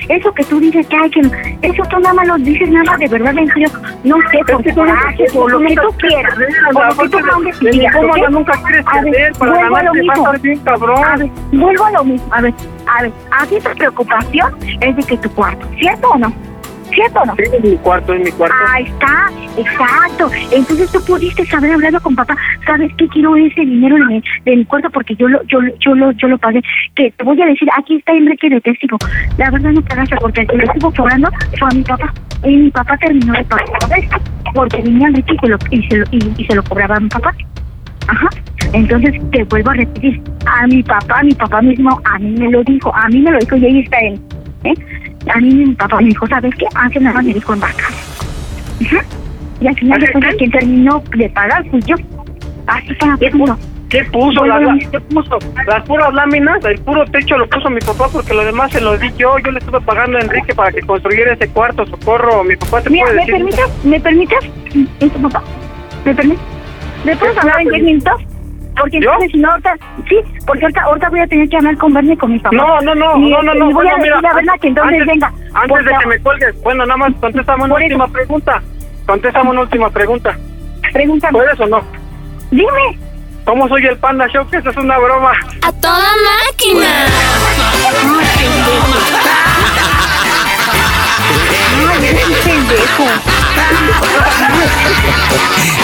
[0.08, 1.20] Eso que tú dices que hay que...
[1.62, 3.68] Eso tú nada más lo dices nada de verdad, en serio.
[4.04, 6.34] No sé, por que tú quieres por lo que tú quieras.
[6.72, 7.18] Por lo que tú
[8.16, 11.04] ya nunca quieres ceder, para vuelvo a ganar te bien cabrón.
[11.04, 12.26] A ver, vuelvo a lo mismo.
[12.30, 12.54] A ver,
[12.86, 16.32] a ver, a ti tu preocupación es de que tu cuarto, ¿cierto o no?
[16.98, 17.36] ¿Cierto o no?
[17.36, 18.56] Sí, es mi cuarto, es mi cuarto.
[18.72, 20.30] Ahí está, exacto.
[20.50, 22.36] Entonces tú pudiste haber hablado con papá.
[22.66, 23.06] ¿Sabes qué?
[23.08, 26.10] Quiero ese dinero de mi, de mi cuarto porque yo lo, yo, lo- yo lo,
[26.12, 26.60] yo lo pagué.
[26.96, 28.98] Que te voy a decir, aquí está Enrique de testigo.
[29.36, 32.12] La verdad no pagaste porque el que le estuvo cobrando fue a mi papá.
[32.42, 33.66] Y mi papá terminó de pagar
[33.96, 34.16] esto
[34.54, 37.00] porque venía Enrique y se lo, y se lo, y, y se lo cobraba a
[37.00, 37.32] mi papá.
[38.08, 38.28] Ajá.
[38.72, 42.62] Entonces te vuelvo a repetir, a mi papá, mi papá mismo, a mí me lo
[42.64, 44.20] dijo, a mí me lo dijo y ahí está él.
[44.64, 44.74] ¿Eh?
[45.34, 46.66] A mí mi papá me dijo, ¿sabes qué?
[46.74, 47.88] Hace nada me dijo en vaca.
[49.60, 51.96] Y al final de cuentas quien terminó de pagar fui yo.
[52.66, 53.58] Así pronto.
[53.88, 54.42] ¿Qué puso?
[54.90, 55.38] ¿Qué puso?
[55.66, 58.98] Las puras láminas, el puro techo lo puso mi papá porque lo demás se lo
[58.98, 59.38] di yo.
[59.38, 62.44] Yo le estuve pagando a Enrique para que construyera ese cuarto, socorro.
[62.44, 63.34] Mi papá te Mira, puede ¿me decir.
[63.34, 63.84] permites?
[63.84, 65.42] ¿Me papá?
[66.04, 66.44] ¿Me permites?
[67.04, 68.20] ¿Me puedes hablar en 10 minutos?
[68.80, 69.74] Porque entonces si no, ahorita,
[70.08, 72.56] sí, porque ahorita, ahorita voy a tener que hablar con Bernie con mi papá.
[72.56, 73.70] No, no, no, Y, no, no, no.
[73.70, 75.26] y voy bueno, a decir mira, la verdad que entonces antes, venga.
[75.54, 78.62] Antes porque- de que me cuelgues, bueno, nada más contéstame una última pregunta.
[79.06, 80.38] Contéstame una última pregunta.
[80.92, 81.32] Pregúntame.
[81.38, 81.80] ¿Puedes o no?
[82.50, 82.98] Dime.
[83.44, 84.46] ¿Cómo soy el Panda Show?
[84.50, 85.32] Que eso es una broma.
[85.62, 86.10] ¡A toda
[86.46, 86.86] máquina!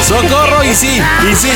[0.07, 1.53] Socorro y sí, y sí.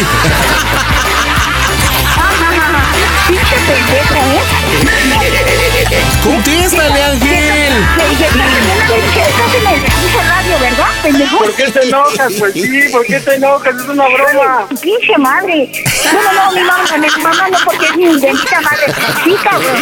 [2.18, 5.67] 哈哈哈哈，你是北北北。
[6.22, 7.72] Contéstale, Ángel.
[8.10, 11.38] Estás en el pinche radio, ¿verdad, pendejo?
[11.38, 12.32] ¿Por qué te enojas?
[12.38, 13.74] Pues sí, ¿por qué te enojas?
[13.74, 14.68] Es una broma.
[14.82, 15.70] Pinche madre.
[16.04, 18.94] No, no, no, mi mamá, mi mamá no, porque es mi bendita madre.
[19.24, 19.76] Sí, cabrón.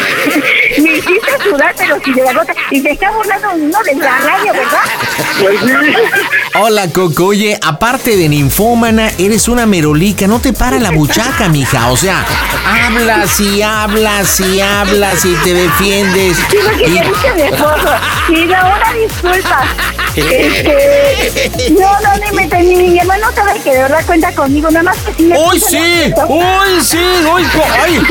[0.78, 2.54] Me hiciste sudar, pero si de la gota.
[2.70, 4.84] Y se está burlando uno de la radio, ¿verdad?
[5.40, 5.94] Pues sí.
[6.54, 7.26] Hola, Coco.
[7.26, 10.28] Oye, aparte de ninfómana, eres una merolica.
[10.28, 11.90] No te para la buchaca, mija.
[11.90, 12.24] O sea,
[12.64, 15.95] hablas y hablas y hablas y te defiendes.
[16.50, 17.94] Sí, porque Y- te dije mi esposo.
[18.28, 19.66] Y ahora disculpas.
[20.16, 21.70] Este.
[21.72, 24.70] No, no, ni me ni mi hermano sabe que de verdad cuenta conmigo.
[24.70, 26.14] Nada más que sí me ¡Hoy puso sí!
[26.26, 26.98] ¡Hoy sí!
[27.78, 28.02] ¡Ay!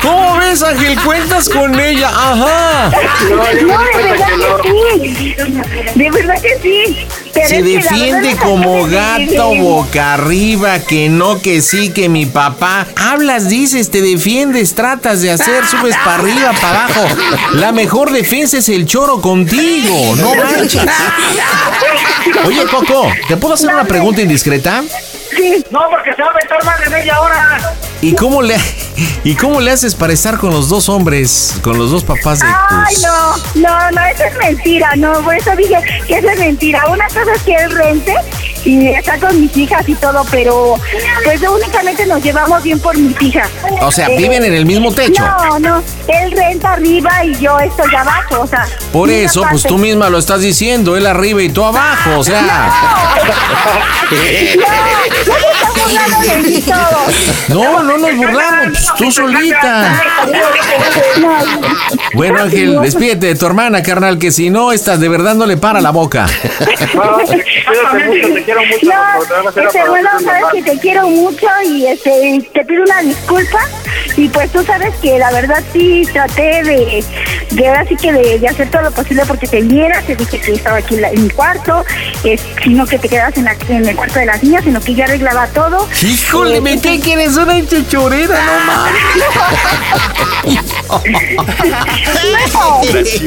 [0.00, 0.96] ¿Cómo ves, Ángel?
[1.00, 2.10] Cuentas con ella.
[2.10, 2.90] Ajá.
[3.28, 4.26] No, de verdad
[4.62, 5.34] que sí.
[5.96, 7.06] De verdad que sí.
[7.38, 12.86] Pero Se defiende como gato boca arriba, que no, que sí, que mi papá.
[12.96, 17.06] Hablas, dices, te defiendes, tratas de hacer, subes para arriba, para abajo.
[17.52, 20.82] La mejor defensa es el choro contigo, no manches.
[22.44, 24.82] Oye, Coco, ¿te puedo hacer una pregunta indiscreta?
[25.36, 25.64] Sí.
[25.70, 27.74] No, porque se va a aventar más de media hora.
[28.00, 28.56] ¿Y cómo le
[29.24, 32.46] y cómo le haces para estar con los dos hombres, con los dos papás de
[32.46, 36.38] Ay, tus no, no, no, eso es mentira, no, por eso dije que eso es
[36.38, 36.86] mentira.
[36.88, 38.14] Una cosa es que él rente
[38.68, 40.76] y está con mis hijas y todo, pero
[41.24, 43.48] pues únicamente nos llevamos bien por mis hijas.
[43.80, 45.22] O sea, Eh, viven en el mismo techo.
[45.22, 48.66] No, no, él renta arriba y yo estoy abajo, o sea.
[48.92, 52.42] Por eso, pues tú misma lo estás diciendo, él arriba y tú abajo, o sea.
[57.48, 57.62] No, no.
[57.62, 60.02] No, no nos burlamos, pues, tú solita.
[62.14, 65.56] Bueno, Ángel, despídete de tu hermana, carnal, que si no, estás de verdad no le
[65.56, 66.26] para la boca.
[66.58, 68.44] Cuídate mucho, te
[68.80, 69.42] quiero mucho.
[69.42, 73.60] No, este, bueno, sabes que te quiero mucho y este, te pido una disculpa.
[74.18, 77.04] Y pues tú sabes que la verdad sí traté de,
[77.52, 80.04] de ahora sí que de, de hacer todo lo posible porque te vieras.
[80.06, 81.84] Te dije que estaba aquí en, la- en mi cuarto,
[82.24, 84.92] es, sino que te quedas en, la- en el cuarto de las niñas, sino que
[84.94, 85.86] yo arreglaba todo.
[86.02, 89.02] Híjole, Eh, me cae que eres una chechorera, no mames.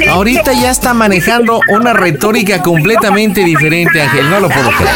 [0.09, 4.30] Ahorita ya está manejando una retórica completamente diferente, Ángel.
[4.30, 4.91] No lo puedo creer.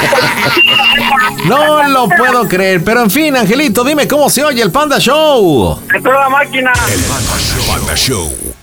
[1.45, 2.83] No lo puedo creer.
[2.83, 5.79] Pero en fin, Angelito, dime cómo se oye el Panda Show.
[5.91, 6.73] ¡Que toda máquina!
[7.67, 8.54] Panda Show.